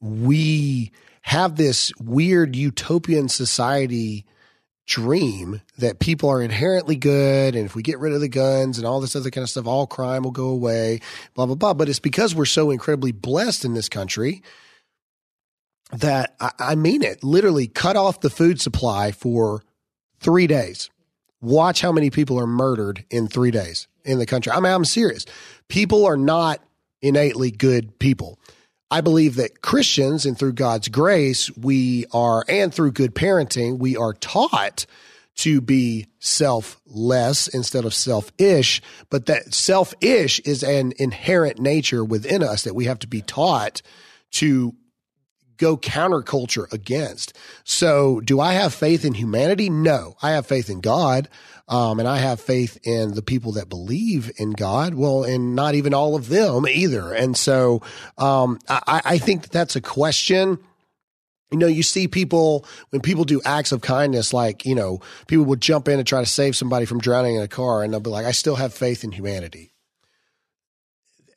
we 0.00 0.92
have 1.22 1.56
this 1.56 1.92
weird 2.00 2.56
utopian 2.56 3.28
society 3.28 4.24
dream 4.86 5.60
that 5.78 6.00
people 6.00 6.28
are 6.28 6.42
inherently 6.42 6.96
good. 6.96 7.54
And 7.54 7.64
if 7.64 7.76
we 7.76 7.82
get 7.82 8.00
rid 8.00 8.12
of 8.12 8.20
the 8.20 8.28
guns 8.28 8.76
and 8.76 8.86
all 8.86 9.00
this 9.00 9.14
other 9.14 9.30
kind 9.30 9.42
of 9.42 9.50
stuff, 9.50 9.66
all 9.66 9.86
crime 9.86 10.22
will 10.24 10.32
go 10.32 10.48
away, 10.48 11.00
blah, 11.34 11.46
blah, 11.46 11.54
blah. 11.54 11.74
But 11.74 11.88
it's 11.88 12.00
because 12.00 12.34
we're 12.34 12.44
so 12.44 12.70
incredibly 12.70 13.12
blessed 13.12 13.64
in 13.64 13.74
this 13.74 13.88
country 13.88 14.42
that 15.92 16.34
I, 16.40 16.50
I 16.58 16.74
mean 16.74 17.02
it 17.02 17.22
literally 17.22 17.68
cut 17.68 17.96
off 17.96 18.20
the 18.20 18.30
food 18.30 18.60
supply 18.60 19.12
for 19.12 19.62
three 20.18 20.46
days. 20.46 20.90
Watch 21.40 21.80
how 21.80 21.92
many 21.92 22.10
people 22.10 22.38
are 22.38 22.46
murdered 22.46 23.04
in 23.10 23.28
three 23.28 23.50
days 23.50 23.86
in 24.04 24.18
the 24.18 24.26
country. 24.26 24.52
I 24.52 24.60
mean, 24.60 24.72
I'm 24.72 24.84
serious. 24.84 25.24
People 25.68 26.04
are 26.04 26.16
not 26.16 26.60
innately 27.02 27.50
good 27.50 27.98
people. 27.98 28.38
I 28.90 29.00
believe 29.00 29.36
that 29.36 29.62
Christians 29.62 30.26
and 30.26 30.38
through 30.38 30.54
God's 30.54 30.88
grace, 30.88 31.54
we 31.56 32.06
are, 32.12 32.44
and 32.48 32.74
through 32.74 32.92
good 32.92 33.14
parenting, 33.14 33.78
we 33.78 33.96
are 33.96 34.14
taught 34.14 34.86
to 35.36 35.60
be 35.60 36.06
selfless 36.18 37.48
instead 37.48 37.84
of 37.84 37.94
selfish. 37.94 38.82
But 39.08 39.26
that 39.26 39.54
selfish 39.54 40.40
is 40.40 40.62
an 40.62 40.92
inherent 40.98 41.60
nature 41.60 42.04
within 42.04 42.42
us 42.42 42.64
that 42.64 42.74
we 42.74 42.86
have 42.86 42.98
to 42.98 43.06
be 43.06 43.22
taught 43.22 43.80
to 44.32 44.74
go 45.60 45.76
counterculture 45.76 46.70
against. 46.72 47.36
So, 47.64 48.20
do 48.20 48.40
I 48.40 48.54
have 48.54 48.74
faith 48.74 49.04
in 49.04 49.14
humanity? 49.14 49.70
No, 49.70 50.16
I 50.22 50.32
have 50.32 50.46
faith 50.46 50.68
in 50.68 50.80
God. 50.80 51.28
Um, 51.68 52.00
and 52.00 52.08
I 52.08 52.16
have 52.16 52.40
faith 52.40 52.78
in 52.82 53.14
the 53.14 53.22
people 53.22 53.52
that 53.52 53.68
believe 53.68 54.32
in 54.38 54.50
God. 54.50 54.94
Well, 54.94 55.22
and 55.22 55.54
not 55.54 55.76
even 55.76 55.94
all 55.94 56.16
of 56.16 56.28
them 56.28 56.66
either. 56.66 57.12
And 57.12 57.36
so, 57.36 57.82
um, 58.18 58.58
I, 58.68 59.02
I 59.04 59.18
think 59.18 59.42
that 59.42 59.52
that's 59.52 59.76
a 59.76 59.80
question 59.80 60.58
you 61.50 61.58
know, 61.58 61.66
you 61.66 61.82
see 61.82 62.06
people 62.06 62.64
when 62.90 63.02
people 63.02 63.24
do 63.24 63.40
acts 63.44 63.72
of 63.72 63.80
kindness, 63.80 64.32
like, 64.32 64.64
you 64.64 64.74
know, 64.74 65.00
people 65.26 65.44
will 65.44 65.56
jump 65.56 65.88
in 65.88 65.98
and 65.98 66.06
try 66.06 66.20
to 66.20 66.26
save 66.26 66.56
somebody 66.56 66.86
from 66.86 67.00
drowning 67.00 67.36
in 67.36 67.42
a 67.42 67.48
car 67.48 67.82
and 67.82 67.92
they'll 67.92 68.00
be 68.00 68.10
like, 68.10 68.26
I 68.26 68.32
still 68.32 68.56
have 68.56 68.72
faith 68.72 69.02
in 69.02 69.12
humanity. 69.12 69.72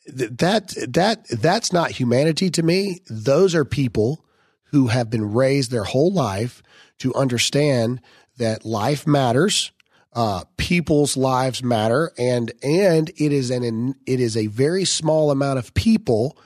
That, 0.05 0.73
that, 0.89 1.25
that's 1.29 1.71
not 1.71 1.91
humanity 1.91 2.49
to 2.51 2.63
me. 2.63 2.99
Those 3.09 3.55
are 3.55 3.65
people 3.65 4.25
who 4.71 4.87
have 4.87 5.09
been 5.09 5.33
raised 5.33 5.71
their 5.71 5.83
whole 5.83 6.11
life 6.11 6.61
to 6.99 7.13
understand 7.15 8.01
that 8.37 8.65
life 8.65 9.07
matters 9.07 9.71
uh, 10.15 10.43
people's 10.57 11.17
lives 11.17 11.63
matter, 11.63 12.11
and 12.17 12.51
and 12.61 13.09
it 13.17 13.31
is 13.31 13.49
an 13.49 13.95
it 14.05 14.19
is 14.19 14.37
a 14.37 14.47
very 14.47 14.85
small 14.85 15.31
amount 15.31 15.59
of 15.59 15.73
people 15.73 16.37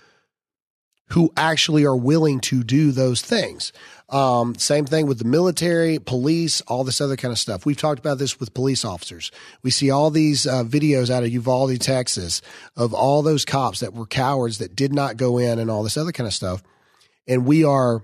who 1.09 1.31
actually 1.37 1.85
are 1.85 1.95
willing 1.95 2.39
to 2.41 2.63
do 2.63 2.91
those 2.91 3.21
things. 3.21 3.71
Um, 4.09 4.55
same 4.55 4.85
thing 4.85 5.05
with 5.05 5.19
the 5.19 5.25
military, 5.25 5.99
police, 5.99 6.61
all 6.61 6.83
this 6.83 7.01
other 7.01 7.17
kind 7.17 7.31
of 7.31 7.37
stuff. 7.37 7.65
We've 7.65 7.77
talked 7.77 7.99
about 7.99 8.17
this 8.17 8.39
with 8.39 8.53
police 8.53 8.85
officers. 8.85 9.31
We 9.63 9.71
see 9.71 9.89
all 9.89 10.11
these 10.11 10.47
uh, 10.47 10.63
videos 10.63 11.09
out 11.09 11.23
of 11.23 11.29
Uvalde, 11.29 11.79
Texas, 11.81 12.41
of 12.75 12.93
all 12.93 13.21
those 13.21 13.45
cops 13.45 13.81
that 13.81 13.93
were 13.93 14.05
cowards 14.05 14.59
that 14.59 14.75
did 14.75 14.93
not 14.93 15.17
go 15.17 15.37
in 15.37 15.59
and 15.59 15.69
all 15.69 15.83
this 15.83 15.97
other 15.97 16.11
kind 16.11 16.27
of 16.27 16.33
stuff. 16.33 16.63
And 17.27 17.45
we 17.45 17.63
are 17.63 18.01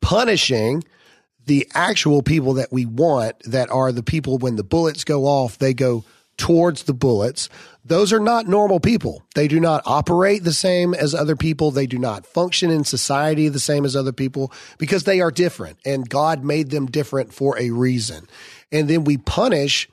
punishing 0.00 0.84
the 1.44 1.66
actual 1.74 2.22
people 2.22 2.54
that 2.54 2.72
we 2.72 2.86
want 2.86 3.42
that 3.44 3.70
are 3.70 3.92
the 3.92 4.02
people 4.02 4.38
when 4.38 4.56
the 4.56 4.64
bullets 4.64 5.04
go 5.04 5.24
off, 5.24 5.58
they 5.58 5.74
go 5.74 6.04
towards 6.36 6.84
the 6.84 6.94
bullets. 6.94 7.48
Those 7.84 8.12
are 8.12 8.20
not 8.20 8.46
normal 8.46 8.78
people. 8.78 9.22
They 9.34 9.48
do 9.48 9.58
not 9.58 9.82
operate 9.84 10.44
the 10.44 10.52
same 10.52 10.94
as 10.94 11.14
other 11.14 11.34
people. 11.34 11.70
They 11.72 11.86
do 11.86 11.98
not 11.98 12.26
function 12.26 12.70
in 12.70 12.84
society 12.84 13.48
the 13.48 13.58
same 13.58 13.84
as 13.84 13.96
other 13.96 14.12
people 14.12 14.52
because 14.78 15.04
they 15.04 15.20
are 15.20 15.32
different 15.32 15.78
and 15.84 16.08
God 16.08 16.44
made 16.44 16.70
them 16.70 16.86
different 16.86 17.34
for 17.34 17.58
a 17.58 17.70
reason. 17.70 18.28
And 18.70 18.88
then 18.88 19.04
we 19.04 19.18
punish 19.18 19.88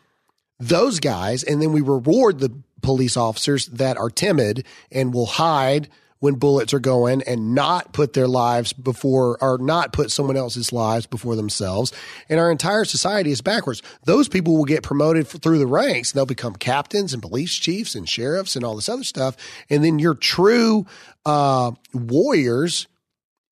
those 0.60 1.00
guys 1.00 1.44
and 1.44 1.62
then 1.62 1.72
we 1.72 1.82
reward 1.82 2.40
the 2.40 2.54
police 2.82 3.18
officers 3.18 3.66
that 3.68 3.98
are 3.98 4.10
timid 4.10 4.66
and 4.92 5.14
will 5.14 5.26
hide 5.26 5.90
when 6.20 6.36
bullets 6.36 6.74
are 6.74 6.80
going 6.80 7.22
and 7.24 7.56
not 7.56 7.94
put 7.94 8.14
their 8.14 8.28
lives 8.28 8.74
before 8.74 9.38
or 9.42 9.58
not 9.58 9.94
put 9.94 10.12
someone 10.12 10.38
else's 10.38 10.74
lives 10.74 11.06
before 11.06 11.36
themselves. 11.36 11.94
And 12.28 12.40
our 12.40 12.52
entire 12.52 12.86
society 12.86 13.32
is 13.32 13.42
backwards. 13.42 13.82
Those 14.04 14.28
people 14.28 14.58
will 14.58 14.66
get 14.66 14.84
promoted 14.84 15.28
through 15.28 15.60
the 15.60 15.68
ranks. 15.68 16.12
They'll 16.12 16.26
become 16.26 16.56
captains 16.56 17.14
and 17.14 17.22
police 17.22 17.56
chiefs 17.56 17.96
and 17.96 18.08
sheriffs 18.08 18.56
and 18.56 18.66
all 18.66 18.76
this 18.76 18.90
other 18.90 19.04
stuff. 19.04 19.38
And 19.70 19.84
then 19.84 20.00
your 20.00 20.16
true 20.16 20.86
uh, 21.26 21.72
warriors 21.94 22.88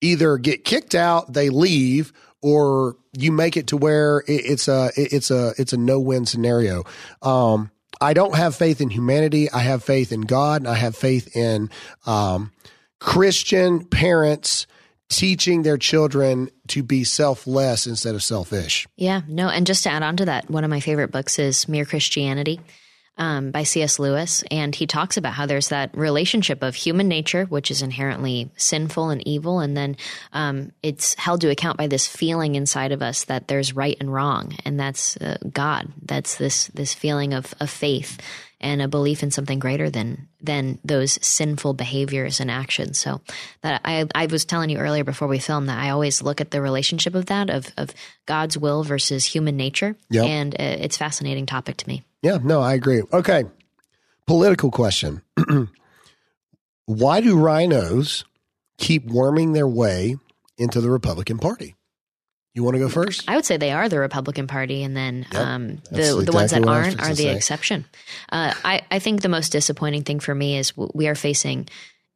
either 0.00 0.36
get 0.38 0.64
kicked 0.64 0.94
out, 0.94 1.32
they 1.32 1.50
leave, 1.50 2.12
or 2.40 2.96
you 3.16 3.32
make 3.32 3.56
it 3.56 3.68
to 3.68 3.76
where 3.76 4.22
it's 4.28 4.68
a 4.68 4.90
it's 4.94 5.30
a 5.30 5.54
it's 5.58 5.72
a 5.72 5.76
no 5.76 5.98
win 5.98 6.24
scenario. 6.24 6.84
Um, 7.20 7.72
I 8.00 8.14
don't 8.14 8.36
have 8.36 8.54
faith 8.54 8.80
in 8.80 8.90
humanity. 8.90 9.50
I 9.50 9.60
have 9.60 9.82
faith 9.82 10.12
in 10.12 10.22
God. 10.22 10.60
And 10.60 10.68
I 10.68 10.74
have 10.74 10.94
faith 10.94 11.36
in 11.36 11.70
um, 12.06 12.52
Christian 13.00 13.84
parents 13.84 14.66
teaching 15.08 15.62
their 15.62 15.78
children 15.78 16.50
to 16.68 16.82
be 16.82 17.04
selfless 17.04 17.86
instead 17.86 18.14
of 18.14 18.22
selfish. 18.22 18.86
Yeah, 18.96 19.22
no. 19.26 19.48
And 19.48 19.66
just 19.66 19.84
to 19.84 19.90
add 19.90 20.02
on 20.02 20.16
to 20.18 20.26
that, 20.26 20.50
one 20.50 20.64
of 20.64 20.70
my 20.70 20.80
favorite 20.80 21.10
books 21.10 21.38
is 21.38 21.66
Mere 21.66 21.86
Christianity 21.86 22.60
um, 23.18 23.50
by 23.50 23.64
C.S. 23.64 23.98
Lewis, 23.98 24.44
and 24.50 24.74
he 24.74 24.86
talks 24.86 25.16
about 25.16 25.32
how 25.32 25.46
there's 25.46 25.68
that 25.68 25.96
relationship 25.96 26.62
of 26.62 26.74
human 26.74 27.08
nature, 27.08 27.44
which 27.46 27.70
is 27.70 27.82
inherently 27.82 28.50
sinful 28.56 29.10
and 29.10 29.26
evil, 29.26 29.58
and 29.58 29.76
then 29.76 29.96
um, 30.32 30.72
it's 30.82 31.14
held 31.14 31.40
to 31.40 31.50
account 31.50 31.78
by 31.78 31.88
this 31.88 32.06
feeling 32.06 32.54
inside 32.54 32.92
of 32.92 33.02
us 33.02 33.24
that 33.24 33.48
there's 33.48 33.74
right 33.74 33.96
and 33.98 34.12
wrong, 34.12 34.56
and 34.64 34.78
that's 34.78 35.16
uh, 35.16 35.36
God. 35.52 35.92
That's 36.02 36.36
this 36.36 36.68
this 36.68 36.94
feeling 36.94 37.34
of 37.34 37.52
of 37.60 37.70
faith 37.70 38.18
and 38.60 38.82
a 38.82 38.88
belief 38.88 39.22
in 39.22 39.30
something 39.30 39.58
greater 39.58 39.90
than 39.90 40.28
than 40.40 40.78
those 40.84 41.18
sinful 41.24 41.74
behaviors 41.74 42.40
and 42.40 42.50
actions. 42.50 42.98
So 42.98 43.20
that 43.62 43.80
I 43.84 44.06
I 44.14 44.26
was 44.26 44.44
telling 44.44 44.70
you 44.70 44.78
earlier 44.78 45.04
before 45.04 45.28
we 45.28 45.38
filmed 45.38 45.68
that 45.68 45.78
I 45.78 45.90
always 45.90 46.22
look 46.22 46.40
at 46.40 46.50
the 46.50 46.60
relationship 46.60 47.14
of 47.14 47.26
that 47.26 47.50
of 47.50 47.72
of 47.76 47.90
God's 48.26 48.58
will 48.58 48.82
versus 48.82 49.24
human 49.24 49.56
nature, 49.56 49.96
yep. 50.10 50.26
and 50.26 50.54
uh, 50.54 50.62
it's 50.80 50.96
fascinating 50.96 51.46
topic 51.46 51.76
to 51.78 51.88
me. 51.88 52.02
Yeah, 52.22 52.38
no, 52.42 52.60
I 52.60 52.74
agree. 52.74 53.02
Okay. 53.12 53.44
Political 54.26 54.70
question. 54.72 55.22
Why 56.86 57.20
do 57.20 57.36
RINOs 57.36 58.24
keep 58.76 59.06
worming 59.06 59.52
their 59.52 59.68
way 59.68 60.16
into 60.56 60.80
the 60.80 60.90
Republican 60.90 61.38
Party? 61.38 61.74
You 62.58 62.64
want 62.64 62.74
to 62.74 62.80
go 62.80 62.88
first? 62.88 63.30
I 63.30 63.36
would 63.36 63.44
say 63.44 63.56
they 63.56 63.70
are 63.70 63.88
the 63.88 64.00
Republican 64.00 64.48
Party, 64.48 64.82
and 64.82 64.96
then 64.96 65.24
yep. 65.30 65.40
um, 65.40 65.76
the 65.92 66.24
the 66.26 66.32
ones 66.32 66.50
that 66.50 66.66
aren't 66.66 67.00
are 67.00 67.10
the 67.10 67.14
say. 67.14 67.36
exception. 67.36 67.84
Uh, 68.32 68.52
I 68.64 68.82
I 68.90 68.98
think 68.98 69.22
the 69.22 69.28
most 69.28 69.50
disappointing 69.50 70.02
thing 70.02 70.18
for 70.18 70.34
me 70.34 70.58
is 70.58 70.76
we 70.76 71.06
are 71.06 71.14
facing 71.14 71.68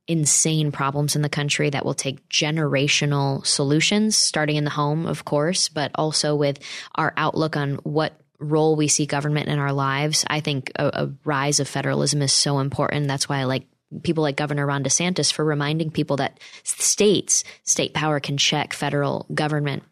insane 0.09 0.73
problems 0.73 1.15
in 1.15 1.23
the 1.23 1.29
country 1.29 1.71
that 1.71 1.85
will 1.85 1.95
take 1.95 2.29
generational 2.29 3.47
solutions, 3.47 4.17
starting 4.17 4.57
in 4.57 4.65
the 4.65 4.71
home, 4.71 5.07
of 5.07 5.25
course, 5.25 5.69
but 5.69 5.93
also 5.95 6.35
with 6.35 6.59
our 6.97 7.15
outlook 7.17 7.57
on 7.57 7.75
what 7.85 8.21
role 8.41 8.75
we 8.75 8.89
see 8.89 9.07
government 9.07 9.49
in 9.49 9.61
our 9.61 9.73
lives. 9.73 10.25
I 10.27 10.41
think 10.41 10.73
a, 10.75 10.87
a 11.05 11.13
rise 11.25 11.61
of 11.61 11.69
federalism 11.69 12.21
is 12.21 12.33
so 12.33 12.59
important. 12.59 13.07
That's 13.07 13.29
why 13.29 13.39
I 13.39 13.45
like 13.45 13.69
people 14.03 14.23
like 14.23 14.35
Governor 14.35 14.67
Ron 14.67 14.83
DeSantis 14.83 15.33
for 15.33 15.45
reminding 15.45 15.93
people 15.93 16.17
that 16.17 16.41
states, 16.65 17.45
state 17.63 17.95
power 17.95 18.19
can 18.19 18.39
check 18.39 18.73
federal 18.73 19.25
government 19.33 19.85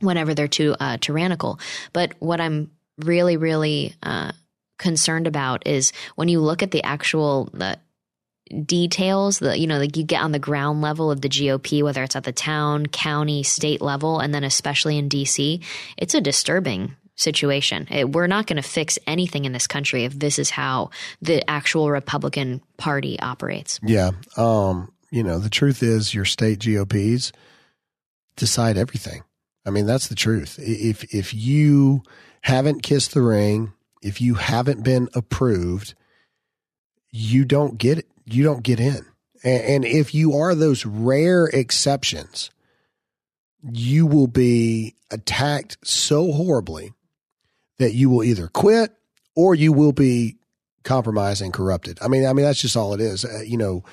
whenever 0.00 0.34
they're 0.34 0.48
too 0.48 0.74
uh, 0.78 0.98
tyrannical. 1.00 1.58
But 1.92 2.14
what 2.18 2.40
I'm 2.40 2.70
really, 2.98 3.36
really 3.36 3.94
uh, 4.02 4.32
concerned 4.78 5.26
about 5.26 5.66
is 5.66 5.92
when 6.16 6.28
you 6.28 6.40
look 6.40 6.62
at 6.62 6.70
the 6.70 6.82
actual 6.82 7.50
details 8.64 9.40
that 9.40 9.60
you 9.60 9.66
know 9.66 9.78
like 9.78 9.94
you 9.96 10.02
get 10.02 10.22
on 10.22 10.32
the 10.32 10.38
ground 10.38 10.80
level 10.80 11.10
of 11.10 11.20
the 11.20 11.28
GOP 11.28 11.82
whether 11.82 12.02
it's 12.02 12.16
at 12.16 12.24
the 12.24 12.32
town 12.32 12.86
county 12.86 13.42
state 13.42 13.82
level 13.82 14.20
and 14.20 14.32
then 14.32 14.42
especially 14.42 14.96
in 14.96 15.06
DC 15.10 15.62
it's 15.98 16.14
a 16.14 16.20
disturbing 16.22 16.96
situation. 17.18 17.88
It, 17.90 18.10
we're 18.10 18.28
not 18.28 18.46
going 18.46 18.56
to 18.56 18.68
fix 18.68 18.98
anything 19.06 19.44
in 19.44 19.52
this 19.52 19.66
country 19.66 20.04
if 20.04 20.18
this 20.18 20.38
is 20.38 20.50
how 20.50 20.90
the 21.20 21.48
actual 21.50 21.90
Republican 21.90 22.62
Party 22.76 23.18
operates. 23.20 23.80
Yeah. 23.82 24.12
Um, 24.36 24.92
you 25.10 25.22
know, 25.22 25.38
the 25.38 25.50
truth 25.50 25.82
is 25.82 26.14
your 26.14 26.24
state 26.24 26.64
GOPs 26.64 27.32
decide 28.36 28.78
everything. 28.78 29.22
I 29.66 29.70
mean, 29.70 29.86
that's 29.86 30.08
the 30.08 30.14
truth. 30.14 30.58
If 30.60 31.14
if 31.14 31.34
you 31.34 32.02
haven't 32.42 32.82
kissed 32.82 33.14
the 33.14 33.22
ring, 33.22 33.72
if 34.02 34.20
you 34.20 34.34
haven't 34.34 34.82
been 34.82 35.08
approved, 35.14 35.94
you 37.10 37.44
don't 37.44 37.76
get 37.78 37.98
it. 37.98 38.06
you 38.24 38.44
don't 38.44 38.62
get 38.62 38.80
in. 38.80 39.04
And, 39.44 39.62
and 39.62 39.84
if 39.84 40.14
you 40.14 40.36
are 40.36 40.54
those 40.54 40.86
rare 40.86 41.46
exceptions, 41.46 42.50
you 43.62 44.06
will 44.06 44.26
be 44.26 44.94
attacked 45.10 45.78
so 45.84 46.32
horribly 46.32 46.92
that 47.78 47.92
you 47.92 48.08
will 48.08 48.24
either 48.24 48.48
quit 48.48 48.92
or 49.36 49.54
you 49.54 49.72
will 49.72 49.92
be 49.92 50.36
compromised 50.84 51.42
and 51.42 51.52
corrupted. 51.52 51.98
I 52.00 52.08
mean, 52.08 52.24
I 52.24 52.32
mean 52.32 52.44
that's 52.46 52.60
just 52.60 52.76
all 52.76 52.94
it 52.94 53.00
is. 53.00 53.24
Uh, 53.24 53.40
you 53.44 53.58
know, 53.58 53.84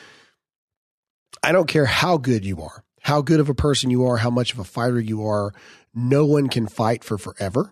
I 1.44 1.52
don't 1.52 1.68
care 1.68 1.86
how 1.86 2.18
good 2.18 2.46
you 2.46 2.62
are, 2.62 2.84
how 3.06 3.22
good 3.22 3.40
of 3.40 3.50
a 3.50 3.54
person 3.54 3.92
you 3.92 4.04
are, 4.04 4.18
how 4.18 4.32
much 4.32 4.52
of 4.52 4.58
a 4.58 4.64
fighter 4.64 5.00
you 5.00 5.24
are. 5.28 5.54
No 5.94 6.26
one 6.26 6.50
can 6.50 6.66
fight 6.66 7.04
for 7.04 7.20
forever. 7.20 7.72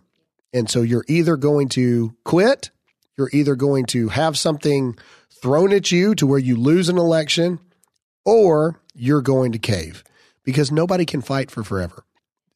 And 0.54 0.70
so 0.70 0.84
you're 0.84 1.06
either 1.08 1.38
going 1.38 1.70
to 1.70 2.16
quit, 2.24 2.70
you're 3.18 3.32
either 3.34 3.56
going 3.56 3.88
to 3.88 4.10
have 4.10 4.38
something 4.38 4.96
thrown 5.32 5.74
at 5.74 5.92
you 5.92 6.14
to 6.16 6.28
where 6.28 6.38
you 6.38 6.56
lose 6.56 6.88
an 6.88 7.00
election, 7.00 7.60
or 8.24 8.80
you're 8.94 9.24
going 9.24 9.54
to 9.54 9.58
cave 9.58 10.04
because 10.44 10.72
nobody 10.72 11.04
can 11.04 11.24
fight 11.24 11.50
for 11.50 11.64
forever. 11.64 12.06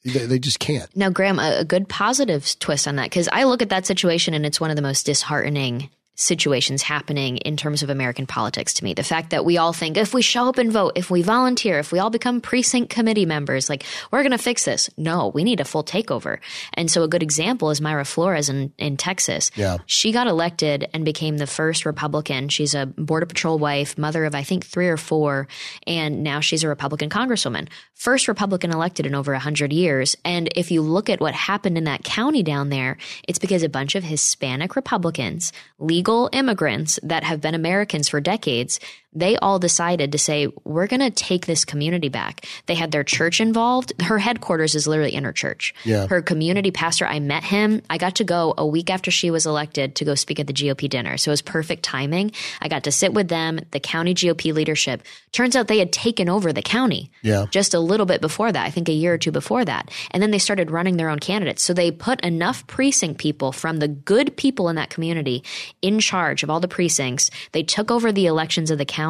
They, 0.06 0.38
just 0.38 0.60
can't. 0.60 0.96
Now, 0.96 1.10
Graham, 1.10 1.40
a 1.40 1.66
good 1.66 1.90
positive 1.90 2.60
twist 2.60 2.88
on 2.88 2.98
that, 2.98 3.06
because 3.06 3.28
I 3.34 3.46
look 3.46 3.64
at 3.64 3.70
that 3.70 3.88
situation 3.88 4.36
and 4.36 4.46
it's 4.46 4.62
one 4.62 4.70
of 4.70 4.76
the 4.76 4.84
most 4.84 5.08
disheartening 5.08 5.90
situations 6.18 6.82
happening 6.82 7.38
in 7.38 7.56
terms 7.56 7.84
of 7.84 7.92
American 7.92 8.26
politics 8.26 8.74
to 8.74 8.84
me. 8.84 8.96
The 8.96 9.04
fact 9.04 9.30
that 9.30 9.46
we 9.46 9.58
all 9.58 9.72
think 9.72 9.98
if 9.98 10.16
we 10.16 10.24
show 10.24 10.50
up 10.50 10.58
and 10.58 10.72
vote, 10.72 10.94
if 10.96 11.12
we 11.12 11.22
volunteer, 11.22 11.78
if 11.78 11.92
we 11.92 12.00
all 12.00 12.10
become 12.10 12.42
precinct 12.42 12.90
committee 12.90 13.28
members, 13.28 13.70
like 13.70 13.86
we're 14.10 14.24
going 14.24 14.32
to 14.32 14.40
fix 14.40 14.66
this. 14.66 14.90
No, 14.98 15.28
we 15.28 15.44
need 15.44 15.60
a 15.60 15.66
full 15.66 15.84
takeover. 15.84 16.40
And 16.74 16.90
so 16.90 17.04
a 17.04 17.08
good 17.08 17.22
example 17.22 17.70
is 17.70 17.80
Mayra 17.80 18.06
Flores 18.06 18.50
in, 18.50 18.74
in 18.80 18.98
Texas. 18.98 19.52
Yeah. 19.56 19.78
She 19.86 20.12
got 20.12 20.26
elected 20.26 20.90
and 20.92 21.06
became 21.06 21.38
the 21.38 21.46
first 21.46 21.86
Republican. 21.86 22.50
She's 22.50 22.74
a 22.74 22.88
Border 22.88 23.28
Patrol 23.28 23.60
wife, 23.60 23.96
mother 23.96 24.26
of 24.26 24.34
I 24.34 24.42
think 24.42 24.66
three 24.66 24.88
or 24.88 24.98
four, 24.98 25.48
and 25.86 26.24
now 26.24 26.40
she's 26.40 26.64
a 26.64 26.68
Republican 26.68 27.12
congresswoman. 27.12 27.68
First 27.94 28.28
Republican 28.28 28.72
elected 28.72 29.06
in 29.06 29.14
over 29.14 29.34
100 29.34 29.72
years. 29.72 30.16
And 30.26 30.50
if 30.56 30.72
you 30.72 30.82
look 30.82 31.12
at 31.12 31.20
what 31.20 31.36
happened 31.36 31.78
in 31.78 31.84
that 31.84 32.04
county 32.04 32.42
down 32.42 32.70
there, 32.70 32.98
it's 33.28 33.40
because 33.40 33.62
a 33.62 33.70
bunch 33.70 33.94
of 33.94 34.04
Hispanic 34.04 34.76
Republicans, 34.76 35.54
legal 35.78 36.07
immigrants 36.32 37.00
that 37.04 37.24
have 37.24 37.42
been 37.42 37.54
Americans 37.54 38.08
for 38.08 38.22
decades, 38.22 38.80
they 39.20 39.36
all 39.38 39.60
decided 39.60 40.12
to 40.12 40.18
say, 40.18 40.48
we're 40.64 40.88
going 40.88 41.00
to 41.00 41.10
take 41.10 41.46
this 41.46 41.66
community 41.66 42.10
back. 42.10 42.46
They 42.68 42.76
had 42.76 42.92
their 42.92 43.04
church 43.04 43.42
involved. 43.42 44.00
Her 44.02 44.20
headquarters 44.20 44.76
is 44.76 44.88
literally 44.88 45.14
in 45.16 45.24
her 45.24 45.34
church. 45.34 45.74
Yeah. 45.84 46.06
Her 46.08 46.22
community 46.22 46.72
pastor, 46.72 47.06
I 47.08 47.20
met 47.20 47.44
him. 47.44 47.82
I 47.90 47.98
got 47.98 48.16
to 48.18 48.24
go 48.24 48.54
a 48.58 48.66
week 48.66 48.90
after 48.92 49.10
she 49.10 49.32
was 49.32 49.46
elected 49.48 49.96
to 49.96 50.06
go 50.06 50.14
speak 50.16 50.40
at 50.40 50.46
the 50.46 50.54
GOP 50.54 50.88
dinner. 50.88 51.18
So 51.18 51.32
it 51.32 51.34
was 51.34 51.42
perfect 51.42 51.82
timing. 51.84 52.32
I 52.62 52.68
got 52.68 52.84
to 52.84 52.92
sit 52.92 53.14
with 53.14 53.28
them, 53.28 53.60
the 53.72 53.80
county 53.80 54.14
GOP 54.14 54.54
leadership. 54.54 55.02
Turns 55.32 55.56
out 55.56 55.68
they 55.68 55.80
had 55.80 55.92
taken 55.92 56.30
over 56.30 56.54
the 56.54 56.62
county 56.62 57.10
Yeah. 57.24 57.46
just 57.50 57.74
a 57.74 57.80
little 57.80 58.06
bit 58.06 58.22
before 58.22 58.52
that, 58.52 58.66
I 58.66 58.70
think 58.70 58.88
a 58.88 58.94
year 58.94 59.14
or 59.14 59.18
two 59.18 59.32
before 59.32 59.66
that. 59.66 59.90
And 60.12 60.22
then 60.22 60.32
they 60.32 60.40
started 60.40 60.70
running 60.70 60.98
their 60.98 61.10
own 61.10 61.20
candidates. 61.20 61.64
So 61.64 61.74
they 61.74 61.90
put 61.92 62.22
enough 62.22 62.66
precinct 62.68 63.20
people 63.20 63.52
from 63.52 63.78
the 63.78 63.88
good 63.88 64.38
people 64.38 64.70
in 64.70 64.76
that 64.76 64.90
community 64.90 65.44
in 65.82 66.00
charge 66.00 66.44
of 66.44 66.50
all 66.50 66.60
the 66.60 66.68
precincts. 66.68 67.32
They 67.52 67.64
took 67.64 67.90
over 67.90 68.12
the 68.12 68.28
elections 68.28 68.70
of 68.70 68.78
the 68.78 68.86
county 68.86 69.07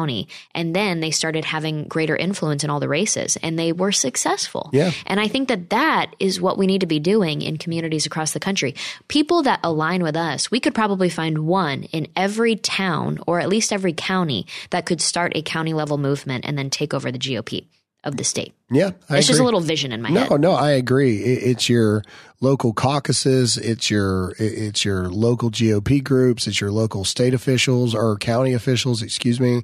and 0.54 0.74
then 0.74 1.00
they 1.00 1.10
started 1.10 1.44
having 1.44 1.84
greater 1.84 2.16
influence 2.16 2.64
in 2.64 2.70
all 2.70 2.80
the 2.80 2.88
races 2.88 3.36
and 3.42 3.58
they 3.58 3.72
were 3.72 3.92
successful. 3.92 4.70
Yeah. 4.72 4.92
And 5.06 5.20
I 5.20 5.28
think 5.28 5.48
that 5.48 5.70
that 5.70 6.14
is 6.18 6.40
what 6.40 6.58
we 6.58 6.66
need 6.66 6.80
to 6.80 6.86
be 6.86 6.98
doing 6.98 7.42
in 7.42 7.56
communities 7.56 8.06
across 8.06 8.32
the 8.32 8.40
country. 8.40 8.74
People 9.08 9.42
that 9.42 9.60
align 9.62 10.02
with 10.02 10.16
us, 10.16 10.50
we 10.50 10.60
could 10.60 10.74
probably 10.74 11.08
find 11.08 11.46
one 11.46 11.84
in 11.84 12.08
every 12.16 12.56
town 12.56 13.18
or 13.26 13.40
at 13.40 13.48
least 13.48 13.72
every 13.72 13.92
county 13.92 14.46
that 14.70 14.86
could 14.86 15.00
start 15.00 15.32
a 15.34 15.42
county 15.42 15.74
level 15.74 15.98
movement 15.98 16.44
and 16.46 16.56
then 16.56 16.70
take 16.70 16.94
over 16.94 17.10
the 17.10 17.18
GOP 17.18 17.66
of 18.08 18.16
the 18.16 18.24
state. 18.24 18.54
Yeah. 18.70 18.90
I 19.08 19.18
it's 19.18 19.26
just 19.28 19.38
a 19.40 19.44
little 19.44 19.60
vision 19.60 19.92
in 19.92 20.02
my 20.02 20.08
No, 20.10 20.20
head. 20.20 20.30
no, 20.30 20.36
no, 20.36 20.52
I 20.52 20.72
agree. 20.72 21.18
It, 21.22 21.42
it's 21.50 21.68
your 21.68 22.02
local 22.40 22.72
caucuses, 22.72 23.56
it's 23.56 23.90
your 23.90 24.32
it- 24.38 24.58
it's 24.58 24.84
your 24.84 25.08
local 25.08 25.50
GOP 25.50 26.02
groups, 26.02 26.46
it's 26.46 26.60
your 26.60 26.70
local 26.72 27.04
state 27.04 27.34
officials 27.34 27.94
or 27.94 28.16
county 28.16 28.52
officials, 28.54 29.02
excuse 29.02 29.38
me. 29.38 29.62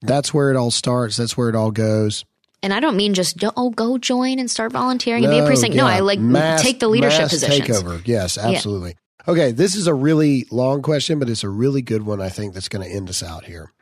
That's 0.00 0.32
where 0.32 0.50
it 0.50 0.56
all 0.56 0.70
starts. 0.70 1.16
That's 1.16 1.36
where 1.36 1.48
it 1.48 1.54
all 1.54 1.70
goes. 1.70 2.24
And 2.64 2.72
I 2.72 2.80
don't 2.80 2.96
mean 2.96 3.12
just 3.14 3.42
oh 3.56 3.70
go 3.70 3.98
join 3.98 4.38
and 4.38 4.50
start 4.50 4.72
volunteering 4.72 5.24
and 5.24 5.30
be 5.32 5.38
a 5.38 5.40
No, 5.42 5.46
precinct. 5.46 5.74
No. 5.76 5.86
I 5.86 6.00
like 6.00 6.18
Mass- 6.20 6.62
take 6.62 6.80
the 6.80 6.88
leadership 6.88 7.20
mass 7.22 7.30
positions. 7.32 7.68
Takeover. 7.68 8.00
Yes, 8.06 8.38
absolutely. 8.38 8.94
Okay, 9.28 9.52
this 9.52 9.76
is 9.76 9.86
a 9.86 9.94
really 9.94 10.46
long 10.50 10.82
question, 10.82 11.20
but 11.20 11.28
it's 11.30 11.44
a 11.44 11.48
really 11.48 11.80
good 11.82 12.02
one. 12.02 12.20
I 12.20 12.28
think 12.28 12.54
that's 12.54 12.68
going 12.68 12.84
to 12.84 12.92
end 12.92 13.08
us 13.08 13.22
out 13.22 13.44
here. 13.44 13.72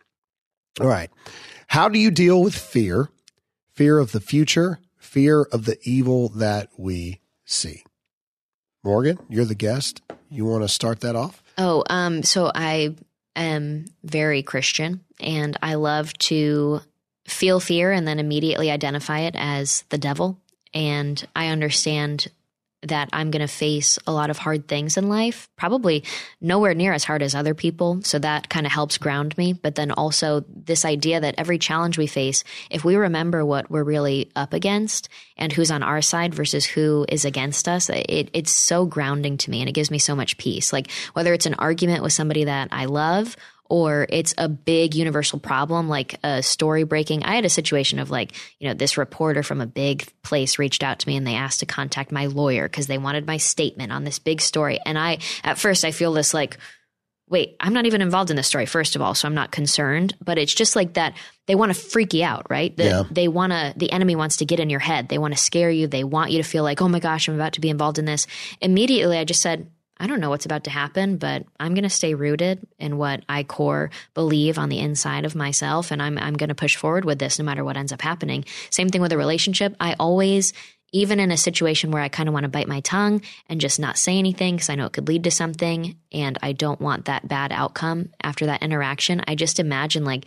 All 0.80 0.86
right, 0.86 1.10
how 1.66 1.88
do 1.88 1.98
you 1.98 2.10
deal 2.10 2.42
with 2.42 2.54
fear? 2.54 3.08
Fear 3.74 3.98
of 3.98 4.12
the 4.12 4.20
future, 4.20 4.78
fear 4.96 5.42
of 5.42 5.64
the 5.64 5.78
evil 5.82 6.28
that 6.30 6.68
we 6.76 7.20
see. 7.44 7.84
Morgan, 8.82 9.18
you're 9.28 9.44
the 9.44 9.54
guest. 9.54 10.02
You 10.30 10.44
want 10.44 10.62
to 10.62 10.68
start 10.68 11.00
that 11.00 11.16
off? 11.16 11.42
Oh, 11.58 11.84
um, 11.90 12.22
so 12.22 12.50
I 12.54 12.94
am 13.36 13.86
very 14.02 14.42
Christian 14.42 15.00
and 15.18 15.56
I 15.62 15.74
love 15.74 16.12
to 16.14 16.80
feel 17.26 17.60
fear 17.60 17.92
and 17.92 18.06
then 18.06 18.18
immediately 18.18 18.70
identify 18.70 19.20
it 19.20 19.34
as 19.36 19.84
the 19.90 19.98
devil. 19.98 20.38
And 20.72 21.22
I 21.34 21.48
understand 21.48 22.28
that 22.82 23.10
I'm 23.12 23.30
going 23.30 23.46
to 23.46 23.52
face 23.52 23.98
a 24.06 24.12
lot 24.12 24.30
of 24.30 24.38
hard 24.38 24.66
things 24.66 24.96
in 24.96 25.08
life, 25.08 25.48
probably 25.56 26.04
nowhere 26.40 26.74
near 26.74 26.92
as 26.92 27.04
hard 27.04 27.22
as 27.22 27.34
other 27.34 27.54
people. 27.54 28.00
So 28.02 28.18
that 28.18 28.48
kind 28.48 28.64
of 28.64 28.72
helps 28.72 28.96
ground 28.96 29.36
me. 29.36 29.52
But 29.52 29.74
then 29.74 29.90
also 29.90 30.44
this 30.48 30.84
idea 30.84 31.20
that 31.20 31.34
every 31.36 31.58
challenge 31.58 31.98
we 31.98 32.06
face, 32.06 32.42
if 32.70 32.84
we 32.84 32.96
remember 32.96 33.44
what 33.44 33.70
we're 33.70 33.84
really 33.84 34.30
up 34.34 34.54
against 34.54 35.08
and 35.36 35.52
who's 35.52 35.70
on 35.70 35.82
our 35.82 36.00
side 36.00 36.34
versus 36.34 36.64
who 36.64 37.04
is 37.08 37.24
against 37.24 37.68
us, 37.68 37.90
it, 37.90 38.30
it's 38.32 38.50
so 38.50 38.86
grounding 38.86 39.36
to 39.38 39.50
me 39.50 39.60
and 39.60 39.68
it 39.68 39.72
gives 39.72 39.90
me 39.90 39.98
so 39.98 40.16
much 40.16 40.38
peace. 40.38 40.72
Like 40.72 40.90
whether 41.12 41.34
it's 41.34 41.46
an 41.46 41.54
argument 41.54 42.02
with 42.02 42.12
somebody 42.14 42.44
that 42.44 42.68
I 42.72 42.86
love 42.86 43.36
or 43.70 44.04
it's 44.10 44.34
a 44.36 44.48
big 44.48 44.96
universal 44.96 45.38
problem 45.38 45.88
like 45.88 46.18
a 46.24 46.42
story 46.42 46.82
breaking. 46.82 47.22
I 47.22 47.36
had 47.36 47.44
a 47.44 47.50
situation 47.50 48.00
of 48.00 48.10
like, 48.10 48.32
you 48.58 48.68
know, 48.68 48.74
this 48.74 48.98
reporter 48.98 49.44
from 49.44 49.60
a 49.60 49.66
big 49.66 50.06
place 50.22 50.58
reached 50.58 50.82
out 50.82 50.98
to 50.98 51.08
me 51.08 51.16
and 51.16 51.24
they 51.24 51.36
asked 51.36 51.60
to 51.60 51.66
contact 51.66 52.10
my 52.10 52.26
lawyer 52.26 52.68
because 52.68 52.88
they 52.88 52.98
wanted 52.98 53.26
my 53.26 53.36
statement 53.36 53.92
on 53.92 54.02
this 54.02 54.18
big 54.18 54.40
story. 54.40 54.80
And 54.84 54.98
I, 54.98 55.18
at 55.44 55.56
first, 55.56 55.84
I 55.84 55.92
feel 55.92 56.12
this 56.12 56.34
like, 56.34 56.58
wait, 57.28 57.54
I'm 57.60 57.72
not 57.72 57.86
even 57.86 58.02
involved 58.02 58.30
in 58.30 58.36
this 58.36 58.48
story, 58.48 58.66
first 58.66 58.96
of 58.96 59.02
all, 59.02 59.14
so 59.14 59.28
I'm 59.28 59.34
not 59.34 59.52
concerned. 59.52 60.16
But 60.20 60.36
it's 60.36 60.52
just 60.52 60.74
like 60.74 60.94
that 60.94 61.16
they 61.46 61.54
want 61.54 61.72
to 61.72 61.80
freak 61.80 62.12
you 62.12 62.24
out, 62.24 62.48
right? 62.50 62.76
The, 62.76 62.84
Yeah. 62.84 63.02
They 63.08 63.28
want 63.28 63.52
to, 63.52 63.72
the 63.76 63.92
enemy 63.92 64.16
wants 64.16 64.38
to 64.38 64.44
get 64.44 64.58
in 64.58 64.68
your 64.68 64.80
head. 64.80 65.08
They 65.08 65.18
want 65.18 65.32
to 65.34 65.40
scare 65.40 65.70
you. 65.70 65.86
They 65.86 66.02
want 66.02 66.32
you 66.32 66.42
to 66.42 66.48
feel 66.48 66.64
like, 66.64 66.82
oh 66.82 66.88
my 66.88 66.98
gosh, 66.98 67.28
I'm 67.28 67.36
about 67.36 67.52
to 67.52 67.60
be 67.60 67.70
involved 67.70 68.00
in 68.00 68.04
this. 68.04 68.26
Immediately, 68.60 69.16
I 69.16 69.22
just 69.22 69.40
said, 69.40 69.70
I 70.00 70.06
don't 70.06 70.20
know 70.20 70.30
what's 70.30 70.46
about 70.46 70.64
to 70.64 70.70
happen, 70.70 71.18
but 71.18 71.44
I'm 71.60 71.74
going 71.74 71.84
to 71.84 71.90
stay 71.90 72.14
rooted 72.14 72.66
in 72.78 72.96
what 72.96 73.22
I 73.28 73.42
core 73.42 73.90
believe 74.14 74.58
on 74.58 74.70
the 74.70 74.78
inside 74.78 75.26
of 75.26 75.34
myself. 75.34 75.90
And 75.90 76.02
I'm, 76.02 76.16
I'm 76.16 76.34
going 76.34 76.48
to 76.48 76.54
push 76.54 76.74
forward 76.74 77.04
with 77.04 77.18
this 77.18 77.38
no 77.38 77.44
matter 77.44 77.62
what 77.62 77.76
ends 77.76 77.92
up 77.92 78.00
happening. 78.00 78.46
Same 78.70 78.88
thing 78.88 79.02
with 79.02 79.12
a 79.12 79.18
relationship. 79.18 79.76
I 79.78 79.94
always, 80.00 80.54
even 80.90 81.20
in 81.20 81.30
a 81.30 81.36
situation 81.36 81.90
where 81.90 82.02
I 82.02 82.08
kind 82.08 82.30
of 82.30 82.32
want 82.32 82.44
to 82.44 82.48
bite 82.48 82.66
my 82.66 82.80
tongue 82.80 83.20
and 83.46 83.60
just 83.60 83.78
not 83.78 83.98
say 83.98 84.18
anything 84.18 84.56
because 84.56 84.70
I 84.70 84.74
know 84.74 84.86
it 84.86 84.94
could 84.94 85.06
lead 85.06 85.24
to 85.24 85.30
something 85.30 85.96
and 86.10 86.38
I 86.42 86.52
don't 86.52 86.80
want 86.80 87.04
that 87.04 87.28
bad 87.28 87.52
outcome 87.52 88.08
after 88.22 88.46
that 88.46 88.62
interaction, 88.62 89.22
I 89.28 89.34
just 89.34 89.60
imagine 89.60 90.04
like, 90.04 90.26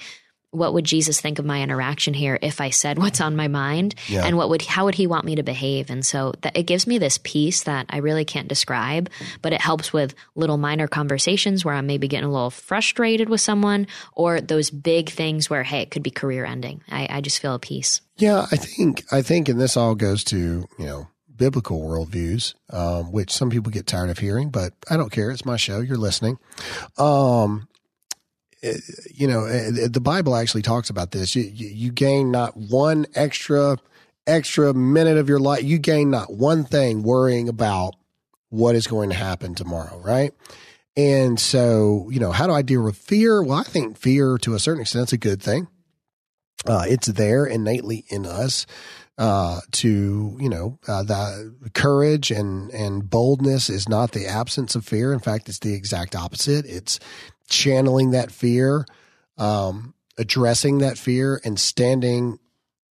what 0.53 0.73
would 0.73 0.85
Jesus 0.85 1.19
think 1.19 1.39
of 1.39 1.45
my 1.45 1.61
interaction 1.61 2.13
here 2.13 2.37
if 2.41 2.61
I 2.61 2.69
said 2.69 2.97
what's 3.03 3.19
on 3.21 3.35
my 3.35 3.47
mind 3.47 3.95
Yeah. 4.07 4.25
and 4.25 4.37
what 4.37 4.49
would 4.49 4.61
how 4.61 4.85
would 4.85 4.95
he 4.95 5.07
want 5.07 5.25
me 5.25 5.35
to 5.35 5.43
behave 5.43 5.89
and 5.89 6.05
so 6.05 6.33
that 6.41 6.55
it 6.55 6.63
gives 6.63 6.87
me 6.87 6.97
this 6.99 7.19
peace 7.23 7.63
that 7.63 7.87
I 7.89 7.97
really 7.97 8.23
can't 8.25 8.47
describe 8.47 9.09
but 9.41 9.53
it 9.53 9.61
helps 9.61 9.91
with 9.91 10.13
little 10.35 10.57
minor 10.57 10.87
conversations 10.87 11.65
where 11.65 11.73
I'm 11.75 11.87
maybe 11.87 12.07
getting 12.07 12.29
a 12.29 12.31
little 12.31 12.49
frustrated 12.51 13.29
with 13.29 13.41
someone 13.41 13.87
or 14.13 14.39
those 14.41 14.69
big 14.69 15.09
things 15.09 15.49
where 15.49 15.63
hey 15.63 15.81
it 15.81 15.91
could 15.91 16.03
be 16.03 16.11
career 16.11 16.45
ending 16.45 16.81
I, 16.89 17.07
I 17.09 17.21
just 17.21 17.39
feel 17.39 17.55
a 17.55 17.59
peace 17.59 18.01
Yeah, 18.17 18.45
I 18.51 18.57
think 18.57 19.03
I 19.11 19.21
think, 19.23 19.49
and 19.49 19.59
this 19.59 19.75
all 19.75 19.95
goes 19.95 20.23
to 20.25 20.37
you 20.77 20.85
know 20.85 21.07
biblical 21.35 21.81
worldviews, 21.81 22.53
um, 22.69 23.11
which 23.11 23.31
some 23.31 23.49
people 23.49 23.71
get 23.71 23.87
tired 23.87 24.11
of 24.11 24.19
hearing, 24.19 24.51
but 24.51 24.71
I 24.89 24.97
don't 24.97 25.11
care. 25.11 25.31
It's 25.31 25.45
my 25.45 25.57
show. 25.57 25.79
You're 25.79 25.97
listening. 25.97 26.37
Um, 26.97 27.67
you 29.13 29.27
know, 29.27 29.45
eh, 29.45 29.87
the 29.89 30.01
Bible 30.01 30.35
actually 30.35 30.61
talks 30.61 30.89
about 30.89 31.11
this. 31.11 31.35
You, 31.35 31.43
you, 31.43 31.67
you 31.67 31.91
gain 31.91 32.31
not 32.31 32.55
one 32.55 33.05
extra 33.15 33.77
extra 34.25 34.73
minute 34.73 35.17
of 35.17 35.27
your 35.27 35.39
life. 35.39 35.63
You 35.63 35.77
gain 35.77 36.09
not 36.09 36.31
one 36.33 36.63
thing 36.63 37.03
worrying 37.03 37.49
about 37.49 37.95
what 38.49 38.75
is 38.75 38.87
going 38.87 39.09
to 39.09 39.15
happen 39.15 39.55
tomorrow, 39.55 39.99
right? 39.99 40.31
And 40.95 41.39
so, 41.39 42.07
you 42.11 42.19
know, 42.19 42.31
how 42.31 42.47
do 42.47 42.53
I 42.53 42.61
deal 42.61 42.83
with 42.83 42.95
fear? 42.95 43.41
Well, 43.43 43.57
I 43.57 43.63
think 43.63 43.97
fear 43.97 44.37
to 44.39 44.53
a 44.53 44.59
certain 44.59 44.81
extent 44.81 45.09
is 45.09 45.13
a 45.13 45.17
good 45.17 45.41
thing. 45.41 45.67
Uh, 46.65 46.85
it's 46.87 47.07
there 47.07 47.45
innately 47.45 48.05
in 48.09 48.25
us 48.25 48.65
uh, 49.17 49.59
to, 49.71 50.37
you 50.39 50.49
know, 50.49 50.79
uh, 50.87 51.03
the 51.03 51.71
courage 51.73 52.31
and, 52.31 52.69
and 52.71 53.09
boldness 53.09 53.69
is 53.69 53.89
not 53.89 54.11
the 54.11 54.27
absence 54.27 54.75
of 54.75 54.85
fear. 54.85 55.11
In 55.11 55.19
fact, 55.19 55.49
it's 55.49 55.59
the 55.59 55.73
exact 55.73 56.15
opposite. 56.15 56.65
It's 56.65 56.99
channeling 57.49 58.11
that 58.11 58.31
fear, 58.31 58.85
um, 59.37 59.93
addressing 60.17 60.79
that 60.79 60.97
fear 60.97 61.41
and 61.43 61.59
standing 61.59 62.39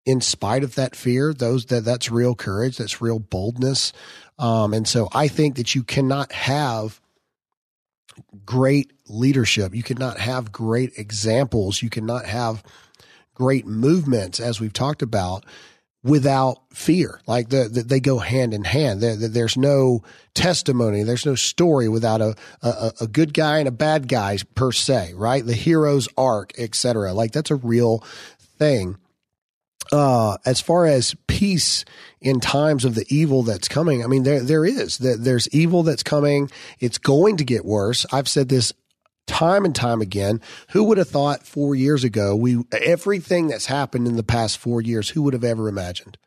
in 0.07 0.20
spite 0.20 0.64
of 0.64 0.74
that 0.74 0.96
fear. 0.96 1.32
Those 1.32 1.66
that 1.66 1.84
that's 1.84 2.11
real 2.11 2.34
courage. 2.34 2.78
That's 2.78 3.01
real 3.01 3.18
boldness. 3.18 3.92
Um, 4.38 4.72
and 4.72 4.88
so 4.88 5.09
I 5.12 5.28
think 5.28 5.57
that 5.57 5.74
you 5.74 5.82
cannot 5.82 6.32
have 6.32 7.01
great 8.44 8.92
leadership. 9.09 9.74
You 9.74 9.82
cannot 9.82 10.18
have 10.18 10.53
great 10.53 10.92
examples. 10.96 11.82
You 11.82 11.90
cannot 11.90 12.26
have 12.26 12.62
great 13.34 13.66
movements, 13.66 14.40
as 14.40 14.61
we've 14.61 14.72
talked 14.72 15.03
about, 15.03 15.44
without 16.03 16.59
fear. 16.72 17.20
Like 17.26 17.51
the, 17.51 17.68
the, 17.68 17.82
they 17.82 18.01
go 18.01 18.18
hand 18.18 18.55
in 18.55 18.64
hand. 18.64 19.01
There, 19.01 19.16
there's 19.16 19.57
no 19.57 20.03
testimony. 20.34 21.03
There's 21.03 21.26
no 21.26 21.34
story 21.34 21.88
without 21.88 22.20
a, 22.20 22.34
a, 22.62 22.92
a 23.03 23.07
good 23.07 23.34
guy 23.34 23.59
and 23.59 23.68
a 23.68 23.72
bad 23.72 24.09
guy 24.09 24.38
per 24.55 24.72
se, 24.72 25.12
right? 25.14 25.44
The 25.44 25.55
hero's 25.55 26.09
arc, 26.16 26.53
etc. 26.59 27.12
Like 27.12 27.32
that's 27.32 27.51
a 27.51 27.57
real 27.57 28.05
thing. 28.59 28.96
Uh, 29.92 30.36
as 30.46 30.61
far 30.61 30.86
as 30.86 31.16
peace 31.26 31.84
in 32.20 32.38
times 32.38 32.84
of 32.84 32.94
the 32.94 33.05
evil 33.09 33.42
that's 33.42 33.66
coming, 33.66 34.05
I 34.05 34.07
mean, 34.07 34.22
there, 34.22 34.40
there 34.40 34.64
is, 34.64 34.98
there's 34.98 35.48
evil 35.48 35.82
that's 35.82 36.05
coming. 36.05 36.48
It's 36.78 36.98
going 36.98 37.38
to 37.38 37.44
get 37.44 37.64
worse. 37.64 38.07
I've 38.12 38.28
said 38.28 38.48
this 38.48 38.72
time 39.31 39.64
and 39.64 39.74
time 39.74 40.01
again. 40.01 40.41
Who 40.70 40.83
would 40.85 40.99
have 40.99 41.09
thought 41.09 41.47
four 41.47 41.76
years 41.76 42.03
ago 42.03 42.35
we 42.35 42.62
everything 42.72 43.47
that's 43.47 43.66
happened 43.66 44.09
in 44.09 44.16
the 44.16 44.24
past 44.24 44.59
four 44.59 44.83
years? 44.83 45.09
Who 45.09 45.22
would 45.22 45.35
have 45.35 45.45
ever 45.45 45.68
imagined? 45.68 46.18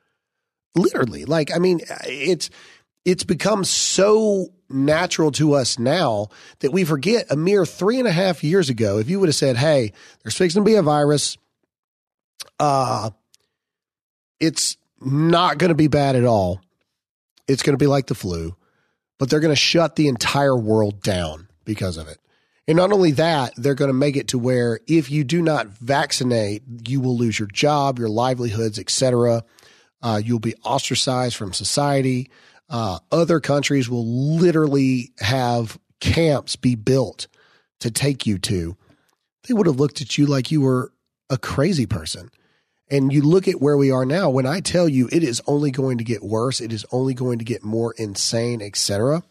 Literally, 0.73 1.25
like 1.25 1.53
I 1.53 1.59
mean, 1.59 1.81
it's 2.07 2.49
it's 3.03 3.25
become 3.25 3.65
so 3.65 4.53
natural 4.69 5.31
to 5.33 5.53
us 5.53 5.77
now 5.77 6.29
that 6.59 6.71
we 6.71 6.85
forget 6.85 7.27
a 7.29 7.35
mere 7.35 7.65
three 7.65 7.99
and 7.99 8.07
a 8.07 8.11
half 8.11 8.43
years 8.43 8.69
ago. 8.69 8.97
If 8.97 9.09
you 9.09 9.19
would 9.19 9.27
have 9.29 9.35
said, 9.35 9.57
"Hey, 9.57 9.91
there's 10.23 10.37
fixing 10.37 10.61
to 10.61 10.65
be 10.65 10.75
a 10.75 10.81
virus," 10.81 11.37
uh, 12.59 13.09
it's 14.39 14.77
not 15.01 15.57
going 15.57 15.69
to 15.69 15.75
be 15.75 15.87
bad 15.87 16.15
at 16.15 16.23
all. 16.23 16.61
It's 17.47 17.63
going 17.63 17.73
to 17.73 17.83
be 17.83 17.87
like 17.87 18.07
the 18.07 18.15
flu, 18.15 18.55
but 19.19 19.29
they're 19.29 19.41
going 19.41 19.51
to 19.51 19.55
shut 19.55 19.97
the 19.97 20.07
entire 20.07 20.55
world 20.55 21.01
down 21.01 21.49
because 21.65 21.97
of 21.97 22.07
it. 22.07 22.17
And 22.67 22.77
not 22.77 22.93
only 22.93 23.11
that, 23.11 23.53
they're 23.57 23.75
going 23.75 23.89
to 23.89 23.93
make 23.93 24.15
it 24.15 24.29
to 24.29 24.39
where 24.39 24.79
if 24.87 25.11
you 25.11 25.23
do 25.23 25.41
not 25.41 25.67
vaccinate, 25.67 26.63
you 26.87 27.01
will 27.01 27.17
lose 27.17 27.37
your 27.37 27.49
job, 27.49 27.99
your 27.99 28.09
livelihoods, 28.09 28.79
etc. 28.79 29.43
Uh, 30.01 30.21
you'll 30.23 30.39
be 30.39 30.55
ostracized 30.63 31.35
from 31.35 31.51
society. 31.51 32.31
Uh, 32.69 32.99
other 33.11 33.41
countries 33.41 33.89
will 33.89 34.05
literally 34.05 35.11
have 35.19 35.77
camps 35.99 36.55
be 36.55 36.75
built 36.75 37.27
to 37.81 37.91
take 37.91 38.25
you 38.25 38.37
to. 38.39 38.77
They 39.47 39.53
would 39.53 39.67
have 39.67 39.79
looked 39.79 39.99
at 39.99 40.17
you 40.17 40.25
like 40.25 40.49
you 40.49 40.61
were 40.61 40.93
a 41.29 41.37
crazy 41.37 41.85
person. 41.85 42.29
And 42.89 43.11
you 43.11 43.23
look 43.23 43.47
at 43.47 43.61
where 43.61 43.75
we 43.75 43.91
are 43.91 44.05
now. 44.05 44.29
When 44.29 44.45
I 44.45 44.61
tell 44.61 44.87
you 44.87 45.09
it 45.11 45.23
is 45.23 45.41
only 45.47 45.71
going 45.71 45.97
to 45.97 46.03
get 46.03 46.23
worse, 46.23 46.61
it 46.61 46.71
is 46.71 46.85
only 46.91 47.13
going 47.13 47.39
to 47.39 47.45
get 47.45 47.63
more 47.63 47.93
insane, 47.97 48.61
etc 48.61 49.23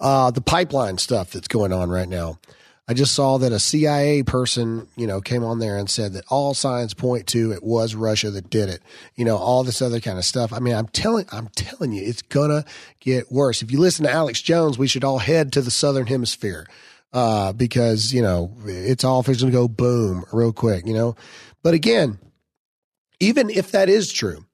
uh, 0.00 0.30
the 0.30 0.40
pipeline 0.40 0.98
stuff 0.98 1.30
that's 1.30 1.48
going 1.48 1.72
on 1.72 1.90
right 1.90 2.08
now. 2.08 2.38
I 2.86 2.92
just 2.92 3.14
saw 3.14 3.38
that 3.38 3.50
a 3.50 3.58
CIA 3.58 4.22
person, 4.24 4.88
you 4.94 5.06
know, 5.06 5.22
came 5.22 5.42
on 5.42 5.58
there 5.58 5.78
and 5.78 5.88
said 5.88 6.12
that 6.12 6.24
all 6.28 6.52
signs 6.52 6.92
point 6.92 7.26
to 7.28 7.50
it 7.52 7.62
was 7.62 7.94
Russia 7.94 8.30
that 8.30 8.50
did 8.50 8.68
it. 8.68 8.82
You 9.14 9.24
know, 9.24 9.38
all 9.38 9.64
this 9.64 9.80
other 9.80 10.00
kind 10.00 10.18
of 10.18 10.24
stuff. 10.26 10.52
I 10.52 10.58
mean, 10.58 10.74
I'm 10.74 10.88
telling, 10.88 11.24
I'm 11.32 11.48
telling 11.56 11.92
you, 11.92 12.02
it's 12.04 12.20
gonna 12.20 12.64
get 13.00 13.32
worse. 13.32 13.62
If 13.62 13.72
you 13.72 13.80
listen 13.80 14.04
to 14.04 14.12
Alex 14.12 14.42
Jones, 14.42 14.76
we 14.76 14.86
should 14.86 15.02
all 15.02 15.18
head 15.18 15.50
to 15.54 15.62
the 15.62 15.70
southern 15.70 16.06
hemisphere 16.06 16.68
uh, 17.14 17.52
because 17.52 18.12
you 18.12 18.20
know 18.20 18.52
it's 18.66 19.04
all 19.04 19.22
going 19.22 19.38
to 19.38 19.50
go 19.50 19.68
boom 19.68 20.24
real 20.32 20.52
quick. 20.52 20.86
You 20.86 20.92
know, 20.92 21.16
but 21.62 21.72
again, 21.72 22.18
even 23.20 23.48
if 23.48 23.70
that 23.70 23.88
is 23.88 24.12
true, 24.12 24.44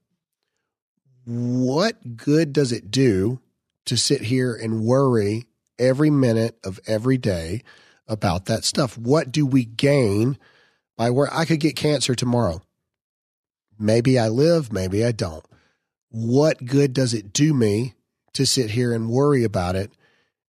what 1.24 2.16
good 2.16 2.52
does 2.52 2.70
it 2.70 2.90
do 2.90 3.40
to 3.86 3.96
sit 3.96 4.22
here 4.22 4.54
and 4.54 4.84
worry 4.84 5.46
every 5.78 6.10
minute 6.10 6.58
of 6.64 6.78
every 6.86 7.18
day 7.18 7.62
about 8.06 8.46
that 8.46 8.64
stuff. 8.64 8.98
What 8.98 9.32
do 9.32 9.46
we 9.46 9.64
gain 9.64 10.38
by 10.96 11.10
where 11.10 11.32
I 11.32 11.44
could 11.44 11.60
get 11.60 11.76
cancer 11.76 12.14
tomorrow? 12.14 12.62
Maybe 13.78 14.18
I 14.18 14.28
live, 14.28 14.72
maybe 14.72 15.04
I 15.04 15.12
don't. 15.12 15.44
What 16.10 16.64
good 16.64 16.92
does 16.92 17.14
it 17.14 17.32
do 17.32 17.54
me 17.54 17.94
to 18.34 18.44
sit 18.44 18.70
here 18.70 18.92
and 18.92 19.08
worry 19.08 19.44
about 19.44 19.76
it 19.76 19.92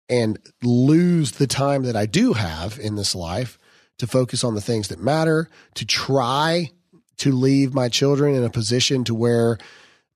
and 0.09 0.39
lose 0.63 1.33
the 1.33 1.47
time 1.47 1.83
that 1.83 1.97
I 1.97 2.07
do 2.07 2.33
have 2.33 2.79
in 2.79 2.97
this 2.97 3.15
life 3.15 3.59
to 3.99 4.07
focus 4.07 4.45
on 4.45 4.55
the 4.55 4.61
things 4.61 4.89
that 4.89 5.01
matter, 5.01 5.51
to 5.75 5.85
try 5.85 6.71
to 7.19 7.33
leave 7.33 7.75
my 7.75 7.89
children 7.89 8.35
in 8.35 8.45
a 8.45 8.51
position 8.51 9.05
to 9.05 9.15
where 9.15 9.59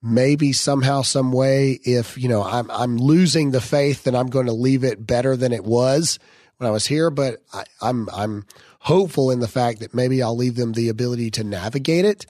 maybe 0.02 0.52
somehow, 0.52 1.02
some 1.02 1.32
way, 1.32 1.78
if 1.84 2.18
you 2.18 2.28
know 2.28 2.42
I'm 2.42 2.70
I'm 2.70 2.96
losing 2.96 3.52
the 3.52 3.60
faith, 3.60 4.04
then 4.04 4.14
I'm 4.14 4.26
going 4.26 4.46
to 4.46 4.52
leave 4.52 4.84
it 4.84 5.06
better 5.06 5.36
than 5.36 5.52
it 5.52 5.64
was 5.64 6.18
when 6.56 6.68
I 6.68 6.72
was 6.72 6.86
here. 6.86 7.10
But 7.10 7.42
I, 7.52 7.64
I'm 7.80 8.08
I'm 8.12 8.44
hopeful 8.80 9.30
in 9.30 9.40
the 9.40 9.48
fact 9.48 9.80
that 9.80 9.94
maybe 9.94 10.22
I'll 10.22 10.36
leave 10.36 10.56
them 10.56 10.72
the 10.72 10.88
ability 10.88 11.30
to 11.32 11.44
navigate 11.44 12.04
it. 12.04 12.26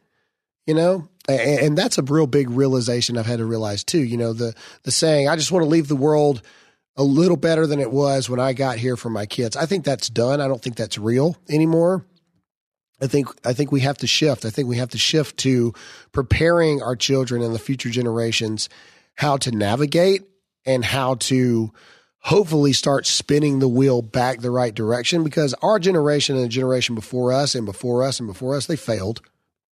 You 0.66 0.74
know, 0.74 1.08
and, 1.28 1.40
and 1.40 1.78
that's 1.78 1.98
a 1.98 2.02
real 2.02 2.28
big 2.28 2.50
realization 2.50 3.18
I've 3.18 3.26
had 3.26 3.38
to 3.38 3.46
realize 3.46 3.82
too. 3.82 4.02
You 4.02 4.16
know, 4.16 4.32
the 4.32 4.54
the 4.84 4.92
saying, 4.92 5.28
"I 5.28 5.36
just 5.36 5.50
want 5.50 5.64
to 5.64 5.68
leave 5.70 5.88
the 5.88 5.96
world." 5.96 6.42
A 6.94 7.02
little 7.02 7.38
better 7.38 7.66
than 7.66 7.80
it 7.80 7.90
was 7.90 8.28
when 8.28 8.38
I 8.38 8.52
got 8.52 8.76
here 8.76 8.98
for 8.98 9.08
my 9.08 9.24
kids. 9.24 9.56
I 9.56 9.64
think 9.64 9.82
that's 9.82 10.10
done. 10.10 10.42
I 10.42 10.46
don't 10.46 10.60
think 10.60 10.76
that's 10.76 10.98
real 10.98 11.38
anymore. 11.48 12.04
I 13.02 13.08
think 13.08 13.28
I 13.44 13.52
think 13.52 13.72
we 13.72 13.80
have 13.80 13.98
to 13.98 14.06
shift. 14.06 14.44
I 14.44 14.50
think 14.50 14.68
we 14.68 14.76
have 14.76 14.90
to 14.90 14.98
shift 14.98 15.38
to 15.38 15.74
preparing 16.12 16.80
our 16.82 16.94
children 16.94 17.42
and 17.42 17.52
the 17.52 17.58
future 17.58 17.90
generations 17.90 18.68
how 19.16 19.36
to 19.38 19.50
navigate 19.50 20.22
and 20.64 20.84
how 20.84 21.16
to 21.16 21.72
hopefully 22.20 22.72
start 22.72 23.04
spinning 23.04 23.58
the 23.58 23.68
wheel 23.68 24.00
back 24.00 24.38
the 24.38 24.50
right 24.50 24.72
direction 24.72 25.24
because 25.24 25.52
our 25.54 25.80
generation 25.80 26.36
and 26.36 26.44
the 26.44 26.48
generation 26.48 26.94
before 26.94 27.32
us 27.32 27.56
and 27.56 27.66
before 27.66 28.04
us 28.04 28.20
and 28.20 28.28
before 28.28 28.54
us 28.54 28.66
they 28.66 28.76
failed. 28.76 29.20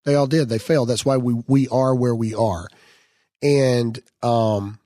They 0.05 0.17
all 0.17 0.27
did. 0.27 0.49
They 0.49 0.59
failed. 0.59 0.89
That's 0.89 1.05
why 1.05 1.17
we 1.17 1.35
we 1.47 1.69
are 1.69 1.95
where 1.95 2.15
we 2.15 2.35
are. 2.35 2.67
And 3.43 3.97
um 4.25 4.80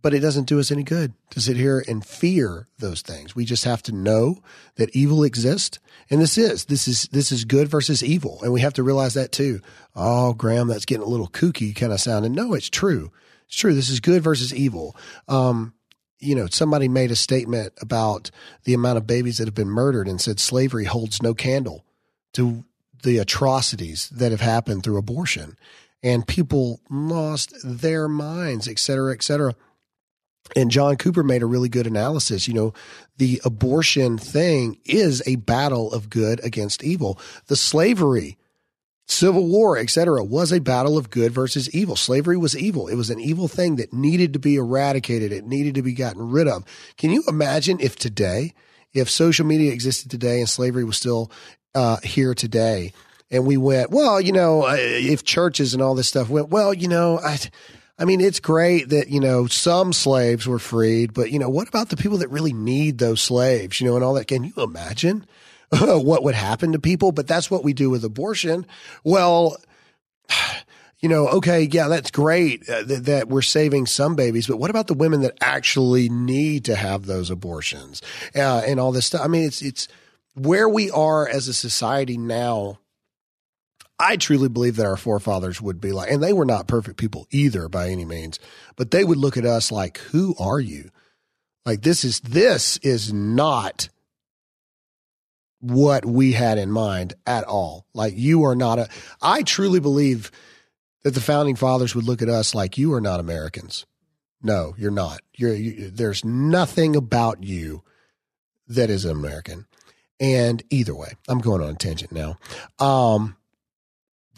but 0.00 0.14
it 0.14 0.20
doesn't 0.20 0.46
do 0.46 0.60
us 0.60 0.70
any 0.70 0.82
good 0.82 1.12
to 1.30 1.40
sit 1.40 1.56
here 1.56 1.84
and 1.88 2.04
fear 2.04 2.68
those 2.78 3.02
things. 3.02 3.34
We 3.34 3.44
just 3.44 3.64
have 3.64 3.82
to 3.84 3.92
know 3.92 4.38
that 4.76 4.94
evil 4.94 5.24
exists. 5.24 5.78
And 6.10 6.20
this 6.20 6.38
is, 6.38 6.66
this 6.66 6.86
is, 6.86 7.08
this 7.12 7.32
is 7.32 7.44
good 7.44 7.68
versus 7.68 8.02
evil. 8.02 8.40
And 8.42 8.52
we 8.52 8.60
have 8.60 8.74
to 8.74 8.82
realize 8.82 9.14
that 9.14 9.32
too. 9.32 9.60
Oh, 9.96 10.32
Graham, 10.32 10.68
that's 10.68 10.84
getting 10.84 11.04
a 11.04 11.08
little 11.08 11.28
kooky 11.28 11.74
kind 11.74 11.92
of 11.92 12.00
sound. 12.00 12.24
And 12.24 12.34
no, 12.34 12.54
it's 12.54 12.70
true. 12.70 13.10
It's 13.46 13.56
true. 13.56 13.74
This 13.74 13.88
is 13.88 14.00
good 14.00 14.22
versus 14.22 14.54
evil. 14.54 14.96
Um, 15.26 15.74
you 16.18 16.34
know, 16.34 16.46
somebody 16.46 16.88
made 16.88 17.10
a 17.10 17.16
statement 17.16 17.72
about 17.80 18.30
the 18.64 18.74
amount 18.74 18.98
of 18.98 19.06
babies 19.06 19.38
that 19.38 19.46
have 19.46 19.54
been 19.54 19.68
murdered 19.68 20.08
and 20.08 20.20
said 20.20 20.40
slavery 20.40 20.84
holds 20.84 21.22
no 21.22 21.34
candle 21.34 21.84
to 22.34 22.64
the 23.02 23.18
atrocities 23.18 24.08
that 24.10 24.32
have 24.32 24.40
happened 24.40 24.82
through 24.82 24.98
abortion. 24.98 25.56
And 26.02 26.26
people 26.26 26.80
lost 26.90 27.54
their 27.64 28.08
minds, 28.08 28.68
et 28.68 28.78
cetera, 28.78 29.12
et 29.12 29.22
cetera. 29.22 29.54
And 30.56 30.70
John 30.70 30.96
Cooper 30.96 31.22
made 31.22 31.42
a 31.42 31.46
really 31.46 31.68
good 31.68 31.86
analysis. 31.86 32.48
You 32.48 32.54
know, 32.54 32.74
the 33.16 33.40
abortion 33.44 34.18
thing 34.18 34.78
is 34.84 35.22
a 35.26 35.36
battle 35.36 35.92
of 35.92 36.10
good 36.10 36.44
against 36.44 36.82
evil. 36.82 37.18
The 37.46 37.56
slavery, 37.56 38.38
civil 39.06 39.46
war, 39.46 39.78
etc., 39.78 40.24
was 40.24 40.52
a 40.52 40.60
battle 40.60 40.96
of 40.96 41.10
good 41.10 41.32
versus 41.32 41.72
evil. 41.74 41.96
Slavery 41.96 42.36
was 42.36 42.56
evil. 42.56 42.88
It 42.88 42.96
was 42.96 43.10
an 43.10 43.20
evil 43.20 43.48
thing 43.48 43.76
that 43.76 43.92
needed 43.92 44.32
to 44.32 44.38
be 44.38 44.56
eradicated. 44.56 45.32
It 45.32 45.46
needed 45.46 45.74
to 45.74 45.82
be 45.82 45.92
gotten 45.92 46.30
rid 46.30 46.48
of. 46.48 46.64
Can 46.96 47.10
you 47.10 47.22
imagine 47.28 47.78
if 47.80 47.96
today, 47.96 48.54
if 48.92 49.10
social 49.10 49.46
media 49.46 49.72
existed 49.72 50.10
today 50.10 50.38
and 50.38 50.48
slavery 50.48 50.84
was 50.84 50.96
still 50.96 51.30
uh, 51.74 51.98
here 52.02 52.34
today, 52.34 52.92
and 53.30 53.46
we 53.46 53.56
went, 53.56 53.90
well, 53.90 54.20
you 54.20 54.32
know, 54.32 54.62
uh, 54.66 54.76
if 54.78 55.22
churches 55.24 55.74
and 55.74 55.82
all 55.82 55.94
this 55.94 56.08
stuff 56.08 56.30
went, 56.30 56.48
well, 56.48 56.72
you 56.72 56.88
know, 56.88 57.18
I 57.18 57.38
I 57.98 58.04
mean, 58.04 58.20
it's 58.20 58.38
great 58.38 58.90
that, 58.90 59.08
you 59.08 59.18
know, 59.18 59.46
some 59.46 59.92
slaves 59.92 60.46
were 60.46 60.60
freed, 60.60 61.12
but, 61.12 61.32
you 61.32 61.38
know, 61.38 61.48
what 61.48 61.66
about 61.66 61.88
the 61.88 61.96
people 61.96 62.18
that 62.18 62.30
really 62.30 62.52
need 62.52 62.98
those 62.98 63.20
slaves, 63.20 63.80
you 63.80 63.88
know, 63.88 63.96
and 63.96 64.04
all 64.04 64.14
that? 64.14 64.28
Can 64.28 64.44
you 64.44 64.52
imagine 64.56 65.26
what 65.80 66.22
would 66.22 66.36
happen 66.36 66.72
to 66.72 66.78
people? 66.78 67.10
But 67.10 67.26
that's 67.26 67.50
what 67.50 67.64
we 67.64 67.72
do 67.72 67.90
with 67.90 68.04
abortion. 68.04 68.66
Well, 69.02 69.56
you 71.00 71.08
know, 71.08 71.28
okay, 71.28 71.62
yeah, 71.62 71.88
that's 71.88 72.12
great 72.12 72.68
uh, 72.68 72.84
that, 72.84 73.04
that, 73.06 73.28
we're 73.28 73.42
saving 73.42 73.86
some 73.86 74.14
babies, 74.14 74.46
but 74.46 74.58
what 74.58 74.70
about 74.70 74.86
the 74.86 74.94
women 74.94 75.22
that 75.22 75.36
actually 75.40 76.08
need 76.08 76.64
to 76.66 76.76
have 76.76 77.06
those 77.06 77.30
abortions 77.30 78.00
uh, 78.36 78.62
and 78.64 78.78
all 78.78 78.92
this 78.92 79.06
stuff? 79.06 79.22
I 79.22 79.28
mean, 79.28 79.44
it's, 79.44 79.60
it's 79.60 79.88
where 80.34 80.68
we 80.68 80.88
are 80.90 81.28
as 81.28 81.48
a 81.48 81.54
society 81.54 82.16
now 82.16 82.78
I 83.98 84.16
truly 84.16 84.48
believe 84.48 84.76
that 84.76 84.86
our 84.86 84.96
forefathers 84.96 85.60
would 85.60 85.80
be 85.80 85.92
like, 85.92 86.10
and 86.10 86.22
they 86.22 86.32
were 86.32 86.44
not 86.44 86.68
perfect 86.68 86.98
people 86.98 87.26
either 87.30 87.68
by 87.68 87.90
any 87.90 88.04
means, 88.04 88.38
but 88.76 88.90
they 88.90 89.04
would 89.04 89.18
look 89.18 89.36
at 89.36 89.44
us 89.44 89.72
like, 89.72 89.98
who 89.98 90.34
are 90.38 90.60
you? 90.60 90.90
Like 91.66 91.82
this 91.82 92.04
is, 92.04 92.20
this 92.20 92.78
is 92.78 93.12
not 93.12 93.88
what 95.60 96.06
we 96.06 96.32
had 96.32 96.58
in 96.58 96.70
mind 96.70 97.14
at 97.26 97.44
all. 97.44 97.86
Like 97.92 98.14
you 98.16 98.44
are 98.44 98.54
not 98.54 98.78
a, 98.78 98.88
I 99.20 99.42
truly 99.42 99.80
believe 99.80 100.30
that 101.02 101.14
the 101.14 101.20
founding 101.20 101.56
fathers 101.56 101.94
would 101.94 102.04
look 102.04 102.22
at 102.22 102.28
us 102.28 102.54
like 102.54 102.78
you 102.78 102.94
are 102.94 103.00
not 103.00 103.20
Americans. 103.20 103.84
No, 104.42 104.74
you're 104.78 104.92
not. 104.92 105.20
You're, 105.36 105.54
you, 105.54 105.90
there's 105.90 106.24
nothing 106.24 106.94
about 106.94 107.42
you 107.42 107.82
that 108.68 108.90
is 108.90 109.04
American. 109.04 109.66
And 110.20 110.62
either 110.70 110.94
way, 110.94 111.12
I'm 111.28 111.38
going 111.38 111.62
on 111.62 111.70
a 111.70 111.74
tangent 111.74 112.12
now. 112.12 112.38
Um, 112.78 113.36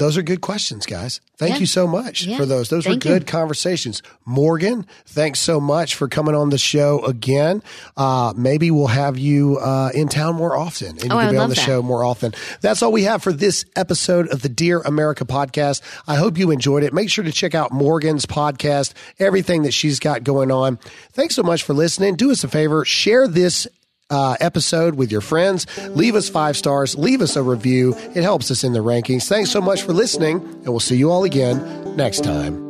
those 0.00 0.16
are 0.16 0.22
good 0.22 0.40
questions, 0.40 0.84
guys. 0.86 1.20
Thank 1.38 1.54
Yeah. 1.54 1.60
you 1.60 1.66
so 1.66 1.86
much 1.86 2.24
Yeah. 2.24 2.36
for 2.36 2.44
those. 2.44 2.68
Those 2.68 2.84
Thank 2.84 3.04
were 3.04 3.10
you. 3.12 3.18
good 3.18 3.26
conversations. 3.28 4.02
Morgan, 4.26 4.84
thanks 5.06 5.38
so 5.40 5.60
much 5.60 5.94
for 5.94 6.08
coming 6.08 6.34
on 6.34 6.50
the 6.50 6.58
show 6.58 7.04
again. 7.04 7.62
Uh, 7.96 8.32
maybe 8.36 8.70
we'll 8.70 8.88
have 8.88 9.16
you 9.18 9.58
uh, 9.58 9.90
in 9.94 10.08
town 10.08 10.34
more 10.36 10.56
often 10.56 10.88
and 10.88 11.04
you 11.04 11.10
Oh, 11.10 11.16
I 11.18 11.24
can 11.26 11.32
be 11.34 11.38
on 11.38 11.48
the 11.48 11.54
that. 11.54 11.60
show 11.64 11.82
more 11.82 12.02
often. 12.04 12.34
That's 12.60 12.82
all 12.82 12.90
we 12.92 13.04
have 13.04 13.22
for 13.22 13.32
this 13.32 13.64
episode 13.76 14.28
of 14.32 14.42
the 14.42 14.48
Dear 14.48 14.80
America 14.80 15.24
podcast. 15.24 15.80
I 16.08 16.16
hope 16.16 16.36
you 16.36 16.50
enjoyed 16.50 16.82
it. 16.82 16.92
Make 16.92 17.08
sure 17.10 17.24
to 17.24 17.32
check 17.32 17.54
out 17.54 17.72
Morgan's 17.72 18.26
podcast, 18.26 18.92
everything 19.18 19.62
that 19.62 19.72
she's 19.72 19.98
got 20.00 20.24
going 20.24 20.50
on. 20.50 20.78
Thanks 21.12 21.34
so 21.36 21.42
much 21.42 21.62
for 21.62 21.74
listening. 21.74 22.16
Do 22.16 22.30
us 22.30 22.42
a 22.44 22.48
favor, 22.48 22.84
share 22.84 23.28
this 23.28 23.66
uh, 24.10 24.36
episode 24.40 24.94
with 24.94 25.10
your 25.10 25.20
friends. 25.20 25.66
Leave 25.90 26.14
us 26.14 26.28
five 26.28 26.56
stars. 26.56 26.96
Leave 26.96 27.22
us 27.22 27.36
a 27.36 27.42
review. 27.42 27.94
It 28.14 28.22
helps 28.22 28.50
us 28.50 28.64
in 28.64 28.72
the 28.72 28.80
rankings. 28.80 29.28
Thanks 29.28 29.50
so 29.50 29.60
much 29.60 29.82
for 29.82 29.92
listening, 29.92 30.40
and 30.40 30.68
we'll 30.68 30.80
see 30.80 30.96
you 30.96 31.10
all 31.10 31.24
again 31.24 31.96
next 31.96 32.24
time. 32.24 32.69